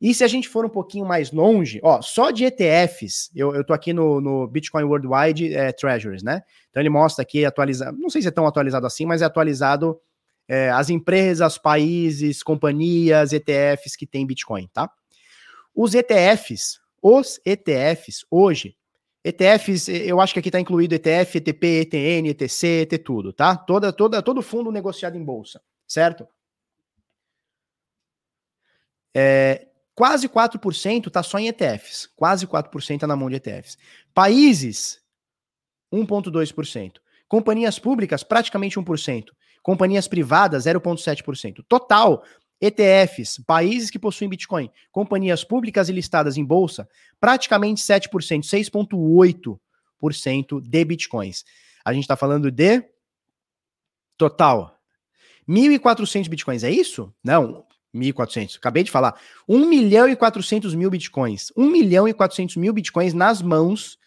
[0.00, 3.62] E se a gente for um pouquinho mais longe, ó, só de ETFs, eu, eu
[3.62, 6.40] tô aqui no, no Bitcoin Worldwide é, Treasuries, né?
[6.70, 10.00] Então ele mostra aqui atualizado, não sei se é tão atualizado assim, mas é atualizado
[10.48, 14.90] é, as empresas, países, companhias, ETFs que tem Bitcoin, tá?
[15.74, 18.76] Os ETFs, os ETFs hoje,
[19.22, 23.56] ETFs, eu acho que aqui está incluído ETF, ETP, ETN, ETC, ET tudo, tá?
[23.56, 26.26] Toda, toda, todo fundo negociado em bolsa, certo?
[29.14, 32.06] É, quase 4% está só em ETFs.
[32.16, 33.76] Quase 4% está na mão de ETFs.
[34.14, 35.00] Países,
[35.92, 36.94] 1,2%.
[37.28, 39.26] Companhias públicas, praticamente 1%.
[39.62, 41.62] Companhias privadas, 0,7%.
[41.68, 42.24] Total,
[42.60, 46.86] ETFs, países que possuem Bitcoin, companhias públicas e listadas em bolsa,
[47.18, 51.44] praticamente 7%, 6,8% de Bitcoins.
[51.84, 52.84] A gente está falando de
[54.18, 54.78] total
[55.48, 57.12] 1.400 Bitcoins, é isso?
[57.24, 57.64] Não,
[57.94, 59.18] 1.400, acabei de falar.
[59.48, 61.50] 1 milhão e 400 mil Bitcoins.
[61.56, 63.98] 1 milhão e 400 mil Bitcoins nas mãos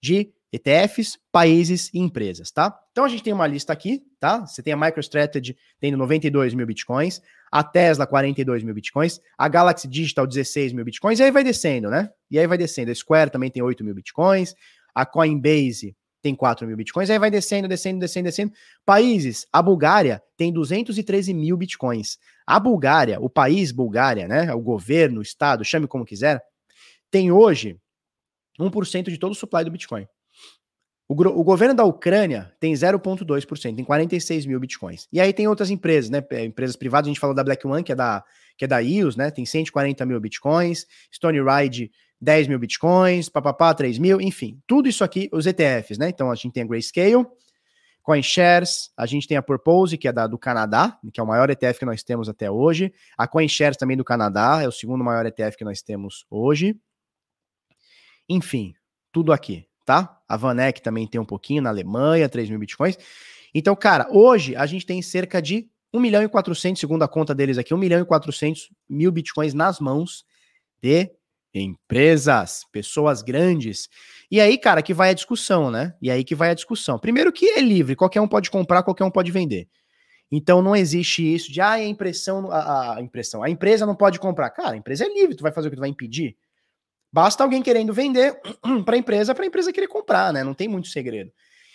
[0.00, 2.78] de ETFs, países e empresas, tá?
[2.90, 4.46] Então a gente tem uma lista aqui, tá?
[4.46, 7.22] Você tem a MicroStrategy tendo 92 mil bitcoins,
[7.52, 11.90] a Tesla 42 mil bitcoins, a Galaxy Digital 16 mil bitcoins, e aí vai descendo,
[11.90, 12.10] né?
[12.30, 12.90] E aí vai descendo.
[12.90, 14.54] A Square também tem 8 mil bitcoins,
[14.94, 18.52] a Coinbase tem 4 mil bitcoins, aí vai descendo, descendo, descendo, descendo.
[18.86, 22.16] Países, a Bulgária tem 213 mil bitcoins.
[22.46, 24.54] A Bulgária, o país Bulgária, né?
[24.54, 26.42] O governo, o Estado, chame como quiser,
[27.10, 27.78] tem hoje
[28.58, 30.06] 1% de todo o supply do Bitcoin.
[31.12, 35.06] O, o, governo da Ucrânia tem 0,2%, tem 46 mil bitcoins.
[35.12, 36.24] E aí tem outras empresas, né?
[36.42, 38.24] Empresas privadas, a gente falou da Black One, que é da,
[38.56, 39.30] que é da IOS, né?
[39.30, 40.86] Tem 140 mil bitcoins.
[41.14, 43.28] Stone Ride, 10 mil bitcoins.
[43.28, 44.22] Papapá, 3 mil.
[44.22, 46.08] Enfim, tudo isso aqui, os ETFs, né?
[46.08, 47.26] Então a gente tem a Grayscale,
[48.02, 51.50] CoinShares, a gente tem a Purpose, que é da, do Canadá, que é o maior
[51.50, 52.90] ETF que nós temos até hoje.
[53.18, 56.74] A CoinShares também do Canadá, é o segundo maior ETF que nós temos hoje.
[58.30, 58.72] Enfim,
[59.12, 60.20] tudo aqui, tá?
[60.28, 62.96] A Vanek também tem um pouquinho na Alemanha, 3 mil bitcoins.
[63.54, 67.34] Então, cara, hoje a gente tem cerca de 1 milhão e 400, segundo a conta
[67.34, 70.24] deles aqui, 1 milhão e 400 mil bitcoins nas mãos
[70.82, 71.10] de
[71.54, 73.88] empresas, pessoas grandes.
[74.30, 75.94] E aí, cara, que vai a discussão, né?
[76.00, 76.98] E aí que vai a discussão.
[76.98, 79.68] Primeiro que é livre, qualquer um pode comprar, qualquer um pode vender.
[80.30, 84.18] Então não existe isso de ah, a impressão, a, a impressão, a empresa não pode
[84.18, 84.48] comprar.
[84.48, 86.36] Cara, a empresa é livre, tu vai fazer o que tu vai impedir?
[87.12, 88.40] Basta alguém querendo vender
[88.84, 90.42] para a empresa, para a empresa querer comprar, né?
[90.42, 91.30] Não tem muito segredo.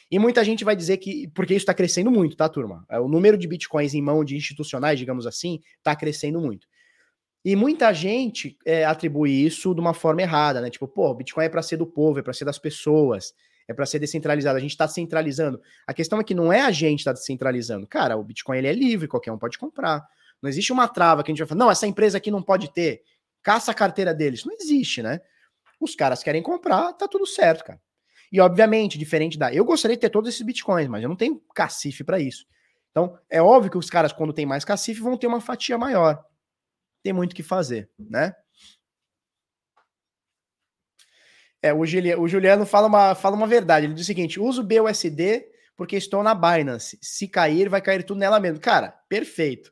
[0.10, 2.86] E muita gente vai dizer que, porque isso está crescendo muito, tá, turma?
[2.90, 6.66] É, o número de bitcoins em mão de institucionais, digamos assim, está crescendo muito.
[7.44, 10.70] E muita gente é, atribui isso de uma forma errada, né?
[10.70, 13.34] Tipo, pô, Bitcoin é para ser do povo, é para ser das pessoas,
[13.68, 14.58] é para ser descentralizado.
[14.58, 15.62] A gente está centralizando.
[15.86, 17.88] A questão é que não é a gente está descentralizando.
[17.88, 20.06] Cara, o Bitcoin ele é livre, qualquer um pode comprar.
[20.42, 22.70] Não existe uma trava que a gente vai falar, não, essa empresa aqui não pode
[22.74, 23.02] ter.
[23.48, 24.44] Caça a carteira deles.
[24.44, 25.22] Não existe, né?
[25.80, 27.82] Os caras querem comprar, tá tudo certo, cara.
[28.32, 29.54] E obviamente, diferente da.
[29.54, 32.46] Eu gostaria de ter todos esses bitcoins, mas eu não tenho cacife para isso.
[32.92, 36.28] Então, é óbvio que os caras, quando tem mais cacife, vão ter uma fatia maior
[37.08, 38.36] tem muito que fazer, né?
[41.62, 43.86] É, o, Juliano, o Juliano fala uma, fala uma verdade.
[43.86, 45.46] Ele diz o seguinte: uso BUSD
[45.76, 47.00] porque estou na Binance.
[47.02, 48.60] Se cair, vai cair tudo nela mesmo.
[48.60, 49.72] Cara, perfeito.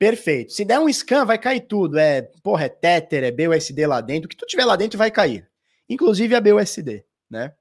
[0.00, 0.52] Perfeito.
[0.52, 1.98] Se der um scan, vai cair tudo.
[1.98, 4.24] É, porra, é Tether, é BUSD lá dentro.
[4.24, 5.46] O que tu tiver lá dentro vai cair.
[5.86, 7.52] Inclusive a BUSD, né?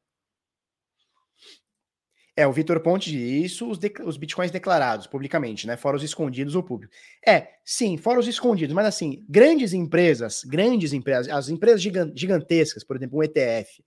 [2.37, 5.75] É, o Vitor Ponte isso, os, os bitcoins declarados publicamente, né?
[5.75, 6.93] Fora os escondidos ou público.
[7.27, 12.95] É, sim, fora os escondidos, mas assim, grandes empresas, grandes empresas, as empresas gigantescas, por
[12.95, 13.83] exemplo, um ETF.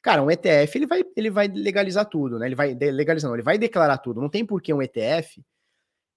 [0.00, 2.46] Cara, um ETF ele vai, ele vai legalizar tudo, né?
[2.46, 4.20] Ele vai legalizar, não, ele vai declarar tudo.
[4.20, 5.42] Não tem por que um ETF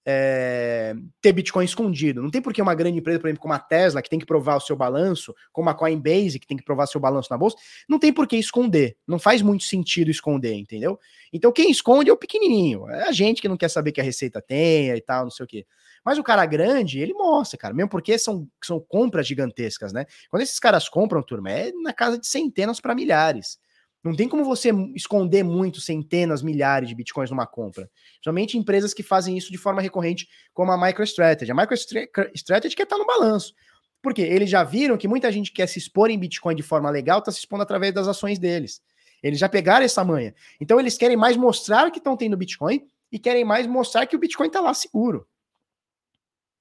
[0.05, 2.21] é, ter Bitcoin escondido.
[2.21, 4.25] Não tem por que uma grande empresa, por exemplo, como a Tesla, que tem que
[4.25, 7.57] provar o seu balanço, como a Coinbase, que tem que provar seu balanço na bolsa,
[7.87, 8.97] não tem por que esconder.
[9.07, 10.99] Não faz muito sentido esconder, entendeu?
[11.31, 12.89] Então quem esconde é o pequenininho.
[12.89, 15.43] É a gente que não quer saber que a receita tem e tal, não sei
[15.43, 15.65] o quê.
[16.03, 20.05] Mas o cara grande, ele mostra, cara, mesmo porque são, são compras gigantescas, né?
[20.29, 23.59] Quando esses caras compram, turma, é na casa de centenas para milhares.
[24.03, 27.89] Não tem como você esconder muito, centenas, milhares de bitcoins numa compra.
[28.23, 31.51] Somente empresas que fazem isso de forma recorrente, como a MicroStrategy.
[31.51, 33.53] A MicroStrategy quer estar no balanço.
[34.01, 37.19] Porque eles já viram que muita gente quer se expor em Bitcoin de forma legal,
[37.19, 38.81] está se expondo através das ações deles.
[39.21, 40.33] Eles já pegaram essa manha.
[40.61, 44.19] Então eles querem mais mostrar que estão tendo Bitcoin e querem mais mostrar que o
[44.19, 45.27] Bitcoin está lá seguro.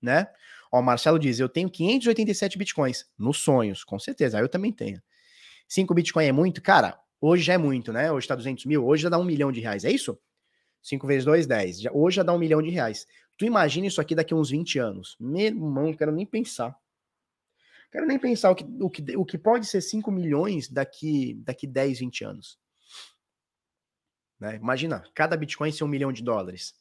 [0.02, 0.26] Né?
[0.72, 4.40] Ó, o Marcelo diz: Eu tenho 587 Bitcoins nos sonhos, com certeza.
[4.40, 5.00] Eu também tenho.
[5.68, 6.60] 5 Bitcoin é muito?
[6.60, 8.12] Cara, Hoje já é muito, né?
[8.12, 10.18] Hoje está 200 mil, hoje já dá um milhão de reais, é isso?
[10.82, 11.80] 5 vezes 2, 10.
[11.80, 13.06] Já, hoje já dá um milhão de reais.
[13.36, 15.16] Tu imagina isso aqui daqui a uns 20 anos.
[15.18, 16.76] Meu irmão, quero nem pensar.
[17.90, 21.66] Quero nem pensar o que, o que, o que pode ser 5 milhões daqui, daqui
[21.66, 22.58] 10, 20 anos.
[24.38, 24.56] Né?
[24.56, 26.74] Imagina, cada Bitcoin ser um milhão de dólares.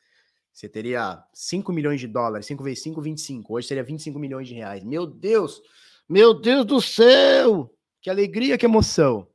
[0.54, 3.54] Você teria 5 milhões de dólares, 5 vezes 5, 25.
[3.54, 4.84] Hoje seria 25 milhões de reais.
[4.84, 5.62] Meu Deus!
[6.10, 7.74] Meu Deus do céu!
[8.02, 9.28] Que alegria, que emoção!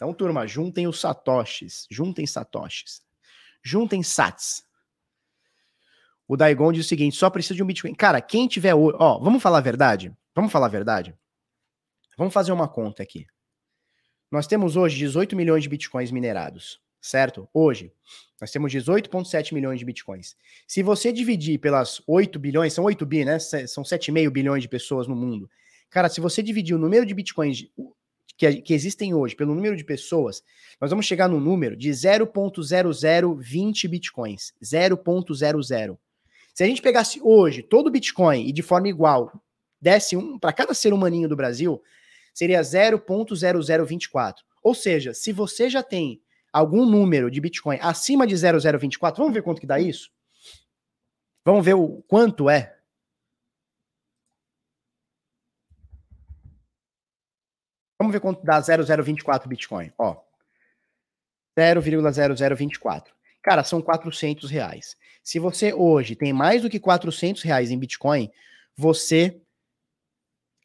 [0.00, 3.02] Então, turma, juntem os satoshis, juntem satoshis,
[3.62, 4.64] juntem sats.
[6.26, 7.94] O Daigon diz o seguinte: só precisa de um Bitcoin.
[7.94, 8.74] Cara, quem tiver.
[8.74, 10.10] Ó, vamos falar a verdade?
[10.34, 11.14] Vamos falar a verdade?
[12.16, 13.26] Vamos fazer uma conta aqui.
[14.30, 17.46] Nós temos hoje 18 milhões de Bitcoins minerados, certo?
[17.52, 17.92] Hoje,
[18.40, 20.34] nós temos 18,7 milhões de Bitcoins.
[20.66, 23.38] Se você dividir pelas 8 bilhões, são 8 bi, né?
[23.38, 25.50] São 7,5 bilhões de pessoas no mundo.
[25.90, 27.66] Cara, se você dividir o número de Bitcoins
[28.40, 30.42] que, que existem hoje, pelo número de pessoas,
[30.80, 34.54] nós vamos chegar no número de 0.0020 bitcoins.
[34.62, 35.98] 0.00.
[36.54, 39.30] Se a gente pegasse hoje todo o Bitcoin e de forma igual
[39.78, 41.82] desse um para cada ser humaninho do Brasil,
[42.32, 44.36] seria 0.0024.
[44.62, 49.42] Ou seja, se você já tem algum número de Bitcoin acima de 0024, vamos ver
[49.42, 50.10] quanto que dá isso?
[51.44, 52.74] Vamos ver o quanto é
[58.00, 59.92] Vamos ver quanto dá 0024 Bitcoin.
[59.98, 60.16] Ó,
[61.54, 63.08] 0,0024.
[63.42, 64.96] Cara, são 400 reais.
[65.22, 68.30] Se você hoje tem mais do que 400 reais em Bitcoin,
[68.74, 69.38] você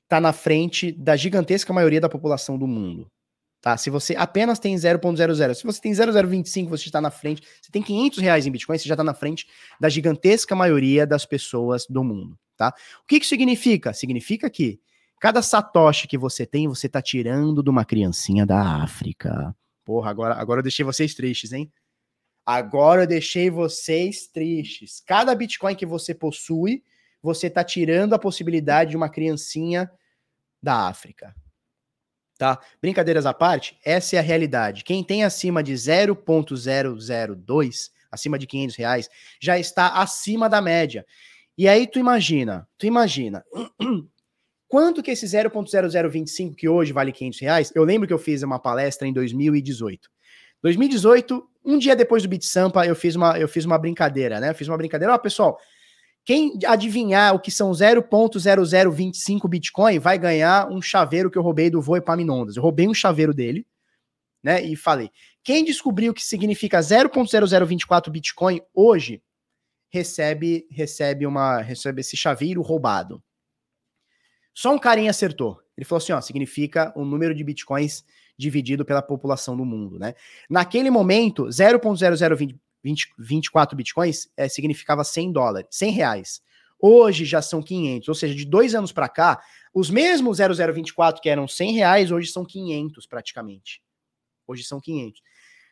[0.08, 3.12] tá na frente da gigantesca maioria da população do mundo.
[3.60, 3.76] Tá?
[3.76, 7.46] Se você apenas tem 0.00, se você tem 0,025, você está na frente.
[7.62, 9.46] Se tem 500 reais em Bitcoin, você já está na frente
[9.78, 12.40] da gigantesca maioria das pessoas do mundo.
[12.56, 12.74] Tá?
[13.04, 13.92] O que, que significa?
[13.92, 14.80] Significa que
[15.20, 19.56] cada satoshi que você tem, você está tirando de uma criancinha da África.
[19.84, 21.72] Porra, agora, agora eu deixei vocês tristes, hein?
[22.46, 25.02] Agora eu deixei vocês tristes.
[25.06, 26.84] Cada Bitcoin que você possui,
[27.22, 29.90] você está tirando a possibilidade de uma criancinha
[30.62, 31.36] da África
[32.38, 32.60] tá?
[32.82, 34.84] Brincadeiras à parte, essa é a realidade.
[34.84, 39.10] Quem tem acima de 0.002, acima de 500 reais,
[39.40, 41.06] já está acima da média.
[41.58, 43.44] E aí tu imagina, tu imagina,
[44.68, 48.60] quanto que esse 0.0025 que hoje vale 500 reais, eu lembro que eu fiz uma
[48.60, 50.10] palestra em 2018.
[50.62, 54.50] 2018, um dia depois do Bit Sampa, eu fiz uma, eu fiz uma brincadeira, né?
[54.50, 55.60] Eu fiz uma brincadeira, ó, pessoal,
[56.26, 61.80] quem adivinhar o que são 0.0025 Bitcoin vai ganhar um chaveiro que eu roubei do
[61.80, 62.58] Voe Paminondas.
[62.58, 63.66] Eu roubei um chaveiro dele,
[64.44, 64.64] né?
[64.64, 65.12] E falei:
[65.44, 69.22] quem descobriu o que significa 0.0024 Bitcoin hoje
[69.88, 73.24] recebe recebe uma recebe esse chaveiro roubado.
[74.56, 75.62] Só um carinha acertou.
[75.78, 78.04] Ele falou assim: ó, significa o número de bitcoins
[78.36, 80.16] dividido pela população do mundo, né?
[80.50, 86.42] Naquele momento, 0.0020 20, 24 bitcoins é, significava 100 dólares, 100 reais.
[86.80, 89.42] Hoje já são 500, ou seja, de dois anos para cá,
[89.74, 93.82] os mesmos 0024 que eram 100 reais, hoje são 500 praticamente.
[94.46, 95.20] Hoje são 500.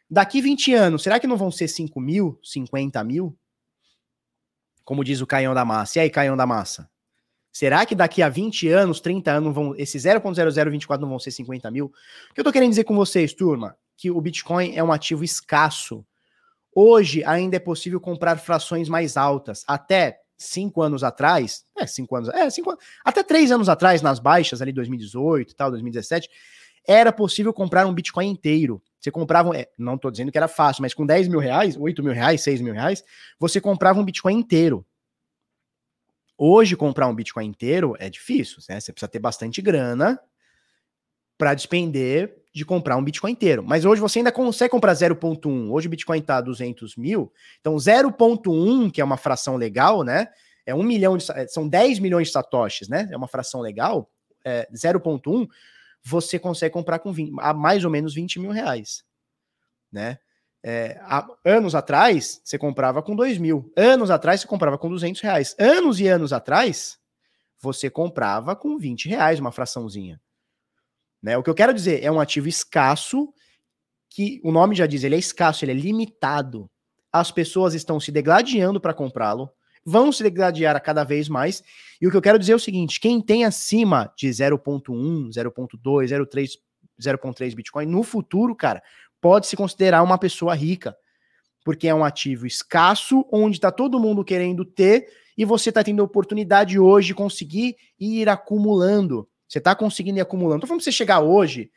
[0.10, 3.38] Daqui 20 anos, será que não vão ser 5 mil, 50 mil?
[4.84, 5.99] Como diz o Caião da Massa.
[5.99, 6.89] E aí, Caião da Massa?
[7.53, 11.69] Será que daqui a 20 anos, 30 anos, vão, esse 0.0024 não vão ser 50
[11.69, 11.85] mil?
[12.31, 13.77] O que eu tô querendo dizer com vocês, turma?
[13.95, 16.03] Que o Bitcoin é um ativo escasso.
[16.75, 19.63] Hoje ainda é possível comprar frações mais altas.
[19.67, 21.85] Até cinco anos atrás, é,
[22.15, 22.75] anos, é, cinco,
[23.05, 26.27] até três anos atrás, nas baixas ali, 2018 e tal, 2017,
[26.88, 28.81] era possível comprar um Bitcoin inteiro.
[28.99, 32.01] Você comprava, é, não estou dizendo que era fácil, mas com 10 mil reais, 8
[32.01, 33.03] mil reais, 6 mil reais,
[33.39, 34.84] você comprava um Bitcoin inteiro.
[36.38, 38.80] Hoje, comprar um Bitcoin inteiro é difícil, né?
[38.80, 40.19] Você precisa ter bastante grana
[41.38, 43.64] para despender de comprar um Bitcoin inteiro.
[43.64, 45.72] Mas hoje você ainda consegue comprar 0.1.
[45.72, 47.34] Hoje o Bitcoin está a 200 mil.
[47.60, 50.27] Então 0.1, que é uma fração legal, né?
[50.65, 53.10] É um milhão de, são 10 milhões de satoshis, né?
[53.11, 54.10] É uma fração legal.
[54.45, 55.47] É, 0.1
[56.03, 59.03] você consegue comprar com 20, a mais ou menos 20 mil reais,
[59.91, 60.19] né?
[60.65, 63.72] É, há, anos atrás você comprava com 2 mil.
[63.76, 65.56] Anos atrás você comprava com 200 reais.
[65.60, 66.98] Anos e anos atrás
[67.60, 70.22] você comprava com 20 reais uma fraçãozinha.
[71.22, 71.38] Né?
[71.38, 73.34] O que eu quero dizer é um ativo escasso,
[74.10, 76.69] que o nome já diz, ele é escasso, ele é limitado.
[77.11, 79.49] As pessoas estão se degladiando para comprá-lo,
[79.85, 81.64] vão se degladiar a cada vez mais.
[82.02, 86.07] E o que eu quero dizer é o seguinte: quem tem acima de 0.1, 0.2,
[86.07, 86.52] 0.3,
[87.02, 88.84] 0.3 Bitcoin, no futuro, cara,
[89.23, 90.93] pode se considerar uma pessoa rica.
[91.63, 96.01] Porque é um ativo escasso, onde está todo mundo querendo ter, e você está tendo
[96.01, 99.25] a oportunidade hoje de conseguir ir acumulando.
[99.47, 100.67] Você está conseguindo ir acumulando.
[100.67, 101.71] Falando pra você chegar hoje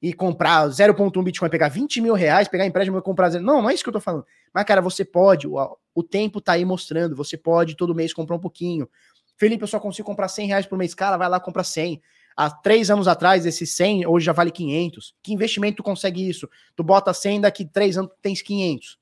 [0.00, 3.32] e comprar 0.1 Bitcoin, pegar 20 mil reais, pegar empréstimo e comprar.
[3.32, 4.24] Não, não é isso que eu tô falando.
[4.54, 5.56] Mas, cara, você pode, o,
[5.92, 8.88] o tempo tá aí mostrando, você pode todo mês comprar um pouquinho.
[9.36, 10.94] Felipe, eu só consigo comprar 100 reais por mês.
[10.94, 12.00] Cara, vai lá comprar 100.
[12.36, 15.14] Há três anos atrás, esse 100 hoje já vale 500.
[15.22, 16.48] Que investimento tu consegue isso?
[16.74, 18.98] Tu bota 100, daqui três anos tens 500.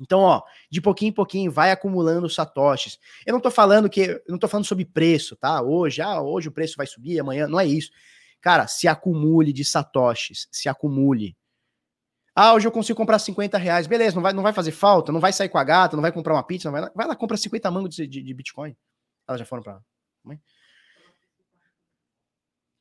[0.00, 2.98] Então, ó, de pouquinho em pouquinho vai acumulando satoshis.
[3.26, 5.60] Eu não tô falando que não tô falando sobre preço, tá?
[5.60, 7.90] Hoje, ah, hoje o preço vai subir, amanhã, não é isso.
[8.40, 11.36] Cara, se acumule de satoshis, se acumule.
[12.34, 13.88] Ah, hoje eu consigo comprar 50 reais.
[13.88, 16.12] Beleza, não vai, não vai fazer falta, não vai sair com a gata, não vai
[16.12, 18.76] comprar uma pizza, vai lá, vai lá compra 50 mangos de, de, de Bitcoin.
[19.26, 19.80] Elas já foram pra.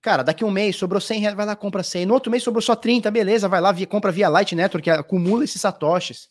[0.02, 2.06] Cara, daqui um mês sobrou 100 reais, vai lá, compra 100.
[2.06, 5.44] No outro mês sobrou só 30, beleza, vai lá, via, compra via Light Network, acumula
[5.44, 6.30] esses satoshis.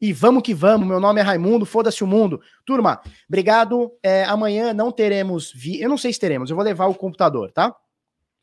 [0.00, 0.86] E vamos que vamos.
[0.86, 2.40] Meu nome é Raimundo, foda-se o mundo.
[2.66, 3.92] Turma, obrigado.
[4.02, 5.52] É, amanhã não teremos.
[5.54, 5.80] Vi...
[5.80, 7.74] Eu não sei se teremos, eu vou levar o computador, tá?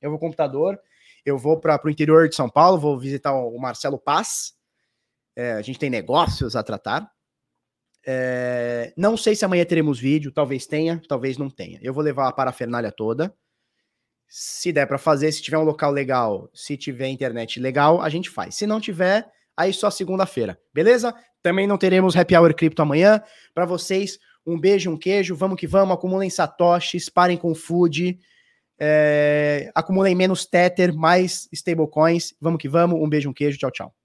[0.01, 0.79] Eu vou computador,
[1.25, 4.53] eu vou para o interior de São Paulo, vou visitar o Marcelo Paz.
[5.35, 7.09] É, a gente tem negócios a tratar.
[8.05, 11.79] É, não sei se amanhã teremos vídeo, talvez tenha, talvez não tenha.
[11.81, 13.33] Eu vou levar a parafernália toda.
[14.29, 18.29] Se der para fazer, se tiver um local legal, se tiver internet legal, a gente
[18.29, 18.55] faz.
[18.55, 19.27] Se não tiver,
[19.57, 21.13] aí só segunda-feira, beleza?
[21.41, 23.21] Também não teremos Happy Hour Cripto amanhã.
[23.53, 28.19] Para vocês, um beijo, um queijo, vamos que vamos, acumulem satoshis, parem com food,
[28.79, 33.98] é, acumulem menos Tether, mais stablecoins, vamos que vamos, um beijo, um queijo, tchau, tchau.